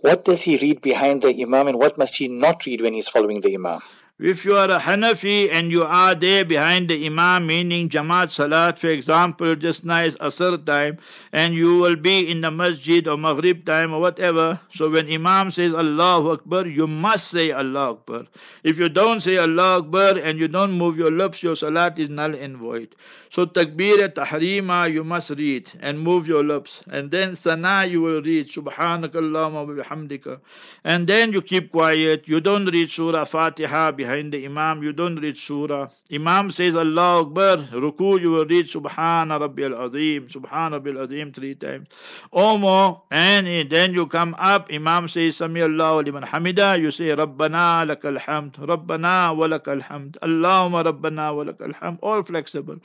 what 0.00 0.24
does 0.24 0.42
he 0.42 0.58
read 0.58 0.82
behind 0.82 1.22
the 1.22 1.34
Imam 1.42 1.68
and 1.68 1.78
what 1.78 1.96
must 1.96 2.16
he 2.16 2.28
not 2.28 2.66
read 2.66 2.82
when 2.82 2.92
he's 2.92 3.08
following 3.08 3.40
the 3.40 3.54
Imam? 3.54 3.80
If 4.20 4.44
you 4.44 4.54
are 4.54 4.70
a 4.70 4.78
Hanafi 4.78 5.50
and 5.50 5.72
you 5.72 5.82
are 5.82 6.14
there 6.14 6.44
behind 6.44 6.88
the 6.88 7.04
Imam, 7.04 7.48
meaning 7.48 7.88
Jamaat 7.88 8.30
Salat, 8.30 8.78
for 8.78 8.86
example, 8.86 9.56
just 9.56 9.84
nice 9.84 10.14
Asr 10.18 10.64
time, 10.64 10.98
and 11.32 11.52
you 11.52 11.78
will 11.78 11.96
be 11.96 12.30
in 12.30 12.40
the 12.40 12.52
Masjid 12.52 13.08
or 13.08 13.18
Maghrib 13.18 13.66
time 13.66 13.92
or 13.92 14.00
whatever, 14.00 14.60
so 14.72 14.88
when 14.88 15.12
Imam 15.12 15.50
says 15.50 15.74
Allahu 15.74 16.30
Akbar, 16.30 16.68
you 16.68 16.86
must 16.86 17.26
say 17.26 17.50
Allah 17.50 17.90
Akbar. 17.90 18.26
If 18.62 18.78
you 18.78 18.88
don't 18.88 19.18
say 19.18 19.36
Allah 19.36 19.78
Akbar 19.78 20.16
and 20.18 20.38
you 20.38 20.46
don't 20.46 20.70
move 20.70 20.96
your 20.96 21.10
lips, 21.10 21.42
your 21.42 21.56
Salat 21.56 21.98
is 21.98 22.08
null 22.08 22.36
and 22.36 22.56
void. 22.56 22.94
So 23.34 23.46
takbir 23.46 24.14
tahrima 24.14 24.88
you 24.92 25.02
must 25.02 25.30
read 25.30 25.68
and 25.80 25.98
move 25.98 26.28
your 26.28 26.44
lips. 26.44 26.82
And 26.86 27.10
then 27.10 27.34
sana 27.34 27.84
you 27.84 28.00
will 28.00 28.22
read 28.22 28.48
subhanakallahumma 28.48 29.82
bihamdika. 29.82 30.38
And 30.84 31.08
then 31.08 31.32
you 31.32 31.42
keep 31.42 31.72
quiet. 31.72 32.28
You 32.28 32.40
don't 32.40 32.66
read 32.66 32.88
surah 32.90 33.24
Fatiha 33.24 33.90
behind 33.90 34.34
the 34.34 34.44
imam. 34.44 34.84
You 34.84 34.92
don't 34.92 35.16
read 35.16 35.36
surah. 35.36 35.88
Imam 36.12 36.52
says 36.52 36.76
Allah 36.76 37.22
Akbar. 37.22 37.56
Ruku 37.72 38.20
you 38.20 38.30
will 38.30 38.46
read 38.46 38.66
subhana 38.66 39.40
rabbil 39.42 39.74
azim. 39.84 40.28
Subhana 40.28 40.80
rabbil 40.80 41.02
azim 41.02 41.32
three 41.32 41.56
times. 41.56 41.88
Or 42.30 42.56
more. 42.56 43.02
And 43.10 43.68
then 43.68 43.94
you 43.94 44.06
come 44.06 44.36
up. 44.38 44.68
Imam 44.70 45.08
says 45.08 45.38
Sami 45.38 45.62
Allah 45.62 46.02
liman 46.04 46.22
hamida. 46.22 46.80
You 46.80 46.92
say 46.92 47.06
Rabbana 47.06 47.84
lakal 47.84 48.16
hamd. 48.16 48.58
Rabbana 48.58 49.36
wa 49.36 49.48
lakal 49.48 49.82
hamd. 49.82 50.18
Allahumma 50.22 50.84
Rabbana 50.84 51.34
wa 51.34 51.42
lakal 51.42 51.74
hamd. 51.74 51.98
All 52.00 52.22
flexible. 52.22 52.78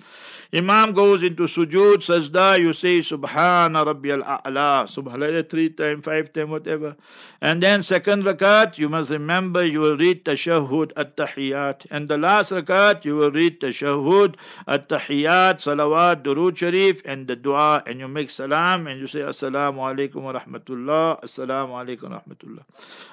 Imam 0.53 0.93
goes 0.93 1.23
into 1.23 1.43
sujood, 1.43 1.97
sajda, 1.97 2.59
you 2.59 2.73
say 2.73 2.99
Subhana 2.99 3.85
Rabbi 3.85 4.09
al-A'la, 4.09 4.87
Subhanallah 4.87 5.49
three 5.49 5.69
times, 5.69 6.03
five 6.03 6.33
times, 6.33 6.49
whatever. 6.49 6.95
And 7.41 7.63
then 7.63 7.81
second 7.83 8.23
rakat, 8.23 8.77
you 8.77 8.89
must 8.89 9.11
remember 9.11 9.65
you 9.65 9.79
will 9.79 9.95
read 9.97 10.25
tashahhud 10.25 10.91
at-tahiyat. 10.97 11.85
And 11.89 12.09
the 12.09 12.17
last 12.17 12.51
rakat, 12.51 13.05
you 13.05 13.15
will 13.15 13.31
read 13.31 13.61
tashahhud 13.61 14.35
at-tahiyat, 14.67 15.55
salawat, 15.55 16.23
durud 16.23 16.57
sharif, 16.57 17.01
and 17.05 17.27
the 17.27 17.35
dua, 17.35 17.83
and 17.85 17.99
you 17.99 18.07
make 18.07 18.29
salam, 18.29 18.87
and 18.87 18.99
you 18.99 19.07
say 19.07 19.19
assalamu 19.19 19.77
alaikum 19.77 20.23
wa 20.23 20.33
rahmatullah, 20.33 21.23
assalamu 21.23 21.69
alaikum 21.79 22.11
wa 22.11 22.19
rahmatullah. 22.19 22.63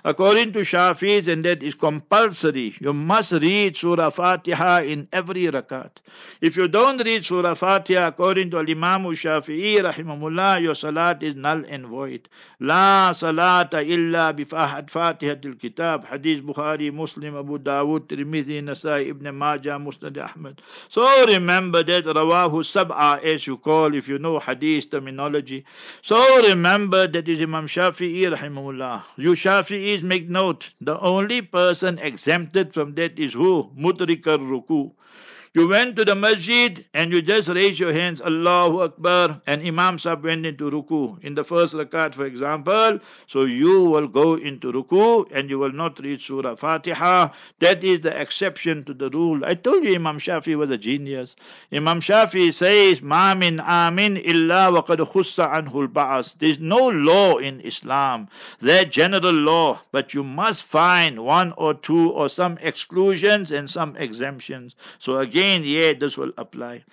According 0.05 0.53
to 0.53 0.61
Shafi's, 0.61 1.29
and 1.29 1.45
that 1.45 1.63
is 1.63 1.75
compulsory, 1.75 2.75
you 2.81 2.93
must 2.93 3.33
read 3.33 3.77
Surah 3.77 4.11
Fatiha 4.11 4.83
in 4.83 5.07
every 5.13 5.45
rakat. 5.45 5.91
If 6.41 6.57
you 6.57 6.67
don't 6.67 7.05
read 7.05 7.16
Surah 7.25 7.55
Fatiha 7.55 8.09
according 8.09 8.51
to 8.51 8.59
Imam 8.59 9.05
Shafi'i 9.05 9.79
rahimahullah, 9.79 10.61
your 10.61 10.75
salat 10.75 11.23
is 11.23 11.35
null 11.35 11.65
and 11.69 11.87
void. 11.87 12.29
La 12.61 13.13
salata 13.13 13.81
illa 13.87 14.35
bifahad 14.35 14.91
Fatihatil 14.91 15.59
Kitab. 15.61 16.05
Hadith 16.07 16.45
Bukhari, 16.45 16.93
Muslim, 16.93 17.37
Abu 17.37 17.59
Dawud, 17.59 18.09
Tirmidhi, 18.09 18.63
Nasai, 18.63 19.09
Ibn 19.11 19.35
Majah, 19.37 19.79
Musnad 19.79 20.19
Ahmad. 20.19 20.61
So 20.89 21.03
remember 21.27 21.83
that 21.83 22.05
Rawahu 22.05 22.63
Sab'a 22.63 23.23
as 23.23 23.47
you 23.47 23.57
call 23.57 23.95
if 23.95 24.09
you 24.09 24.19
know 24.19 24.39
Hadith 24.39 24.91
terminology. 24.91 25.65
So 26.03 26.43
remember 26.43 27.07
that 27.07 27.29
is 27.29 27.41
Imam 27.41 27.67
Shafi'i 27.67 28.25
rahimahullah. 28.35 29.03
You 29.17 29.33
Shafi'is 29.33 30.03
make 30.03 30.29
note. 30.29 30.71
The 30.81 30.99
only 31.01 31.43
person 31.43 31.99
exempted 31.99 32.75
from 32.75 32.95
that 32.95 33.19
is 33.19 33.33
who? 33.33 33.71
Mudrikar 33.79 34.39
Ruku. 34.39 34.93
You 35.57 35.67
went 35.69 35.97
to 35.97 36.05
the 36.05 36.15
masjid 36.15 36.85
and 36.93 37.11
you 37.11 37.23
just 37.23 37.49
raised 37.49 37.81
your 37.81 37.95
hands, 37.95 38.21
Allahu 38.21 38.83
Akbar, 38.83 39.41
and 39.47 39.63
Imam 39.67 39.99
Sahib 39.99 40.23
went 40.23 40.45
into 40.45 40.71
ruku. 40.71 41.19
In 41.25 41.35
the 41.35 41.45
first 41.45 41.73
rakat, 41.73 42.13
for 42.15 42.27
example, 42.27 43.01
so 43.27 43.45
you 43.47 43.85
will 43.85 44.07
go 44.07 44.35
into 44.35 44.71
ruku 44.71 45.27
and 45.33 45.49
you 45.49 45.59
will 45.59 45.73
not 45.73 45.99
read 46.01 46.21
Surah 46.21 46.57
Fatiha. 46.57 47.31
That 47.61 47.83
is 47.83 48.03
the 48.03 48.21
exception 48.21 48.85
to 48.85 48.93
the 48.93 49.09
rule. 49.09 49.47
I 49.47 49.55
told 49.55 49.83
you 49.83 49.95
Imam 49.95 50.19
Shafi 50.19 50.59
was 50.59 50.69
a 50.69 50.77
genius. 50.77 51.37
Imam 51.73 52.01
Shafi 52.01 52.53
says, 52.53 53.01
Ma 53.01 53.35
min 53.35 53.59
amin 53.61 54.19
illa 54.19 54.71
wa 54.71 54.83
qad 54.83 54.99
khussa 54.99 55.51
anhul 55.55 55.89
ba'as. 55.89 56.37
There's 56.39 56.59
no 56.59 56.89
law 56.89 57.39
in 57.39 57.63
Islam. 57.63 58.29
There 58.61 58.85
general 58.85 59.33
law, 59.33 59.81
but 59.91 60.13
you 60.13 60.23
must 60.23 60.65
find 60.65 61.25
one 61.25 61.55
or 61.57 61.73
two 61.73 62.11
or 62.11 62.29
some 62.29 62.59
exclusions 62.61 63.51
and 63.53 63.71
some 63.71 63.97
exemptions. 63.97 64.75
So 64.99 65.17
again, 65.21 65.46
yeah, 65.65 65.93
this 65.93 66.17
will 66.17 66.33
apply. 66.37 66.85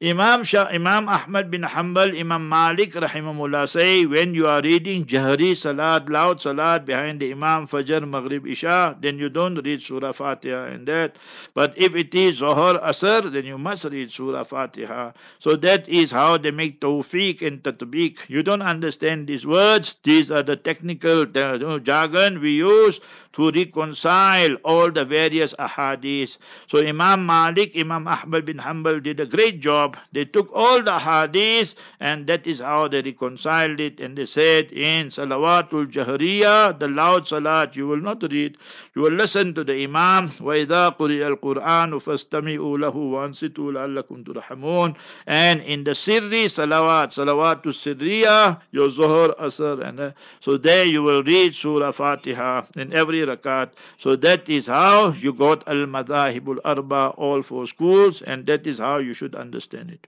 Imam 0.00 0.44
Shah, 0.44 0.68
Imam 0.70 1.08
Ahmad 1.08 1.50
bin 1.50 1.62
Hanbal, 1.62 2.16
Imam 2.16 2.48
Malik 2.48 2.92
rahimahullah 2.94 3.68
say 3.68 4.06
when 4.06 4.32
you 4.32 4.46
are 4.46 4.62
reading 4.62 5.04
Jahri 5.04 5.56
Salat, 5.56 6.08
loud 6.08 6.40
Salat 6.40 6.86
behind 6.86 7.18
the 7.18 7.32
Imam 7.32 7.66
Fajr, 7.66 8.08
Maghrib, 8.08 8.46
Isha, 8.46 8.96
then 9.00 9.18
you 9.18 9.28
don't 9.28 9.56
read 9.56 9.82
Surah 9.82 10.12
Fatiha 10.12 10.66
and 10.66 10.86
that. 10.86 11.16
But 11.52 11.74
if 11.76 11.96
it 11.96 12.14
is 12.14 12.36
Zohar, 12.36 12.78
Asr, 12.78 13.32
then 13.32 13.44
you 13.44 13.58
must 13.58 13.86
read 13.86 14.12
Surah 14.12 14.44
Fatiha. 14.44 15.14
So 15.40 15.56
that 15.56 15.88
is 15.88 16.12
how 16.12 16.38
they 16.38 16.52
make 16.52 16.80
tawfiq 16.80 17.44
and 17.44 17.60
tatbiq. 17.64 18.18
You 18.28 18.44
don't 18.44 18.62
understand 18.62 19.26
these 19.26 19.48
words. 19.48 19.96
These 20.04 20.30
are 20.30 20.44
the 20.44 20.54
technical 20.54 21.26
jargon 21.26 22.40
we 22.40 22.52
use 22.52 23.00
to 23.32 23.50
reconcile 23.50 24.54
all 24.64 24.90
the 24.92 25.04
various 25.04 25.54
ahadith. 25.54 26.38
So 26.68 26.78
Imam 26.78 27.26
Malik, 27.26 27.72
Imam 27.76 28.06
Ahmad 28.06 28.46
bin 28.46 28.58
Hanbal 28.58 29.02
did 29.02 29.18
a 29.18 29.26
great 29.26 29.58
job 29.60 29.87
they 30.12 30.24
took 30.24 30.50
all 30.54 30.82
the 30.82 30.98
hadith 30.98 31.74
and 32.00 32.26
that 32.26 32.46
is 32.46 32.60
how 32.60 32.88
they 32.88 33.02
reconciled 33.02 33.80
it 33.80 34.00
and 34.00 34.16
they 34.18 34.26
said 34.26 34.72
in 34.72 35.08
salawatul 35.08 35.86
jahriya 35.86 36.78
the 36.78 36.88
loud 36.88 37.26
salat 37.26 37.76
you 37.76 37.86
will 37.86 38.00
not 38.10 38.22
read 38.32 38.56
you 38.98 39.02
will 39.02 39.12
listen 39.12 39.54
to 39.54 39.62
the 39.62 39.84
imam. 39.84 40.24
Wa 40.40 40.54
idha 40.58 40.96
quriya 40.98 41.26
al-quran 41.30 41.92
fastami'u 42.02 42.70
lahu 42.82 43.12
wa 43.12 43.28
ansitu 43.28 43.70
la'allakum 43.70 44.24
turhamun. 44.24 44.96
And 45.28 45.60
in 45.62 45.84
the 45.84 45.92
sirri 45.94 46.46
salawat 46.46 47.14
salawatul 47.14 47.70
sirriya 47.70 48.60
your 48.72 48.88
zuhur 48.88 49.38
asr 49.38 49.86
and 49.86 50.00
uh, 50.00 50.10
so 50.40 50.56
there 50.56 50.84
you 50.84 51.04
will 51.04 51.22
read 51.22 51.54
surah 51.54 51.92
fatiha 51.92 52.64
in 52.76 52.92
every 52.92 53.20
rakat. 53.20 53.70
So 53.98 54.16
that 54.16 54.48
is 54.48 54.66
how 54.66 55.12
you 55.12 55.32
got 55.32 55.62
al-madahibul 55.68 56.58
arba 56.64 57.14
all 57.16 57.42
four 57.42 57.66
schools 57.66 58.22
and 58.22 58.46
that 58.46 58.66
is 58.66 58.78
how 58.80 58.98
you 58.98 59.12
should 59.12 59.36
understand 59.36 59.77
it. 59.78 60.06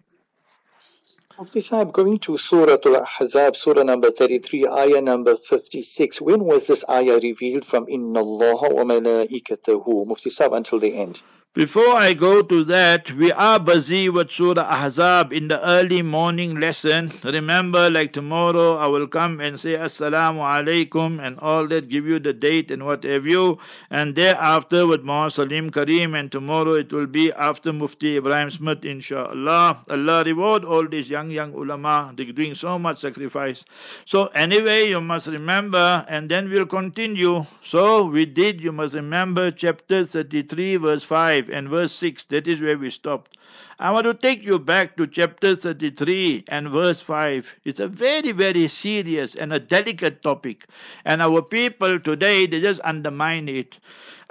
Mufti 1.39 1.61
Sahib, 1.61 1.93
going 1.93 2.19
to 2.19 2.37
Surah 2.37 2.77
Al-Ahzab, 2.85 3.57
Surah 3.57 3.83
number 3.83 4.11
33, 4.11 4.67
Ayah 4.67 5.01
number 5.01 5.37
56. 5.37 6.21
When 6.21 6.45
was 6.45 6.67
this 6.67 6.85
ayah 6.91 7.19
revealed 7.23 7.65
from 7.65 7.87
Inna 7.89 8.21
Allah 8.21 8.75
wa 8.75 8.85
malaikatahu? 8.85 10.07
Mufti 10.07 10.29
Sahib 10.29 10.53
until 10.53 10.81
the 10.81 10.95
end. 10.95 11.23
Before 11.53 11.97
I 11.97 12.15
go 12.15 12.43
to 12.43 12.63
that, 12.67 13.11
we 13.11 13.33
are 13.33 13.59
busy 13.59 14.09
with 14.09 14.31
Surah 14.31 14.71
Ahzab 14.71 15.33
in 15.33 15.49
the 15.49 15.61
early 15.69 16.01
morning 16.01 16.61
lesson. 16.61 17.11
Remember, 17.25 17.91
like 17.91 18.13
tomorrow, 18.13 18.77
I 18.77 18.87
will 18.87 19.09
come 19.09 19.41
and 19.41 19.59
say 19.59 19.71
Assalamu 19.71 20.47
alaikum 20.47 21.19
and 21.21 21.37
all 21.41 21.67
that, 21.67 21.89
give 21.89 22.07
you 22.07 22.21
the 22.21 22.33
date 22.33 22.71
and 22.71 22.87
what 22.87 23.03
have 23.03 23.27
you. 23.27 23.59
And 23.91 24.15
thereafter 24.15 24.87
with 24.87 25.03
Muhammad 25.03 25.33
Salim 25.33 25.73
Kareem, 25.73 26.17
and 26.17 26.31
tomorrow 26.31 26.75
it 26.75 26.93
will 26.93 27.09
be 27.09 27.33
after 27.33 27.73
Mufti 27.73 28.19
Ibrahim 28.19 28.53
Smith, 28.53 28.85
inshallah. 28.85 29.85
Allah 29.91 30.23
reward 30.23 30.65
all 30.65 30.87
these 30.87 31.11
young, 31.11 31.33
young 31.33 31.53
ulama. 31.55 32.13
They're 32.17 32.27
doing 32.31 32.55
so 32.55 32.79
much 32.79 33.01
sacrifice. 33.01 33.65
So, 34.05 34.27
anyway, 34.37 34.89
you 34.91 35.01
must 35.01 35.27
remember, 35.27 36.07
and 36.09 36.31
then 36.31 36.49
we'll 36.49 36.65
continue. 36.67 37.45
So, 37.61 38.05
we 38.05 38.25
did, 38.25 38.63
you 38.63 38.71
must 38.71 38.95
remember, 38.95 39.51
chapter 39.51 40.05
33, 40.05 40.77
verse 40.77 41.03
5 41.03 41.40
and 41.49 41.69
verse 41.69 41.93
6. 41.93 42.25
That 42.27 42.47
is 42.47 42.61
where 42.61 42.77
we 42.77 42.91
stopped. 42.91 43.39
I 43.79 43.91
want 43.93 44.05
to 44.05 44.15
take 44.15 44.45
you 44.45 44.59
back 44.59 44.97
to 44.97 45.07
chapter 45.07 45.57
33 45.57 46.45
and 46.49 46.69
verse 46.69 47.01
5. 47.01 47.61
It's 47.65 47.81
a 47.81 47.89
very, 47.89 48.33
very 48.33 48.69
serious 48.69 49.35
and 49.35 49.53
a 49.53 49.59
delicate 49.59 50.23
topic. 50.23 50.67
And 51.05 51.23
our 51.23 51.41
people 51.41 51.99
today, 51.99 52.47
they 52.47 52.61
just 52.61 52.81
undermine 52.85 53.49
it. 53.49 53.79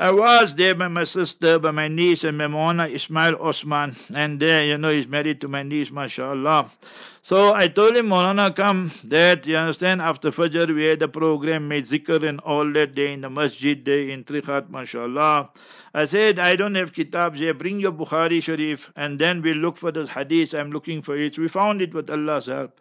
I 0.02 0.12
was 0.12 0.56
there 0.56 0.76
by 0.76 0.88
my 0.88 1.04
sister, 1.04 1.60
by 1.60 1.72
my 1.72 1.90
niece, 1.90 2.24
and 2.24 2.38
Memona 2.38 2.88
Ismail 2.88 3.36
Osman. 3.36 3.98
And 4.16 4.40
there, 4.40 4.64
you 4.64 4.78
know, 4.78 4.92
he's 4.92 5.10
married 5.10 5.42
to 5.42 5.50
my 5.50 5.62
niece, 5.62 5.92
mashallah. 5.92 6.72
So 7.22 7.54
I 7.54 7.68
told 7.68 7.98
him, 7.98 8.08
Molana, 8.08 8.56
come, 8.56 8.94
that, 9.04 9.46
you 9.46 9.58
understand, 9.58 10.02
after 10.02 10.32
Fajr, 10.32 10.74
we 10.74 10.86
had 10.86 11.02
a 11.02 11.10
program, 11.10 11.68
made 11.68 11.84
zikr 11.84 12.26
and 12.26 12.40
all 12.40 12.72
that 12.72 12.96
day 12.96 13.12
in 13.12 13.20
the 13.20 13.30
masjid 13.30 13.84
day 13.84 14.12
in 14.12 14.24
Trichardt, 14.24 14.70
mashallah. 14.70 15.50
I 15.94 16.06
said, 16.06 16.40
I 16.40 16.56
don't 16.56 16.76
have 16.76 16.94
kitabs 16.94 17.40
here, 17.40 17.54
bring 17.54 17.82
your 17.82 17.92
Bukhari 17.92 18.42
Sharif, 18.42 18.94
and 18.96 19.20
then 19.20 19.42
we'll 19.42 19.58
look 19.58 19.76
for 19.76 19.92
the 19.92 20.08
hadith. 20.08 20.54
I'm 20.54 20.72
looking 20.72 21.02
for 21.02 21.18
it. 21.18 21.38
We 21.38 21.50
found 21.50 21.82
it 21.82 21.94
with 21.94 22.10
Allah's 22.10 22.46
help. 22.46 22.80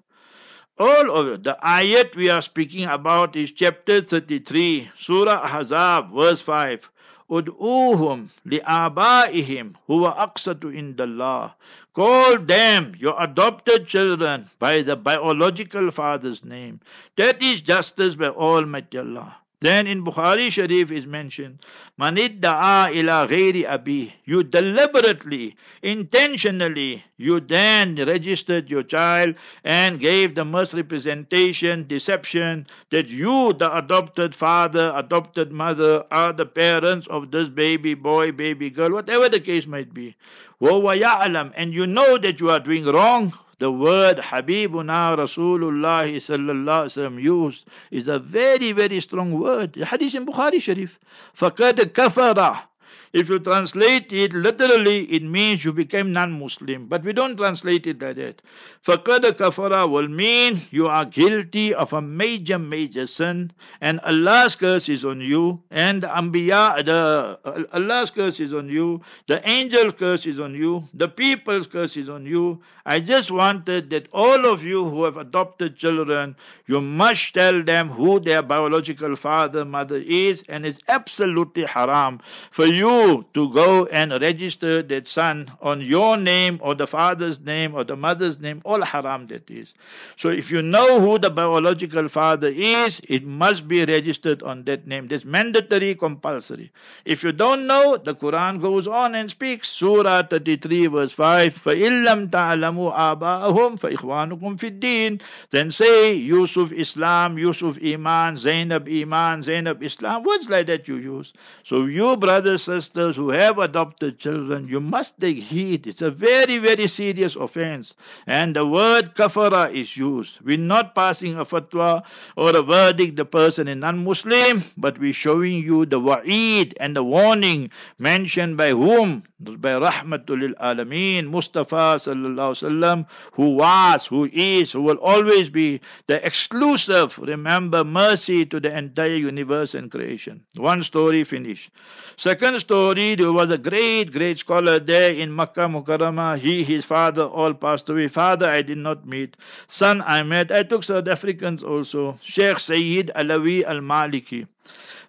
All 0.78 1.10
over. 1.10 1.36
The 1.36 1.58
ayat 1.64 2.14
we 2.14 2.30
are 2.30 2.42
speaking 2.42 2.84
about 2.84 3.34
is 3.34 3.50
chapter 3.50 4.02
33, 4.02 4.92
Surah 4.94 5.44
Ahzab, 5.44 6.14
verse 6.14 6.42
5. 6.42 6.88
Ud'uhum 7.30 8.28
li'abaihim 8.46 9.74
huwa 9.88 10.16
aqsatu 10.16 10.72
indallah. 10.74 11.52
Call 11.92 12.38
them, 12.38 12.94
your 12.98 13.14
adopted 13.18 13.86
children, 13.86 14.48
by 14.58 14.82
the 14.82 14.96
biological 14.96 15.90
father's 15.90 16.44
name. 16.44 16.80
That 17.16 17.42
is 17.42 17.60
justice 17.60 18.14
by 18.14 18.28
Almighty 18.28 18.98
Allah. 18.98 19.36
Then 19.60 19.88
in 19.88 20.04
Bukhari 20.04 20.52
Sharif 20.52 20.92
is 20.92 21.04
mentioned, 21.04 21.58
Manidda'a 21.98 22.94
ila 22.94 23.26
ghairi 23.26 23.66
abi. 23.68 24.14
You 24.24 24.44
deliberately, 24.44 25.56
intentionally, 25.82 27.02
you 27.16 27.40
then 27.40 27.96
registered 27.96 28.70
your 28.70 28.84
child 28.84 29.34
and 29.64 29.98
gave 29.98 30.36
the 30.36 30.44
misrepresentation, 30.44 31.88
deception 31.88 32.68
that 32.90 33.08
you, 33.08 33.52
the 33.52 33.76
adopted 33.76 34.32
father, 34.32 34.92
adopted 34.94 35.50
mother, 35.50 36.04
are 36.12 36.32
the 36.32 36.46
parents 36.46 37.08
of 37.08 37.32
this 37.32 37.48
baby 37.50 37.94
boy, 37.94 38.30
baby 38.30 38.70
girl, 38.70 38.92
whatever 38.92 39.28
the 39.28 39.40
case 39.40 39.66
might 39.66 39.92
be. 39.92 40.14
Wawa 40.60 40.96
Yaalam, 40.96 41.52
and 41.56 41.74
you 41.74 41.84
know 41.84 42.16
that 42.18 42.40
you 42.40 42.48
are 42.50 42.60
doing 42.60 42.84
wrong 42.84 43.32
the 43.59 43.71
word 43.71 44.17
Habibuna 44.17 45.17
Rasulullah 45.17 46.05
sallallahu 46.11 46.85
alaihi 46.85 47.21
used 47.23 47.65
is 47.91 48.07
a 48.07 48.19
very, 48.19 48.71
very 48.73 48.99
strong 48.99 49.31
word. 49.39 49.73
The 49.73 49.85
hadith 49.85 50.15
in 50.15 50.25
Bukhari 50.25 50.61
Sharif. 50.61 50.99
فَقَدْ 51.37 51.79
كَفَرَ 51.93 52.63
If 53.12 53.28
you 53.30 53.38
translate 53.38 54.12
it 54.12 54.34
literally, 54.34 55.04
it 55.04 55.22
means 55.22 55.64
you 55.64 55.72
became 55.72 56.12
non 56.12 56.38
Muslim. 56.38 56.86
But 56.86 57.04
we 57.04 57.12
don't 57.12 57.36
translate 57.36 57.86
it 57.86 58.02
like 58.02 58.16
that. 58.16 58.42
Faqad 58.86 59.22
kafara 59.32 59.90
will 59.90 60.08
mean 60.08 60.60
you 60.70 60.86
are 60.86 61.04
guilty 61.04 61.72
of 61.74 61.92
a 61.92 62.02
major, 62.02 62.58
major 62.58 63.06
sin, 63.06 63.50
and 63.80 64.00
Allah's 64.00 64.54
curse 64.54 64.88
is 64.88 65.04
on 65.04 65.20
you, 65.20 65.60
and 65.70 66.02
Ambiya, 66.02 66.84
the 66.84 67.66
Allah's 67.72 68.10
curse 68.10 68.40
is 68.40 68.52
on 68.52 68.68
you, 68.68 69.00
the 69.26 69.46
angel 69.48 69.92
curse 69.92 70.26
is 70.26 70.38
on 70.40 70.54
you, 70.54 70.84
the 70.94 71.08
people's 71.08 71.66
curse 71.66 71.96
is 71.96 72.08
on 72.08 72.26
you. 72.26 72.60
I 72.86 73.00
just 73.00 73.30
wanted 73.30 73.90
that 73.90 74.08
all 74.12 74.46
of 74.46 74.64
you 74.64 74.88
who 74.88 75.04
have 75.04 75.18
adopted 75.18 75.76
children, 75.76 76.34
you 76.66 76.80
must 76.80 77.34
tell 77.34 77.62
them 77.62 77.88
who 77.90 78.20
their 78.20 78.42
biological 78.42 79.14
father, 79.16 79.64
mother 79.64 80.02
is, 80.06 80.42
and 80.48 80.64
it's 80.64 80.80
absolutely 80.88 81.64
haram 81.64 82.20
for 82.50 82.64
you 82.64 82.97
to 82.97 83.53
go 83.53 83.85
and 83.87 84.11
register 84.21 84.81
that 84.81 85.07
son 85.07 85.51
on 85.61 85.81
your 85.81 86.17
name 86.17 86.59
or 86.61 86.75
the 86.75 86.87
father's 86.87 87.39
name 87.39 87.75
or 87.75 87.83
the 87.83 87.95
mother's 87.95 88.39
name, 88.39 88.61
all 88.65 88.81
haram 88.81 89.27
that 89.27 89.49
is. 89.49 89.73
So 90.17 90.29
if 90.29 90.51
you 90.51 90.61
know 90.61 90.99
who 90.99 91.19
the 91.19 91.29
biological 91.29 92.07
father 92.07 92.51
is, 92.53 93.01
it 93.07 93.23
must 93.25 93.67
be 93.67 93.85
registered 93.85 94.43
on 94.43 94.63
that 94.63 94.87
name. 94.87 95.07
That's 95.07 95.25
mandatory, 95.25 95.95
compulsory. 95.95 96.71
If 97.05 97.23
you 97.23 97.31
don't 97.31 97.67
know, 97.67 97.97
the 97.97 98.15
Quran 98.15 98.61
goes 98.61 98.87
on 98.87 99.15
and 99.15 99.29
speaks. 99.29 99.69
Surah 99.69 100.23
33 100.23 100.87
verse 100.87 101.11
5, 101.11 101.53
فَإِن 101.53 102.29
تَعْلَمُوا 102.29 102.93
آبَاءَهُمْ 102.93 103.79
فَإِخْوَانُكُمْ 103.79 104.57
فِي 104.57 104.79
الدِّينِ 104.79 105.21
Then 105.51 105.71
say, 105.71 106.13
Yusuf 106.13 106.71
Islam, 106.71 107.37
Yusuf 107.37 107.77
Iman, 107.83 108.37
Zainab 108.37 108.87
Iman, 108.87 109.43
Zainab 109.43 109.83
Islam, 109.83 110.23
words 110.23 110.49
like 110.49 110.67
that 110.67 110.87
you 110.87 110.97
use. 110.97 111.33
So 111.63 111.85
you 111.85 112.17
brothers, 112.17 112.63
sisters, 112.63 112.86
sisters 112.88 113.16
who 113.16 113.28
have 113.28 113.58
adopted 113.58 114.18
children, 114.18 114.66
you 114.66 114.80
must 114.80 115.20
take 115.20 115.36
heed. 115.36 115.86
It's 115.86 116.00
a 116.00 116.10
very, 116.10 116.56
very 116.56 116.88
serious 116.88 117.36
offense. 117.36 117.94
And 118.26 118.56
the 118.56 118.64
word 118.64 119.14
kafara 119.14 119.70
is 119.74 119.94
used. 119.94 120.40
We're 120.40 120.56
not 120.56 120.94
passing 120.94 121.34
a 121.38 121.44
fatwa 121.44 122.02
or 122.36 122.56
a 122.56 122.62
verdict 122.62 123.16
the 123.16 123.26
person 123.26 123.68
is 123.68 123.76
non-Muslim, 123.76 124.64
but 124.78 124.98
we're 124.98 125.12
showing 125.12 125.62
you 125.62 125.84
the 125.84 126.00
wa'id 126.00 126.72
and 126.80 126.96
the 126.96 127.04
warning 127.04 127.70
mentioned 127.98 128.56
by 128.56 128.70
whom? 128.70 129.22
By 129.40 129.74
Rahmatul 129.78 130.54
Alameen, 130.58 131.28
Mustafa 131.28 132.00
sallallahu 132.00 132.56
sallam, 132.58 133.06
who 133.32 133.54
was, 133.56 134.06
who 134.06 134.28
is, 134.32 134.72
who 134.72 134.82
will 134.82 134.96
always 134.96 135.50
be 135.50 135.80
the 136.06 136.24
exclusive, 136.26 137.18
remember, 137.18 137.84
mercy 137.84 138.44
to 138.46 138.58
the 138.58 138.76
entire 138.76 139.14
universe 139.14 139.74
and 139.74 139.90
creation. 139.92 140.42
One 140.56 140.82
story 140.82 141.22
finished. 141.22 141.70
Second 142.16 142.58
story, 142.58 142.77
there 142.86 143.32
was 143.32 143.50
a 143.50 143.58
great, 143.58 144.12
great 144.12 144.38
scholar 144.38 144.78
there 144.78 145.12
in 145.12 145.34
Makkah 145.34 145.68
Mukarramah. 145.68 146.38
He, 146.38 146.62
his 146.64 146.84
father, 146.84 147.22
all 147.24 147.52
passed 147.54 147.88
away. 147.88 148.08
Father, 148.08 148.46
I 148.48 148.62
did 148.62 148.78
not 148.78 149.06
meet. 149.06 149.36
Son, 149.68 150.02
I 150.06 150.22
met. 150.22 150.52
I 150.52 150.62
took 150.62 150.84
South 150.84 151.08
Africans 151.08 151.62
also. 151.62 152.18
Sheikh 152.22 152.58
Sayyid 152.58 153.10
Alawi 153.16 153.64
Al 153.64 153.80
Maliki. 153.80 154.46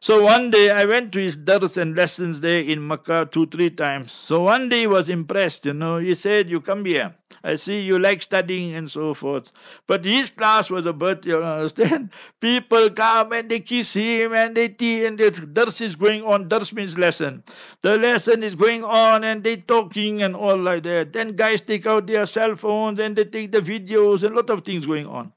So 0.01 0.24
one 0.24 0.49
day 0.49 0.72
I 0.72 0.86
went 0.86 1.11
to 1.13 1.20
his 1.20 1.36
dars 1.36 1.78
and 1.78 1.95
lessons 1.95 2.41
there 2.41 2.61
in 2.61 2.88
Makkah 2.88 3.28
two, 3.32 3.45
three 3.47 3.70
times. 3.70 4.11
So 4.11 4.41
one 4.43 4.70
day 4.70 4.82
he 4.82 4.88
was 4.88 5.09
impressed, 5.09 5.65
you 5.65 5.74
know. 5.74 5.97
He 5.97 6.15
said, 6.15 6.49
You 6.49 6.61
come 6.61 6.86
here. 6.86 7.13
I 7.44 7.56
see 7.56 7.80
you 7.82 8.00
like 8.00 8.22
studying 8.22 8.76
and 8.76 8.90
so 8.90 9.14
forth. 9.14 9.52
But 9.88 10.06
his 10.06 10.30
class 10.30 10.70
was 10.70 10.86
a 10.86 10.94
birth, 10.94 11.26
you 11.26 11.42
understand? 11.44 12.10
People 12.40 12.90
come 12.90 13.32
and 13.34 13.50
they 13.50 13.60
kiss 13.60 13.94
him 13.94 14.34
and 14.34 14.56
they 14.56 14.70
tea 14.70 15.06
and 15.06 15.18
the 15.18 15.32
dars 15.32 15.82
is 15.82 15.96
going 15.96 16.24
on. 16.24 16.48
Dars 16.48 16.74
means 16.74 16.98
lesson. 16.98 17.44
The 17.82 17.98
lesson 17.98 18.44
is 18.44 18.56
going 18.56 18.84
on 18.84 19.24
and 19.24 19.44
they 19.44 19.58
talking 19.58 20.24
and 20.24 20.36
all 20.36 20.58
like 20.58 20.84
that. 20.84 21.14
Then 21.14 21.36
guys 21.36 21.62
take 21.62 21.86
out 21.86 22.08
their 22.08 22.26
cell 22.26 22.56
phones 22.56 23.00
and 23.00 23.16
they 23.16 23.26
take 23.26 23.52
the 23.52 23.62
videos 23.62 24.24
and 24.24 24.36
lot 24.36 24.50
of 24.50 24.64
things 24.64 24.86
going 24.86 25.08
on. 25.08 25.32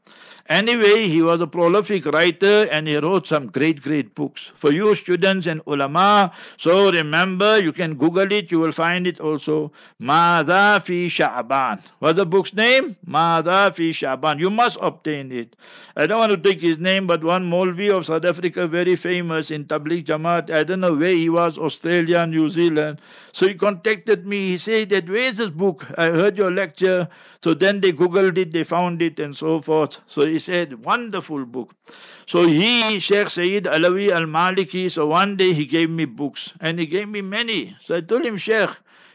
Anyway, 0.48 1.08
he 1.08 1.22
was 1.22 1.40
a 1.40 1.46
prolific 1.46 2.04
writer 2.06 2.68
and 2.70 2.88
he 2.88 2.96
wrote 2.96 3.26
some 3.26 3.46
great, 3.46 3.80
great 3.80 4.14
books 4.14 4.52
for 4.56 4.72
you 4.72 4.94
students 4.94 5.46
and 5.46 5.62
ulama. 5.66 6.32
So 6.58 6.90
remember, 6.90 7.58
you 7.58 7.72
can 7.72 7.94
Google 7.94 8.30
it, 8.32 8.50
you 8.50 8.58
will 8.58 8.72
find 8.72 9.06
it 9.06 9.20
also. 9.20 9.72
Madha 10.00 10.82
fi 10.82 11.06
Sha'ban. 11.06 11.80
What's 12.00 12.16
the 12.16 12.26
book's 12.26 12.52
name? 12.54 12.96
Madha 13.06 13.74
fi 13.74 13.90
Sha'ban. 13.90 14.40
You 14.40 14.50
must 14.50 14.78
obtain 14.80 15.30
it. 15.30 15.54
I 15.96 16.06
don't 16.06 16.18
want 16.18 16.32
to 16.32 16.38
take 16.38 16.60
his 16.60 16.78
name, 16.78 17.06
but 17.06 17.22
one 17.22 17.48
Molvi 17.48 17.90
of 17.90 18.06
South 18.06 18.24
Africa, 18.24 18.66
very 18.66 18.96
famous 18.96 19.50
in 19.50 19.66
Tabligh 19.66 20.04
Jamaat. 20.04 20.50
I 20.50 20.64
don't 20.64 20.80
know 20.80 20.94
where 20.94 21.12
he 21.14 21.28
was, 21.28 21.58
Australia, 21.58 22.26
New 22.26 22.48
Zealand. 22.48 23.00
So 23.32 23.46
he 23.46 23.54
contacted 23.54 24.26
me. 24.26 24.48
He 24.48 24.58
said 24.58 24.88
that, 24.90 25.08
where's 25.08 25.36
this 25.36 25.50
book? 25.50 25.86
I 25.98 26.06
heard 26.06 26.36
your 26.36 26.50
lecture. 26.50 27.08
So 27.42 27.54
then 27.54 27.80
they 27.80 27.92
Googled 27.92 28.38
it, 28.38 28.52
they 28.52 28.62
found 28.62 29.02
it, 29.02 29.18
and 29.18 29.36
so 29.36 29.60
forth. 29.60 29.98
So 30.06 30.24
he 30.24 30.38
said, 30.38 30.84
wonderful 30.84 31.44
book. 31.44 31.74
So 32.26 32.46
he, 32.46 33.00
Sheikh 33.00 33.30
Sayyid 33.30 33.64
Alawi 33.64 34.10
Al 34.10 34.26
Maliki, 34.26 34.88
so 34.88 35.08
one 35.08 35.36
day 35.36 35.52
he 35.52 35.66
gave 35.66 35.90
me 35.90 36.04
books, 36.04 36.52
and 36.60 36.78
he 36.78 36.86
gave 36.86 37.08
me 37.08 37.20
many. 37.20 37.76
So 37.82 37.96
I 37.96 38.00
told 38.00 38.24
him, 38.24 38.36
Sheikh, 38.36 38.70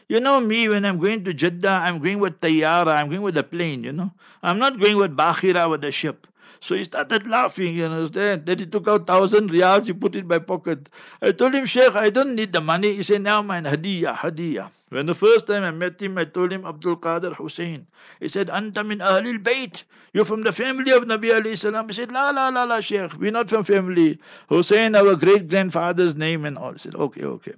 you 0.08 0.20
know 0.20 0.40
me, 0.40 0.68
when 0.68 0.84
I'm 0.84 0.98
going 0.98 1.24
to 1.24 1.32
Jeddah, 1.32 1.80
I'm 1.84 2.00
going 2.00 2.18
with 2.18 2.38
Tayyara, 2.42 2.96
I'm 2.96 3.08
going 3.08 3.22
with 3.22 3.38
a 3.38 3.42
plane, 3.42 3.82
you 3.82 3.92
know. 3.92 4.12
I'm 4.42 4.58
not 4.58 4.78
going 4.78 4.98
with 4.98 5.16
Bakhira, 5.16 5.70
with 5.70 5.82
a 5.84 5.90
ship. 5.90 6.26
So 6.60 6.74
he 6.74 6.84
started 6.84 7.26
laughing, 7.26 7.76
you 7.76 7.86
understand? 7.86 8.44
Then 8.44 8.58
he 8.58 8.66
took 8.66 8.88
out 8.88 9.06
thousand 9.06 9.50
riyals, 9.50 9.86
he 9.86 9.94
put 9.94 10.14
it 10.14 10.20
in 10.20 10.28
my 10.28 10.38
pocket. 10.38 10.90
I 11.22 11.32
told 11.32 11.54
him, 11.54 11.64
Sheikh, 11.64 11.94
I 11.94 12.10
don't 12.10 12.34
need 12.34 12.52
the 12.52 12.60
money. 12.60 12.94
He 12.94 13.02
said, 13.02 13.22
now 13.22 13.40
man, 13.40 13.64
hadiyah, 13.64 14.16
hadiyah. 14.16 14.70
When 14.90 15.06
the 15.06 15.14
first 15.14 15.46
time 15.46 15.64
I 15.64 15.70
met 15.70 16.00
him, 16.00 16.16
I 16.16 16.24
told 16.24 16.52
him 16.52 16.64
Abdul 16.64 16.96
Qadir 16.96 17.34
Hussein. 17.34 17.86
He 18.20 18.28
said, 18.28 18.48
Anta 18.48 18.86
min 18.86 18.98
Ahlul 18.98 19.42
Bayt. 19.42 19.82
You're 20.14 20.24
from 20.24 20.42
the 20.42 20.52
family 20.52 20.90
of 20.92 21.04
Nabi 21.04 21.30
alayhi 21.30 21.58
salam. 21.58 21.88
He 21.88 21.94
said, 21.94 22.10
La 22.10 22.30
la 22.30 22.48
la 22.48 22.64
la, 22.64 22.80
Sheikh. 22.80 23.12
We're 23.20 23.30
not 23.30 23.50
from 23.50 23.62
family. 23.64 24.18
Hussein, 24.48 24.94
our 24.94 25.14
great 25.14 25.48
grandfather's 25.48 26.16
name 26.16 26.46
and 26.46 26.56
all. 26.56 26.72
He 26.72 26.78
said, 26.78 26.94
Okay, 26.94 27.24
okay. 27.24 27.52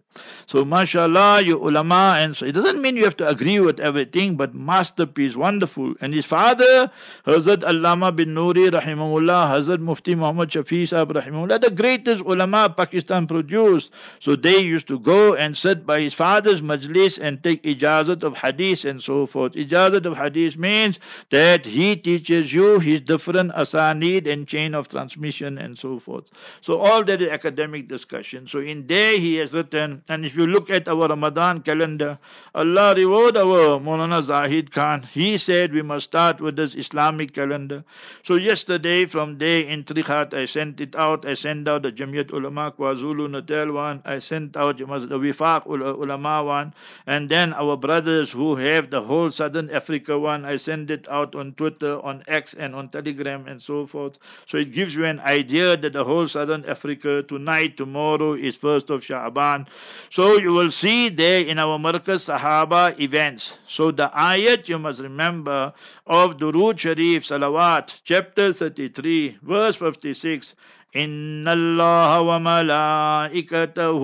So, 0.46 0.64
mashallah, 0.64 1.42
you 1.42 1.56
ulama. 1.56 2.16
And 2.18 2.36
so 2.36 2.46
it 2.46 2.52
doesn't 2.52 2.82
mean 2.82 2.96
you 2.96 3.04
have 3.04 3.16
to 3.18 3.28
agree 3.28 3.60
with 3.60 3.78
everything, 3.78 4.36
but 4.36 4.52
masterpiece, 4.52 5.36
wonderful. 5.36 5.94
And 6.00 6.12
his 6.12 6.26
father, 6.26 6.90
Hazrat 7.24 7.58
Allama 7.58 8.10
Banuri, 8.14 8.68
rahimahullah, 8.70 9.52
Hazrat 9.54 9.78
Mufti 9.78 10.16
Muhammad 10.16 10.50
Shafi 10.50 10.88
rahimahullah, 10.88 11.60
the 11.60 11.70
greatest 11.70 12.24
ulama 12.24 12.74
Pakistan 12.76 13.28
produced. 13.28 13.90
So 14.18 14.34
they 14.34 14.58
used 14.58 14.88
to 14.88 14.98
go 14.98 15.34
and 15.34 15.56
sit 15.56 15.86
by 15.86 16.00
his 16.00 16.14
father's 16.14 16.62
majlis 16.62 17.19
and 17.20 17.42
take 17.42 17.62
ijazat 17.62 18.22
of 18.22 18.36
hadith 18.36 18.84
and 18.84 19.02
so 19.02 19.26
forth. 19.26 19.52
Ijazat 19.52 20.06
of 20.06 20.16
hadith 20.16 20.56
means 20.58 20.98
that 21.30 21.64
he 21.64 21.96
teaches 21.96 22.52
you 22.52 22.78
his 22.80 23.00
different 23.00 23.52
asanid 23.52 24.26
and 24.26 24.48
chain 24.48 24.74
of 24.74 24.88
transmission 24.88 25.58
and 25.58 25.78
so 25.78 25.98
forth. 25.98 26.30
So 26.60 26.78
all 26.78 27.04
that 27.04 27.22
is 27.22 27.28
academic 27.28 27.88
discussion. 27.88 28.46
So 28.46 28.58
in 28.60 28.86
there 28.86 29.18
he 29.18 29.36
has 29.36 29.54
written, 29.54 30.02
and 30.08 30.24
if 30.24 30.36
you 30.36 30.46
look 30.46 30.70
at 30.70 30.88
our 30.88 31.08
Ramadan 31.08 31.60
calendar, 31.62 32.18
Allah 32.54 32.94
reward 32.94 33.36
our 33.36 33.78
Maulana 33.78 34.22
Zahid 34.22 34.72
Khan. 34.72 35.02
He 35.02 35.38
said 35.38 35.72
we 35.72 35.82
must 35.82 36.06
start 36.06 36.40
with 36.40 36.56
this 36.56 36.74
Islamic 36.74 37.34
calendar. 37.34 37.84
So 38.22 38.34
yesterday 38.34 39.04
from 39.06 39.38
there 39.38 39.62
in 39.62 39.84
Trichardt 39.84 40.34
I 40.34 40.46
sent 40.46 40.80
it 40.80 40.96
out. 40.96 41.26
I 41.26 41.34
sent 41.34 41.68
out 41.68 41.82
the 41.82 41.92
Jamiat 41.92 42.32
Ulama 42.32 42.72
KwaZulu 42.76 43.30
Natal 43.30 43.72
one. 43.72 44.02
I 44.04 44.18
sent 44.18 44.56
out 44.56 44.78
the 44.78 44.84
Wifaq 44.84 45.66
Ulama 45.66 46.44
one. 46.44 46.74
And 47.09 47.29
then 47.29 47.53
our 47.53 47.77
brothers 47.77 48.31
who 48.31 48.55
have 48.55 48.89
the 48.89 49.01
whole 49.01 49.29
Southern 49.29 49.69
Africa 49.69 50.17
one, 50.17 50.45
I 50.45 50.57
send 50.57 50.89
it 50.89 51.07
out 51.09 51.35
on 51.35 51.53
Twitter, 51.53 51.99
on 52.03 52.23
X, 52.27 52.53
and 52.53 52.73
on 52.73 52.89
Telegram, 52.89 53.47
and 53.47 53.61
so 53.61 53.85
forth. 53.85 54.17
So 54.45 54.57
it 54.57 54.73
gives 54.73 54.95
you 54.95 55.05
an 55.05 55.19
idea 55.19 55.77
that 55.77 55.93
the 55.93 56.03
whole 56.03 56.27
Southern 56.27 56.65
Africa 56.65 57.23
tonight, 57.23 57.77
tomorrow 57.77 58.33
is 58.33 58.55
first 58.55 58.89
of 58.89 59.01
Sha'ban. 59.01 59.67
So 60.09 60.37
you 60.37 60.53
will 60.53 60.71
see 60.71 61.09
there 61.09 61.45
in 61.45 61.59
our 61.59 61.77
Markaz 61.77 62.25
Sahaba 62.29 62.99
events. 62.99 63.57
So 63.67 63.91
the 63.91 64.09
ayat 64.15 64.67
you 64.67 64.79
must 64.79 64.99
remember 64.99 65.73
of 66.07 66.37
Durood 66.37 66.79
Sharif 66.79 67.23
Salawat, 67.23 68.01
chapter 68.03 68.51
33, 68.53 69.37
verse 69.43 69.75
56. 69.75 70.55
إن 70.95 71.47
الله 71.47 72.21
وملائكته 72.21 74.01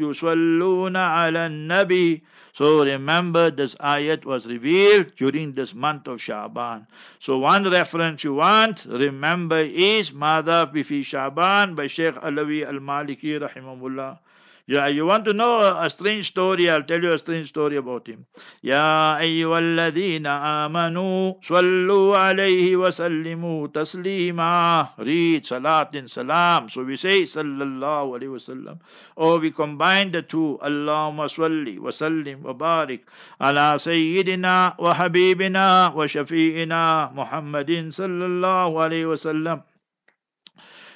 يصلون 0.00 0.96
على 0.96 1.46
النبي 1.46 2.22
so 2.55 2.85
remember 2.85 3.51
this 3.51 3.75
ayat 3.75 4.23
was 4.23 4.47
revealed 4.47 5.13
during 5.17 5.51
this 5.55 5.75
month 5.75 6.07
of 6.07 6.21
Shaban. 6.21 6.87
So 7.19 7.37
one 7.37 7.69
reference 7.69 8.23
you 8.23 8.35
want, 8.35 8.85
remember 8.85 9.59
is 9.59 10.11
Madha 10.13 10.73
Bifi 10.73 11.03
Shaban 11.03 11.75
by 11.75 11.87
Sheikh 11.87 12.15
Alawi 12.15 12.65
Al-Maliki 12.65 13.41
rahimahullah. 13.41 14.19
Yeah, 14.66 14.86
you 14.86 15.04
want 15.04 15.24
to 15.24 15.32
know 15.32 15.58
a 15.60 15.90
strange 15.90 16.28
story? 16.28 16.70
I'll 16.70 16.84
tell 16.84 17.02
you 17.02 17.12
a 17.12 17.18
strange 17.18 17.48
story 17.48 17.76
about 17.76 18.06
him. 18.06 18.26
يا 18.62 19.18
أيها 19.18 19.58
الذين 19.58 20.26
آمنوا 20.26 21.34
صلوا 21.42 22.16
عليه 22.16 22.76
وسلموا 22.76 23.66
تسليما. 23.66 24.88
Read 24.98 25.44
salat 25.44 25.92
in 25.96 26.06
salam. 26.06 26.68
So 26.68 26.84
we 26.84 26.94
say 26.94 27.22
sallallahu 27.22 28.20
alayhi 28.20 28.38
wasallam. 28.38 28.78
Or 29.16 29.40
we 29.40 29.50
combine 29.50 30.12
the 30.12 30.22
two. 30.22 30.60
Allahumma 30.62 31.26
salli 31.26 31.80
wa 31.80 31.90
sallim 31.90 32.42
wa 32.42 32.52
barik 32.52 33.00
ala 33.40 33.74
sayyidina 33.74 34.78
wa 34.78 34.94
habibina 34.94 35.92
wa 35.92 36.04
shafi'ina 36.04 37.12
Muhammadin 37.12 37.90
sallallahu 37.90 38.78
alayhi 38.86 39.10
wasallam. 39.10 39.64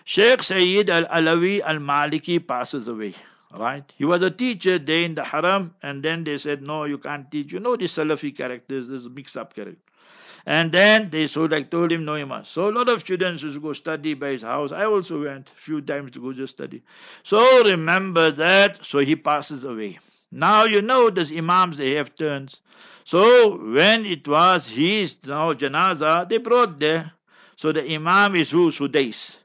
Sheikh 0.04 0.42
Sayyid 0.44 0.90
Al-Alawi 0.90 1.60
Al-Maliki 1.64 2.38
passes 2.46 2.86
away. 2.86 3.14
Right? 3.57 3.91
He 3.97 4.05
was 4.05 4.21
a 4.21 4.29
teacher 4.29 4.77
there 4.77 5.03
in 5.03 5.15
the 5.15 5.23
haram, 5.23 5.73
and 5.81 6.03
then 6.03 6.23
they 6.23 6.37
said, 6.37 6.61
No, 6.61 6.83
you 6.83 6.99
can't 6.99 7.31
teach. 7.31 7.51
You 7.51 7.59
know 7.59 7.75
the 7.75 7.85
Salafi 7.85 8.35
characters, 8.35 8.87
there's 8.87 9.07
a 9.07 9.09
mix 9.09 9.35
up 9.35 9.55
character. 9.55 9.81
And 10.45 10.71
then 10.71 11.09
they 11.09 11.27
so 11.27 11.45
like 11.45 11.69
told 11.69 11.91
him 11.91 12.05
no 12.05 12.23
must. 12.25 12.51
So 12.51 12.69
a 12.69 12.71
lot 12.71 12.89
of 12.89 13.01
students 13.01 13.43
used 13.43 13.55
to 13.55 13.61
go 13.61 13.73
study 13.73 14.13
by 14.13 14.29
his 14.29 14.41
house. 14.41 14.71
I 14.71 14.85
also 14.85 15.23
went 15.23 15.49
a 15.49 15.61
few 15.61 15.81
times 15.81 16.11
to 16.11 16.19
go 16.19 16.33
just 16.33 16.53
study. 16.53 16.81
So 17.23 17.63
remember 17.63 18.31
that. 18.31 18.83
So 18.85 18.99
he 18.99 19.15
passes 19.15 19.63
away. 19.63 19.99
Now 20.31 20.63
you 20.63 20.81
know 20.81 21.09
those 21.09 21.31
imams 21.31 21.77
they 21.77 21.91
have 21.95 22.15
turns. 22.15 22.61
So 23.03 23.57
when 23.73 24.05
it 24.05 24.27
was 24.27 24.67
his 24.67 25.17
now 25.25 25.53
janaza, 25.53 26.29
they 26.29 26.37
brought 26.37 26.79
there. 26.79 27.11
So 27.55 27.71
the 27.71 27.83
imam 27.93 28.35
is 28.35 28.51
who? 28.51 28.71
Sudais. 28.71 29.35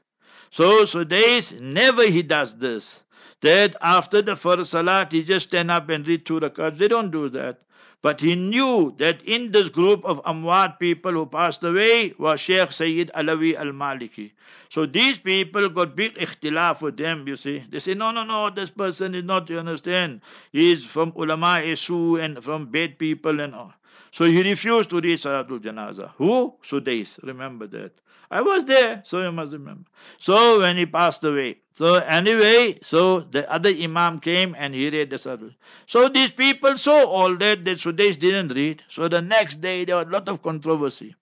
So 0.51 0.85
Sudais 0.85 1.59
never 1.59 2.03
he 2.03 2.21
does 2.23 2.55
this 2.55 3.01
that 3.41 3.75
after 3.81 4.21
the 4.21 4.35
first 4.35 4.71
salat 4.71 5.11
he 5.11 5.23
just 5.23 5.49
stand 5.49 5.71
up 5.71 5.89
and 5.89 6.07
read 6.07 6.25
two 6.25 6.39
rakats. 6.39 6.77
They 6.77 6.87
don't 6.87 7.11
do 7.11 7.29
that. 7.29 7.61
But 8.01 8.21
he 8.21 8.35
knew 8.35 8.93
that 8.99 9.23
in 9.23 9.51
this 9.51 9.69
group 9.69 10.05
of 10.05 10.23
Amwat 10.25 10.77
people 10.79 11.11
who 11.13 11.25
passed 11.25 11.63
away 11.63 12.13
was 12.19 12.39
Sheikh 12.39 12.71
Sayyid 12.71 13.09
Alawi 13.15 13.55
al 13.55 13.71
Maliki. 13.73 14.31
So 14.69 14.85
these 14.85 15.19
people 15.19 15.67
got 15.69 15.95
big 15.95 16.13
ikhtilaf 16.15 16.81
with 16.81 16.97
them, 16.97 17.27
you 17.27 17.35
see. 17.35 17.63
They 17.69 17.79
say, 17.79 17.95
no, 17.95 18.11
no, 18.11 18.23
no, 18.23 18.51
this 18.51 18.69
person 18.69 19.15
is 19.15 19.23
not, 19.23 19.49
you 19.49 19.57
understand. 19.57 20.21
He 20.51 20.71
is 20.71 20.85
from 20.85 21.13
ulama 21.15 21.61
isu 21.63 22.23
and 22.23 22.43
from 22.43 22.67
bad 22.67 22.99
people 22.99 23.39
and 23.39 23.55
all. 23.55 23.73
So 24.11 24.25
he 24.25 24.43
refused 24.43 24.91
to 24.91 25.01
read 25.01 25.19
Salatul 25.19 25.59
Janaza. 25.59 26.11
Who? 26.17 26.53
Sudais. 26.63 27.17
Remember 27.23 27.67
that. 27.67 27.91
I 28.30 28.42
was 28.42 28.64
there, 28.64 29.02
so 29.04 29.22
you 29.22 29.32
must 29.32 29.52
remember. 29.52 29.90
So 30.18 30.60
when 30.60 30.76
he 30.76 30.86
passed 30.86 31.24
away. 31.24 31.58
So 31.76 31.96
anyway, 31.96 32.78
so 32.82 33.20
the 33.20 33.50
other 33.50 33.70
Imam 33.70 34.20
came 34.20 34.54
and 34.56 34.74
he 34.74 34.88
read 34.88 35.10
the 35.10 35.16
Salatul. 35.16 35.54
So 35.86 36.08
these 36.08 36.30
people 36.30 36.76
saw 36.76 37.04
all 37.04 37.36
that, 37.38 37.64
that 37.64 37.78
Sudais 37.78 38.18
didn't 38.18 38.54
read. 38.54 38.82
So 38.88 39.08
the 39.08 39.20
next 39.20 39.60
day 39.60 39.84
there 39.84 39.96
was 39.96 40.06
a 40.06 40.10
lot 40.10 40.28
of 40.28 40.42
controversy. 40.42 41.16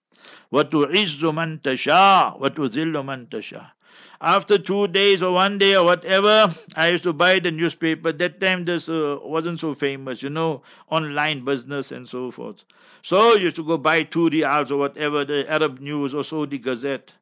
وَتُعِزُّ 0.53 1.21
مَن 1.33 1.61
تَشَاءُ 1.61 2.39
وَتُذِلُّ 2.39 2.93
مَن 3.03 3.27
تَشَاءُ 3.29 3.71
After 4.24 4.58
two 4.58 4.88
days 4.88 5.22
or 5.22 5.32
one 5.32 5.58
day 5.58 5.76
or 5.76 5.84
whatever, 5.84 6.52
I 6.74 6.88
used 6.88 7.04
to 7.04 7.12
buy 7.12 7.38
the 7.38 7.50
newspaper. 7.52 8.10
That 8.10 8.40
time 8.40 8.64
this 8.64 8.88
uh, 8.88 9.18
wasn't 9.22 9.60
so 9.60 9.74
famous, 9.74 10.22
you 10.22 10.30
know, 10.30 10.62
online 10.90 11.44
business 11.44 11.92
and 11.92 12.08
so 12.08 12.30
forth. 12.32 12.64
So 13.02 13.34
I 13.34 13.36
used 13.36 13.56
to 13.56 13.64
go 13.64 13.76
buy 13.76 14.02
two 14.02 14.30
riyals 14.30 14.70
or 14.72 14.78
whatever, 14.78 15.24
the 15.24 15.44
Arab 15.48 15.78
News 15.78 16.14
or 16.14 16.24
Saudi 16.24 16.58
Gazette. 16.58 17.12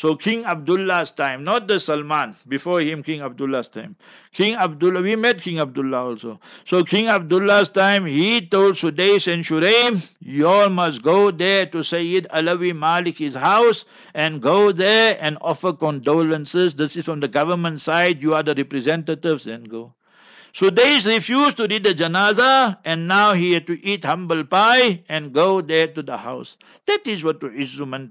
So 0.00 0.16
King 0.16 0.46
Abdullah's 0.46 1.10
time, 1.10 1.44
not 1.44 1.68
the 1.68 1.78
Salman, 1.78 2.34
before 2.48 2.80
him 2.80 3.02
King 3.02 3.20
Abdullah's 3.20 3.68
time. 3.68 3.96
King 4.32 4.54
Abdullah, 4.54 5.02
we 5.02 5.14
met 5.14 5.42
King 5.42 5.58
Abdullah 5.58 5.98
also. 5.98 6.40
So 6.64 6.82
King 6.82 7.08
Abdullah's 7.08 7.68
time, 7.68 8.06
he 8.06 8.40
told 8.40 8.76
Sudais 8.76 9.30
and 9.30 9.44
Shuraim, 9.44 10.10
you 10.20 10.46
all 10.46 10.70
must 10.70 11.02
go 11.02 11.30
there 11.30 11.66
to 11.66 11.84
Sayyid 11.84 12.26
Alawi 12.32 12.72
Malik's 12.72 13.34
house 13.34 13.84
and 14.14 14.40
go 14.40 14.72
there 14.72 15.18
and 15.20 15.36
offer 15.42 15.74
condolences. 15.74 16.74
This 16.76 16.96
is 16.96 17.04
from 17.04 17.20
the 17.20 17.28
government 17.28 17.82
side, 17.82 18.22
you 18.22 18.34
are 18.34 18.42
the 18.42 18.54
representatives 18.54 19.46
and 19.46 19.68
go. 19.68 19.92
Sudais 20.52 21.06
refused 21.06 21.58
to 21.58 21.68
read 21.68 21.84
the 21.84 21.94
janaza 21.94 22.76
and 22.84 23.06
now 23.06 23.32
he 23.34 23.52
had 23.52 23.68
to 23.68 23.84
eat 23.84 24.04
humble 24.04 24.42
pie 24.44 25.00
and 25.08 25.32
go 25.32 25.60
there 25.60 25.86
to 25.86 26.02
the 26.02 26.16
house. 26.16 26.56
That 26.86 27.06
is 27.06 27.22
what 27.22 27.40
to 27.40 27.50
izzu 27.50 27.86
man 27.86 28.10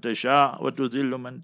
what 0.60 0.76
to 0.78 0.88
zillu 0.88 1.20
man. 1.20 1.42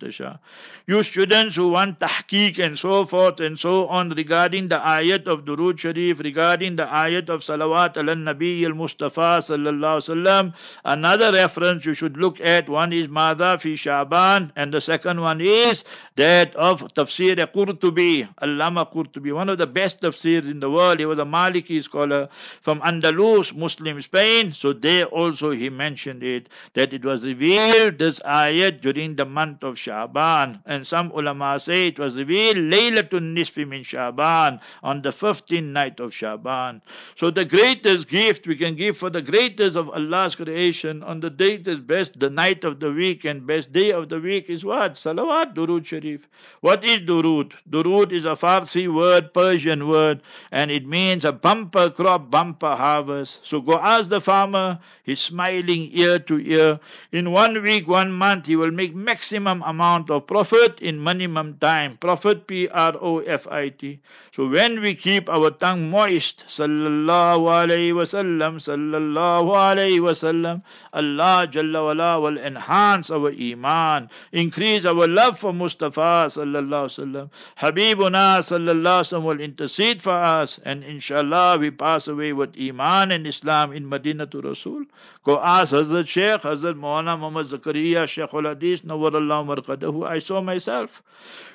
You 0.86 1.02
students 1.02 1.54
who 1.56 1.68
want 1.68 2.00
tahqiq 2.00 2.58
and 2.58 2.78
so 2.78 3.04
forth 3.04 3.40
and 3.40 3.58
so 3.58 3.88
on 3.88 4.08
regarding 4.10 4.68
the 4.68 4.78
ayat 4.78 5.26
of 5.26 5.44
Durood 5.44 5.78
Sharif, 5.78 6.20
regarding 6.20 6.76
the 6.76 6.86
ayat 6.86 7.28
of 7.28 7.40
Salawat 7.40 7.98
al 7.98 8.04
Nabi 8.16 8.64
al 8.64 8.72
Mustafa 8.72 9.42
sallallahu 9.42 10.54
another 10.86 11.30
reference 11.32 11.84
you 11.84 11.92
should 11.92 12.16
look 12.16 12.40
at, 12.40 12.70
one 12.70 12.94
is 12.94 13.08
Madha 13.08 13.60
fi 13.60 13.74
Shaban 13.74 14.50
and 14.56 14.72
the 14.72 14.80
second 14.80 15.20
one 15.20 15.42
is 15.42 15.84
that 16.14 16.56
of 16.56 16.82
Tafsir 16.94 17.36
Qurtubi, 17.52 18.26
Allama 18.40 18.90
Qurtubi, 18.90 19.34
one 19.34 19.50
of 19.50 19.58
the 19.58 19.66
best 19.66 20.00
tafsirs 20.00 20.48
in 20.50 20.60
the 20.60 20.70
world 20.70 20.85
world. 20.86 20.98
He 21.00 21.06
was 21.06 21.18
a 21.18 21.24
Maliki 21.24 21.82
scholar 21.82 22.28
from 22.60 22.80
Andalus, 22.80 23.54
Muslim 23.54 24.00
Spain. 24.00 24.52
So 24.52 24.72
there 24.72 25.06
also 25.06 25.50
he 25.50 25.68
mentioned 25.68 26.22
it 26.22 26.48
that 26.74 26.92
it 26.92 27.04
was 27.04 27.24
revealed 27.26 27.98
this 27.98 28.20
ayat 28.20 28.80
during 28.80 29.16
the 29.16 29.24
month 29.24 29.62
of 29.62 29.76
Shaban. 29.78 30.60
And 30.66 30.86
some 30.86 31.10
ulama 31.12 31.58
say 31.58 31.88
it 31.88 31.98
was 31.98 32.16
revealed 32.16 32.56
Laylatun 32.56 33.34
Nisfi 33.36 33.66
min 33.68 33.82
Shaban 33.82 34.60
on 34.82 35.02
the 35.02 35.10
15th 35.10 35.64
night 35.64 36.00
of 36.00 36.12
Shaban. 36.14 36.82
So 37.16 37.30
the 37.30 37.44
greatest 37.44 38.08
gift 38.08 38.46
we 38.46 38.56
can 38.56 38.76
give 38.76 38.96
for 38.96 39.10
the 39.10 39.22
greatest 39.22 39.76
of 39.76 39.88
Allah's 39.90 40.34
creation 40.36 41.02
on 41.02 41.20
the 41.20 41.30
day 41.30 41.56
that 41.56 41.70
is 41.70 41.80
best, 41.80 42.18
the 42.18 42.30
night 42.30 42.64
of 42.64 42.80
the 42.80 42.92
week 42.92 43.24
and 43.24 43.46
best 43.46 43.72
day 43.72 43.90
of 43.92 44.08
the 44.08 44.20
week 44.20 44.48
is 44.48 44.64
what? 44.64 44.94
Salawat, 44.94 45.54
Durud 45.54 45.84
Sharif. 45.84 46.28
What 46.60 46.84
is 46.84 47.00
Durud? 47.00 47.52
Durud 47.68 48.12
is 48.12 48.24
a 48.24 48.36
Farsi 48.36 48.92
word, 48.92 49.32
Persian 49.34 49.88
word, 49.88 50.22
and 50.50 50.70
it 50.76 50.86
means 50.86 51.24
a 51.24 51.32
bumper 51.32 51.88
crop, 51.88 52.30
bumper 52.30 52.76
harvest. 52.76 53.40
So 53.42 53.62
go 53.62 53.78
ask 53.78 54.10
the 54.10 54.20
farmer, 54.20 54.78
he's 55.04 55.20
smiling 55.20 55.88
ear 55.92 56.18
to 56.18 56.38
ear. 56.38 56.80
In 57.12 57.32
one 57.32 57.62
week, 57.62 57.88
one 57.88 58.12
month, 58.12 58.44
he 58.44 58.56
will 58.56 58.70
make 58.70 58.94
maximum 58.94 59.62
amount 59.62 60.10
of 60.10 60.26
profit 60.26 60.78
in 60.80 61.02
minimum 61.02 61.56
time. 61.60 61.96
Profit, 61.96 62.46
P-R-O-F-I-T. 62.46 64.00
So 64.36 64.46
when 64.46 64.82
we 64.82 64.94
keep 64.94 65.30
our 65.30 65.50
tongue 65.50 65.88
moist, 65.88 66.44
sallallahu 66.46 67.48
alayhi 67.48 67.96
wasallam, 67.96 68.60
sallallahu 68.60 69.48
alayhi 69.56 69.98
wasallam, 69.98 70.62
Allah 70.92 71.48
Jalla 71.50 71.86
wala 71.86 72.20
will 72.20 72.36
enhance 72.36 73.10
our 73.10 73.32
iman, 73.32 74.10
increase 74.32 74.84
our 74.84 75.08
love 75.08 75.38
for 75.38 75.54
Mustafa 75.54 76.28
sallallahu 76.28 76.92
sallam. 76.92 77.30
Habibuna 77.58 78.44
sallallahu 78.44 79.08
sallam 79.08 79.22
will 79.22 79.40
intercede 79.40 80.02
for 80.02 80.12
us 80.12 80.58
and 80.66 80.82
inshallah 80.82 81.58
we 81.58 81.70
pass 81.70 82.08
away 82.08 82.32
with 82.32 82.56
Iman 82.60 83.12
and 83.12 83.24
Islam 83.24 83.72
in 83.72 83.88
Medina 83.88 84.26
to 84.26 84.40
Rasul. 84.40 84.84
Go 85.22 85.38
ask 85.40 85.72
Hazrat 85.72 86.08
Sheikh, 86.08 86.40
Hazrat 86.40 86.74
Maulana 86.74 87.16
Muhammad 87.16 87.46
Zakaria, 87.46 88.04
Sheikh 88.08 88.34
al 88.34 88.42
Hadith, 88.42 88.82
Nawarallah 88.82 89.46
Marqadahu. 89.50 90.04
I 90.04 90.18
saw 90.18 90.40
myself. 90.40 91.04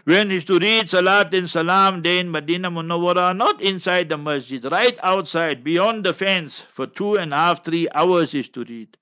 When 0.06 0.30
he 0.30 0.36
used 0.36 0.48
to 0.48 0.60
read 0.60 0.88
Salat 0.88 1.34
and 1.34 1.50
Salam 1.50 2.02
day 2.02 2.20
in 2.20 2.32
Medina 2.32 2.72
Munawwara, 2.72 3.36
not 3.36 3.62
inside 3.62 4.08
the 4.08 4.18
masjid, 4.18 4.64
right 4.72 4.98
outside, 5.04 5.62
beyond 5.62 6.06
the 6.06 6.14
fence, 6.14 6.62
for 6.72 6.88
two 6.88 7.16
and 7.16 7.34
a 7.34 7.38
half, 7.38 7.66
three 7.66 7.90
hours 7.94 8.34
used 8.34 8.54
to 8.54 8.64
read. 8.64 8.96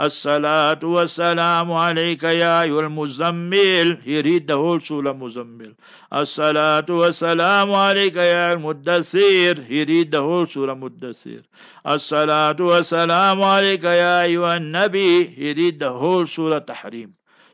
الصلاة 0.00 0.78
والسلام 0.82 1.72
عليك 1.72 2.22
يا 2.22 2.62
أيها 2.62 2.80
المزمل. 2.80 3.98
He 4.04 4.22
read 4.22 4.46
the 4.46 4.56
whole 4.56 4.80
الصلاة 6.12 6.86
والسلام 6.90 7.72
عليك 7.72 8.16
يا 8.16 8.52
المدثر. 8.52 9.54
He 9.68 9.84
read 9.84 10.10
the 10.10 10.20
whole 10.20 10.46
الصلاة 11.86 12.56
والسلام 12.60 13.42
عليك 13.42 13.84
يا 13.84 14.22
أيها 14.22 14.56
النبي. 14.56 15.34
He 15.36 15.54
read 15.54 15.78
the 15.78 15.92
whole 15.92 16.26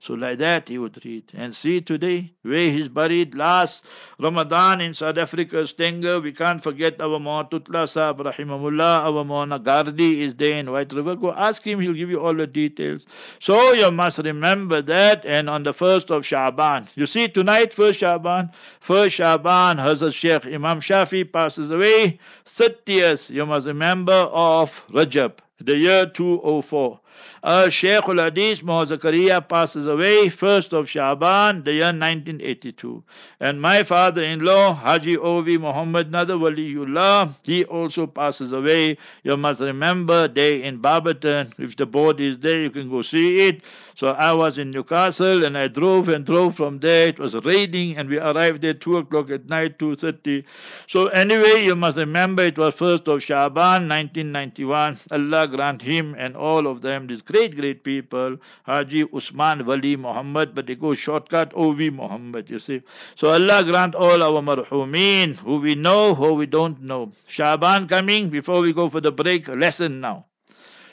So 0.03 0.15
like 0.15 0.39
that 0.39 0.71
he 0.71 0.79
would 0.79 1.05
read. 1.05 1.25
And 1.35 1.55
see 1.55 1.83
today 1.83 2.33
where 2.41 2.71
he's 2.71 2.89
buried 2.89 3.35
last 3.35 3.85
Ramadan 4.19 4.81
in 4.81 4.95
South 4.95 5.19
Africa, 5.19 5.67
Stanger. 5.67 6.21
We 6.21 6.33
can't 6.33 6.63
forget 6.63 6.99
our 7.03 7.19
Mahatutla 7.19 7.87
Sahib, 7.87 8.17
Rahimahullah. 8.17 9.05
Our 9.05 9.25
Mauna 9.27 9.61
Gardi 9.61 10.21
is 10.21 10.35
there 10.35 10.59
in 10.59 10.73
White 10.73 10.95
River. 10.95 11.17
Go 11.17 11.33
ask 11.33 11.63
him, 11.67 11.81
he'll 11.81 11.93
give 11.93 12.09
you 12.09 12.19
all 12.19 12.35
the 12.35 12.47
details. 12.47 13.05
So 13.41 13.75
you 13.75 13.91
must 13.91 14.17
remember 14.19 14.81
that. 14.81 15.27
And 15.27 15.51
on 15.51 15.65
the 15.65 15.75
first 15.75 16.11
of 16.11 16.25
Shaban, 16.25 16.89
you 16.95 17.05
see 17.05 17.29
tonight, 17.29 17.75
first 17.75 17.99
Shaban, 17.99 18.51
first 18.81 19.17
Shaban, 19.17 19.77
Hazrat 19.77 20.15
Sheikh 20.15 20.47
Imam 20.47 20.81
Shafi 20.81 21.31
passes 21.31 21.71
away. 21.71 22.19
30th, 22.47 23.29
you 23.29 23.45
must 23.45 23.67
remember, 23.67 24.13
of 24.13 24.87
Rajab, 24.89 25.41
the 25.61 25.77
year 25.77 26.07
204. 26.07 27.01
Uh, 27.43 27.71
Sheikh 27.71 28.07
al 28.07 28.19
Hadith 28.19 28.63
Zakaria 28.63 29.41
passes 29.49 29.87
away 29.87 30.29
1st 30.29 30.75
of 30.75 30.87
Shaban, 30.87 31.65
the 31.65 31.73
year 31.73 31.87
1982. 31.87 33.03
And 33.41 33.63
my 33.63 33.83
father 33.83 34.23
in 34.23 34.41
law, 34.41 34.75
Haji 34.75 35.17
Ovi 35.17 35.59
Muhammad 35.59 36.11
Nadar 36.13 36.39
Waliullah, 36.39 37.35
he 37.43 37.65
also 37.65 38.07
passes 38.07 38.53
away. 38.53 38.99
You 39.23 39.39
must 39.39 39.63
remember, 39.63 40.29
they 40.29 40.63
in 40.63 40.79
Barberton. 40.83 41.51
If 41.59 41.77
the 41.77 41.87
board 41.87 42.21
is 42.21 42.39
there, 42.41 42.61
you 42.61 42.71
can 42.71 42.91
go 42.91 43.01
see 43.01 43.49
it. 43.49 43.63
So 44.01 44.09
I 44.09 44.33
was 44.33 44.57
in 44.57 44.71
Newcastle 44.71 45.45
and 45.45 45.59
I 45.59 45.69
drove 45.69 46.09
and 46.09 46.25
drove 46.25 46.57
from 46.57 46.79
there. 46.79 47.09
It 47.09 47.19
was 47.19 47.35
raining 47.35 47.99
and 47.99 48.09
we 48.09 48.19
arrived 48.19 48.63
there 48.63 48.73
2 48.73 48.97
o'clock 48.99 49.31
at 49.31 49.47
night, 49.49 49.79
2.30. 49.79 50.45
So 50.89 51.09
anyway, 51.09 51.65
you 51.65 51.77
must 51.77 51.99
remember 51.99 52.43
it 52.43 52.57
was 52.57 52.75
1st 52.77 53.09
of 53.09 53.23
Shaban, 53.23 53.89
1991. 53.89 54.99
Allah 55.11 55.49
grant 55.49 55.83
him 55.83 56.15
and 56.19 56.35
all 56.37 56.67
of 56.67 56.81
them, 56.81 57.09
these 57.09 57.21
great, 57.30 57.56
great 57.56 57.84
people, 57.84 58.38
Haji 58.64 59.06
Usman 59.14 59.66
Wali 59.66 59.96
Muhammad, 59.96 60.54
but 60.56 60.68
they 60.68 60.76
go 60.76 60.94
shortcut, 60.94 61.52
O.V. 61.56 61.90
Muhammad, 61.90 62.50
you 62.50 62.60
see. 62.60 62.82
So 63.16 63.30
Allah 63.30 63.64
grant 63.64 63.96
all 63.96 64.24
our 64.24 64.42
marhumeen, 64.42 65.36
who 65.36 65.58
we 65.58 65.76
know, 65.76 66.14
who 66.16 66.34
we 66.34 66.46
don't 66.46 66.82
know. 66.82 67.12
Shaban 67.28 67.88
coming, 67.88 68.30
before 68.30 68.62
we 68.62 68.74
go 68.74 68.90
for 68.90 69.02
the 69.02 69.12
break, 69.12 69.48
lesson 69.48 70.00
now. 70.00 70.26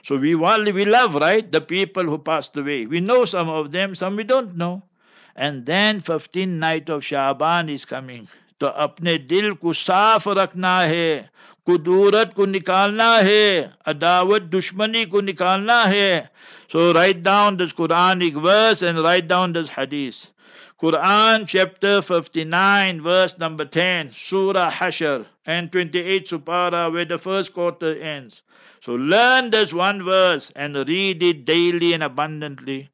So 0.03 0.17
we 0.17 0.35
want, 0.35 0.73
we 0.73 0.85
love, 0.85 1.15
right, 1.15 1.51
the 1.51 1.61
people 1.61 2.05
who 2.05 2.19
passed 2.19 2.57
away. 2.57 2.87
We 2.87 3.01
know 3.01 3.25
some 3.25 3.49
of 3.49 3.73
them, 3.73 3.95
some 3.95 4.17
we 4.17 4.25
don't 4.25 4.57
know. 4.57 4.83
And 5.37 5.65
then 5.65 6.01
15th 6.01 6.49
night 6.49 6.89
of 6.91 7.05
Shaban 7.05 7.69
is 7.69 7.85
coming. 7.85 8.29
तो 8.61 8.69
अपने 8.69 9.17
दिल 9.27 9.53
को 9.59 9.73
साफ 9.73 10.29
रखना 10.29 10.79
है 10.81 11.29
कुदूरत 11.68 12.34
को 12.36 12.46
निकालना 12.46 13.10
है 13.28 13.46
अदावत 13.94 14.42
दुश्मनी 14.56 15.06
को 15.06 15.22
निकालना 15.22 15.84
है 15.94 16.30
So 16.70 16.94
write 16.94 17.24
down 17.24 17.58
this 17.58 17.74
Quranic 17.74 18.42
verse 18.42 18.82
and 18.82 19.02
write 19.02 19.28
down 19.28 19.54
this 19.54 19.70
hadith. 19.70 20.28
Quran 20.82 21.46
chapter 21.48 22.02
59 22.02 23.02
verse 23.02 23.38
number 23.38 23.66
10 23.66 24.12
Surah 24.12 24.70
Hashr 24.70 25.26
and 25.46 25.72
28 25.72 26.30
Supara 26.30 26.92
where 26.92 27.06
the 27.06 27.18
first 27.18 27.54
quarter 27.54 28.00
ends. 28.02 28.42
So 28.82 28.94
learn 28.94 29.50
this 29.50 29.74
one 29.74 30.04
verse 30.04 30.52
and 30.56 30.76
read 30.76 31.24
it 31.24 31.46
daily 31.46 31.94
and 31.94 32.04
abundantly. 32.04 32.90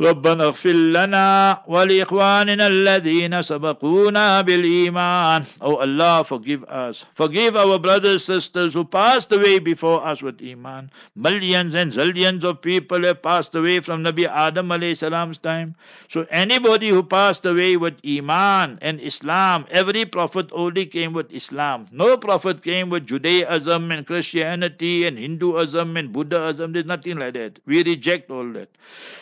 ربنا 0.00 0.44
اغفر 0.44 0.72
لنا 0.72 1.62
ولإخواننا 1.66 2.66
الذين 2.66 3.42
سبقونا 3.42 4.40
بالإيمان 4.40 5.44
Oh 5.60 5.76
Allah 5.76 6.24
forgive 6.24 6.64
us 6.64 7.04
forgive 7.14 7.54
our 7.54 7.78
brothers 7.78 8.24
sisters 8.24 8.74
who 8.74 8.84
passed 8.84 9.30
away 9.30 9.60
before 9.60 10.04
us 10.04 10.20
with 10.20 10.42
Iman 10.42 10.90
millions 11.14 11.74
and 11.74 11.92
zillions 11.92 12.42
of 12.42 12.60
people 12.60 13.04
have 13.04 13.22
passed 13.22 13.54
away 13.54 13.78
from 13.78 14.02
Nabi 14.02 14.26
Adam 14.26 14.68
alayhi 14.70 14.96
salam's 14.96 15.38
time 15.38 15.76
so 16.08 16.26
anybody 16.28 16.88
who 16.88 17.04
passed 17.04 17.46
away 17.46 17.76
with 17.76 17.94
Iman 18.04 18.78
and 18.82 19.00
Islam 19.00 19.64
every 19.70 20.04
prophet 20.04 20.50
only 20.52 20.86
came 20.86 21.12
with 21.12 21.30
Islam 21.32 21.86
no 21.92 22.16
prophet 22.16 22.64
came 22.64 22.90
with 22.90 23.06
Judaism 23.06 23.92
and 23.92 24.04
Christianity 24.04 25.06
and 25.06 25.16
Hinduism 25.18 25.96
and 25.96 26.12
Buddhism 26.12 26.72
there's 26.72 26.84
nothing 26.86 27.16
like 27.18 27.34
that 27.34 27.60
we 27.64 27.84
reject 27.84 28.28
all 28.28 28.52
that 28.54 28.68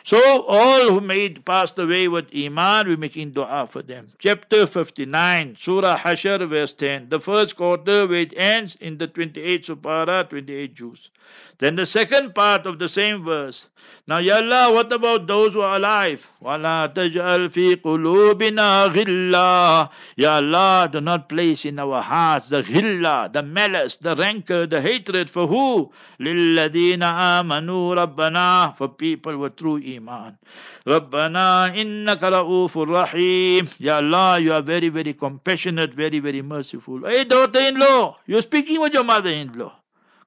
so 0.03 0.19
all 0.49 0.66
all 0.68 0.90
who 0.92 1.00
made 1.00 1.46
passed 1.46 1.80
away 1.80 2.08
with 2.10 2.28
Iman, 2.36 2.88
we're 2.88 2.98
making 2.98 3.32
dua 3.32 3.68
for 3.72 3.82
them. 3.82 4.08
Chapter 4.20 4.68
59, 4.68 5.56
Surah 5.58 5.98
Hashr, 5.98 6.48
verse 6.50 6.74
10. 6.74 7.08
The 7.10 7.22
first 7.22 7.56
quarter, 7.56 8.06
where 8.06 8.20
it 8.20 8.34
ends 8.36 8.76
in 8.82 8.98
the 8.98 9.08
28th 9.08 9.66
Supara, 9.68 10.30
28 10.30 10.76
Juz. 10.76 11.10
Then 11.60 11.78
the 11.78 11.86
second 11.86 12.36
part 12.36 12.66
of 12.66 12.80
the 12.80 12.90
same 12.90 13.24
verse. 13.24 13.68
Now, 14.05 14.19
Ya 14.19 14.39
Allah, 14.39 14.73
what 14.73 14.93
about 14.93 15.29
those 15.29 15.55
who 15.55 15.61
are 15.61 15.77
alive? 15.77 16.29
وَلَا 16.43 16.93
تَجْعَلْ 16.93 17.49
فِي 17.55 17.77
قُلُوبِنَا 17.77 18.91
غِلَّا 18.93 19.89
Ya 20.17 20.37
Allah, 20.37 20.89
do 20.91 21.01
not 21.01 21.29
place 21.29 21.65
in 21.65 21.79
our 21.79 22.03
hearts 22.03 22.49
the 22.49 22.65
ghilla, 22.65 23.33
the 23.33 23.45
malice, 23.45 23.99
the 23.99 24.17
rancor, 24.17 24.67
the 24.67 24.81
hatred 24.81 25.31
for 25.31 25.47
who? 25.47 25.93
لِلَّذِينَ 26.19 26.99
آمَنُوا 26.99 27.95
رَبَّنَا 27.95 28.77
For 28.77 28.89
people 28.89 29.39
with 29.39 29.55
true 29.55 29.77
iman. 29.77 30.37
رَبَّنَا 30.85 31.77
إِنَّكَ 31.77 32.19
رَؤُوفٌ 32.19 32.75
رَحِيمٌ 32.75 33.75
Ya 33.79 33.99
Allah, 33.99 34.41
you 34.41 34.53
are 34.53 34.63
very, 34.63 34.89
very 34.89 35.15
compassionate, 35.15 35.95
very, 35.95 36.19
very 36.19 36.43
merciful. 36.43 37.07
Hey, 37.07 37.23
daughter-in-law, 37.23 38.17
you're 38.27 38.43
speaking 38.43 38.81
with 38.81 38.95
your 38.95 39.05
mother-in-law. 39.05 39.73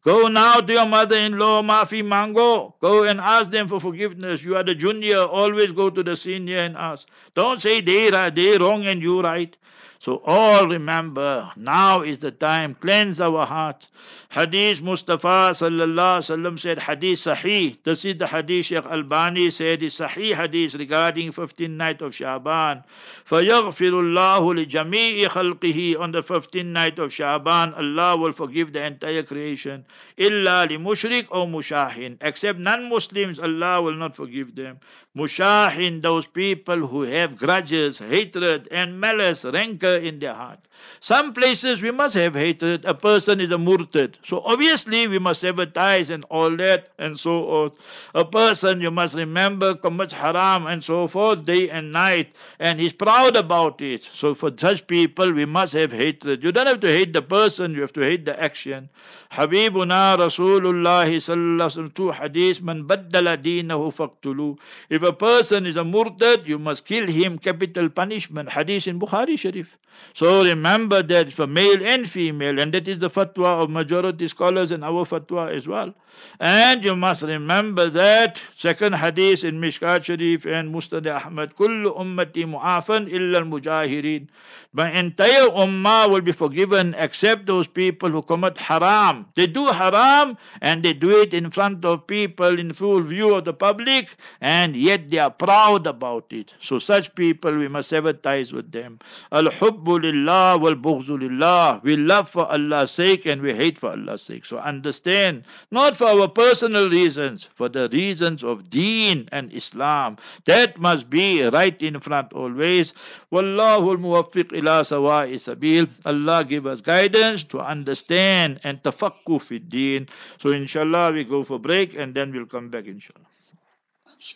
Go 0.04 0.28
now 0.28 0.60
to 0.60 0.72
your 0.72 0.86
mother-in-law, 0.86 1.62
Mafi 1.62 2.02
Mango. 2.02 2.74
Go 2.80 3.04
and 3.04 3.20
ask 3.20 3.50
them 3.50 3.68
for 3.68 3.78
forgiveness. 3.80 4.42
You 4.42 4.56
are 4.56 4.64
the 4.64 4.74
junior. 4.74 5.18
Always 5.18 5.72
go 5.72 5.90
to 5.90 6.02
the 6.02 6.16
senior 6.16 6.58
and 6.58 6.74
ask. 6.76 7.06
Don't 7.34 7.60
say 7.60 7.82
they 7.82 8.10
are 8.10 8.30
they 8.30 8.56
wrong 8.56 8.86
and 8.86 9.02
you 9.02 9.20
right. 9.20 9.54
So 9.98 10.22
all 10.24 10.66
remember, 10.66 11.52
now 11.56 12.00
is 12.00 12.20
the 12.20 12.30
time. 12.30 12.74
Cleanse 12.74 13.20
our 13.20 13.44
heart. 13.44 13.86
Hadith 14.29 14.81
Mustafa 14.81 15.51
sallallahu 15.53 16.19
sallam 16.19 16.59
said 16.59 16.79
Hadith 16.79 17.19
Sahih. 17.19 17.77
This 17.83 18.03
is 18.05 18.17
the 18.17 18.27
Hadith 18.27 18.65
Sheikh 18.65 18.85
Albani 18.85 19.49
said 19.49 19.81
is 19.81 19.95
Sahih 19.97 20.35
Hadith 20.35 20.75
regarding 20.75 21.31
15th 21.31 21.69
night 21.69 22.01
of 22.01 22.13
Shaban. 22.13 22.83
فَيَغْفِرُ 23.29 23.93
اللَّهُ 23.93 24.65
لِجَمِيعِ 24.65 25.25
خَلْقِهِ 25.27 25.99
On 25.99 26.11
the 26.11 26.21
15th 26.21 26.65
night 26.65 26.99
of 26.99 27.13
Shaban, 27.13 27.73
Allah 27.73 28.17
will 28.17 28.33
forgive 28.33 28.73
the 28.73 28.83
entire 28.83 29.23
creation. 29.23 29.85
إِلَّا 30.17 30.67
لِمُشْرِكْ 30.67 31.27
or 31.31 31.47
mushahin. 31.47 32.17
Except 32.21 32.59
non-Muslims, 32.59 33.39
Allah 33.39 33.81
will 33.81 33.95
not 33.95 34.15
forgive 34.15 34.55
them. 34.55 34.79
Mushahin, 35.15 36.01
those 36.01 36.25
people 36.25 36.87
who 36.87 37.03
have 37.03 37.37
grudges, 37.37 37.99
hatred, 37.99 38.67
and 38.69 38.99
malice, 38.99 39.45
rancor 39.45 39.95
in 39.95 40.19
their 40.19 40.33
heart. 40.33 40.59
Some 40.99 41.33
places 41.33 41.81
we 41.81 41.91
must 41.91 42.15
have 42.15 42.35
hatred. 42.35 42.83
A 42.83 42.93
person 42.93 43.39
is 43.39 43.51
a 43.51 43.57
murtad. 43.57 44.15
So 44.22 44.40
obviously 44.44 45.08
we 45.08 45.18
must 45.18 45.44
advertise 45.44 46.10
and 46.10 46.24
all 46.30 46.54
that 46.56 46.88
and 46.98 47.18
so 47.18 47.48
on. 47.48 47.72
A 48.14 48.24
person, 48.24 48.80
you 48.80 48.90
must 48.90 49.14
remember, 49.14 49.74
commits 49.74 50.12
haram 50.12 50.66
and 50.66 50.84
so 50.84 51.08
forth 51.08 51.44
day 51.44 51.70
and 51.70 51.92
night. 51.92 52.34
And 52.58 52.78
he's 52.78 52.92
proud 52.92 53.36
about 53.36 53.80
it. 53.80 54.02
So 54.12 54.34
for 54.34 54.50
such 54.56 54.86
people 54.86 55.32
we 55.32 55.44
must 55.46 55.72
have 55.72 55.92
hatred. 55.92 56.44
You 56.44 56.52
don't 56.52 56.66
have 56.66 56.80
to 56.80 56.88
hate 56.88 57.12
the 57.12 57.22
person, 57.22 57.74
you 57.74 57.80
have 57.80 57.92
to 57.94 58.00
hate 58.00 58.24
the 58.24 58.40
action. 58.42 58.88
Habibuna 59.32 60.18
Rasulullah 60.18 61.06
sallallahu 61.06 61.94
two 61.94 62.10
hadith, 62.10 62.62
man 62.62 62.84
baddala 62.84 63.36
deenahu 63.40 63.94
faqtulu. 63.94 64.58
If 64.88 65.02
a 65.02 65.12
person 65.12 65.66
is 65.66 65.76
a 65.76 65.84
murtad, 65.84 66.46
you 66.46 66.58
must 66.58 66.84
kill 66.84 67.06
him, 67.06 67.38
capital 67.38 67.88
punishment. 67.88 68.48
Hadith 68.50 68.88
in 68.88 68.98
Bukhari 68.98 69.38
Sharif. 69.38 69.78
So 70.14 70.42
remember 70.42 71.02
that 71.04 71.32
for 71.32 71.46
male 71.46 71.84
and 71.84 72.08
female, 72.10 72.58
and 72.58 72.74
that 72.74 72.88
is 72.88 72.98
the 72.98 73.10
fatwa 73.10 73.62
of 73.62 73.70
majority 73.70 74.09
scholars 74.28 74.70
and 74.70 74.84
our 74.84 75.04
fatwa 75.04 75.54
as 75.54 75.68
well. 75.68 75.94
And 76.40 76.84
you 76.84 76.96
must 76.96 77.22
remember 77.22 77.88
that 77.90 78.40
second 78.56 78.94
hadith 78.94 79.44
in 79.44 79.60
Mishkat 79.60 80.04
Sharif 80.04 80.44
and 80.44 80.74
Musnad 80.74 81.06
Ahmad, 81.06 81.56
Kullu 81.56 81.96
ummati 81.96 82.44
mu'afan 82.44 83.10
illa 83.10 83.38
al-mujahirin. 83.38 84.28
My 84.72 84.90
entire 84.92 85.48
ummah 85.48 86.08
will 86.08 86.20
be 86.20 86.30
forgiven 86.32 86.94
except 86.96 87.46
those 87.46 87.66
people 87.66 88.08
who 88.08 88.22
commit 88.22 88.56
haram. 88.56 89.26
They 89.34 89.48
do 89.48 89.66
haram 89.66 90.38
and 90.60 90.84
they 90.84 90.92
do 90.92 91.10
it 91.10 91.34
in 91.34 91.50
front 91.50 91.84
of 91.84 92.06
people 92.06 92.58
in 92.58 92.72
full 92.72 93.02
view 93.02 93.34
of 93.34 93.44
the 93.44 93.52
public 93.52 94.08
and 94.40 94.76
yet 94.76 95.10
they 95.10 95.18
are 95.18 95.30
proud 95.30 95.86
about 95.88 96.26
it. 96.30 96.54
So 96.60 96.78
such 96.78 97.14
people 97.16 97.56
we 97.56 97.66
must 97.66 97.88
sever 97.88 98.12
ties 98.12 98.52
with 98.52 98.70
them. 98.70 99.00
Al-hubbu 99.32 100.02
lillah 100.02 100.58
wal-bughzu 100.58 101.18
lillah. 101.18 101.80
We 101.82 101.96
love 101.96 102.28
for 102.28 102.46
Allah's 102.50 102.92
sake 102.92 103.26
and 103.26 103.42
we 103.42 103.52
hate 103.52 103.76
for 103.76 103.90
Allah's 104.00 104.22
sake. 104.22 104.44
So 104.44 104.58
understand, 104.58 105.44
not 105.70 105.96
for 105.96 106.06
our 106.06 106.28
personal 106.28 106.90
reasons, 106.90 107.48
for 107.54 107.68
the 107.68 107.88
reasons 107.90 108.42
of 108.44 108.70
deen 108.70 109.28
and 109.32 109.52
Islam. 109.52 110.16
That 110.46 110.78
must 110.78 111.08
be 111.10 111.42
right 111.44 111.80
in 111.80 111.98
front 112.00 112.32
always. 112.32 112.92
Wallahu 113.32 113.96
al-muwaffiq 113.96 114.52
ila 114.52 114.82
sawa'i 114.82 115.38
sabil. 115.38 115.88
Allah 116.04 116.44
give 116.44 116.66
us 116.66 116.80
guidance 116.80 117.44
to 117.44 117.60
understand 117.60 118.60
and 118.64 118.82
tafakku 118.82 119.40
fi 119.40 119.58
deen. 119.58 120.08
So 120.38 120.50
inshallah 120.50 121.12
we 121.12 121.24
go 121.24 121.44
for 121.44 121.58
break 121.58 121.94
and 121.94 122.14
then 122.14 122.32
we'll 122.32 122.46
come 122.46 122.68
back 122.68 122.86
inshallah. 122.86 123.29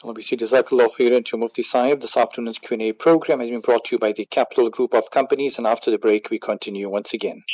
We 0.03 0.23
say 0.23 0.37
Jazakallah 0.37 0.97
khairan 0.97 1.27
to 1.27 1.37
Mufti 1.37 1.61
Sahib. 1.61 2.01
This 2.01 2.17
afternoon's 2.17 2.59
Q&A 2.59 2.93
program 2.93 3.41
has 3.41 3.51
been 3.51 3.61
brought 3.61 3.85
to 3.87 3.97
you 3.97 3.99
by 3.99 4.13
the 4.13 4.25
Capital 4.25 4.71
Group 4.71 4.95
of 4.95 5.11
Companies 5.11 5.59
and 5.59 5.67
after 5.67 5.91
the 5.91 5.99
break 5.99 6.31
we 6.31 6.39
continue 6.39 6.89
once 6.89 7.13
again. 7.13 7.45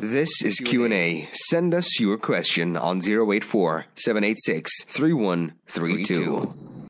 This 0.00 0.42
is 0.42 0.60
Q&A. 0.60 1.28
Send 1.32 1.74
us 1.74 2.00
your 2.00 2.16
question 2.16 2.78
on 2.78 3.02
084 3.06 3.84
786 3.96 4.84
3132. 4.84 6.81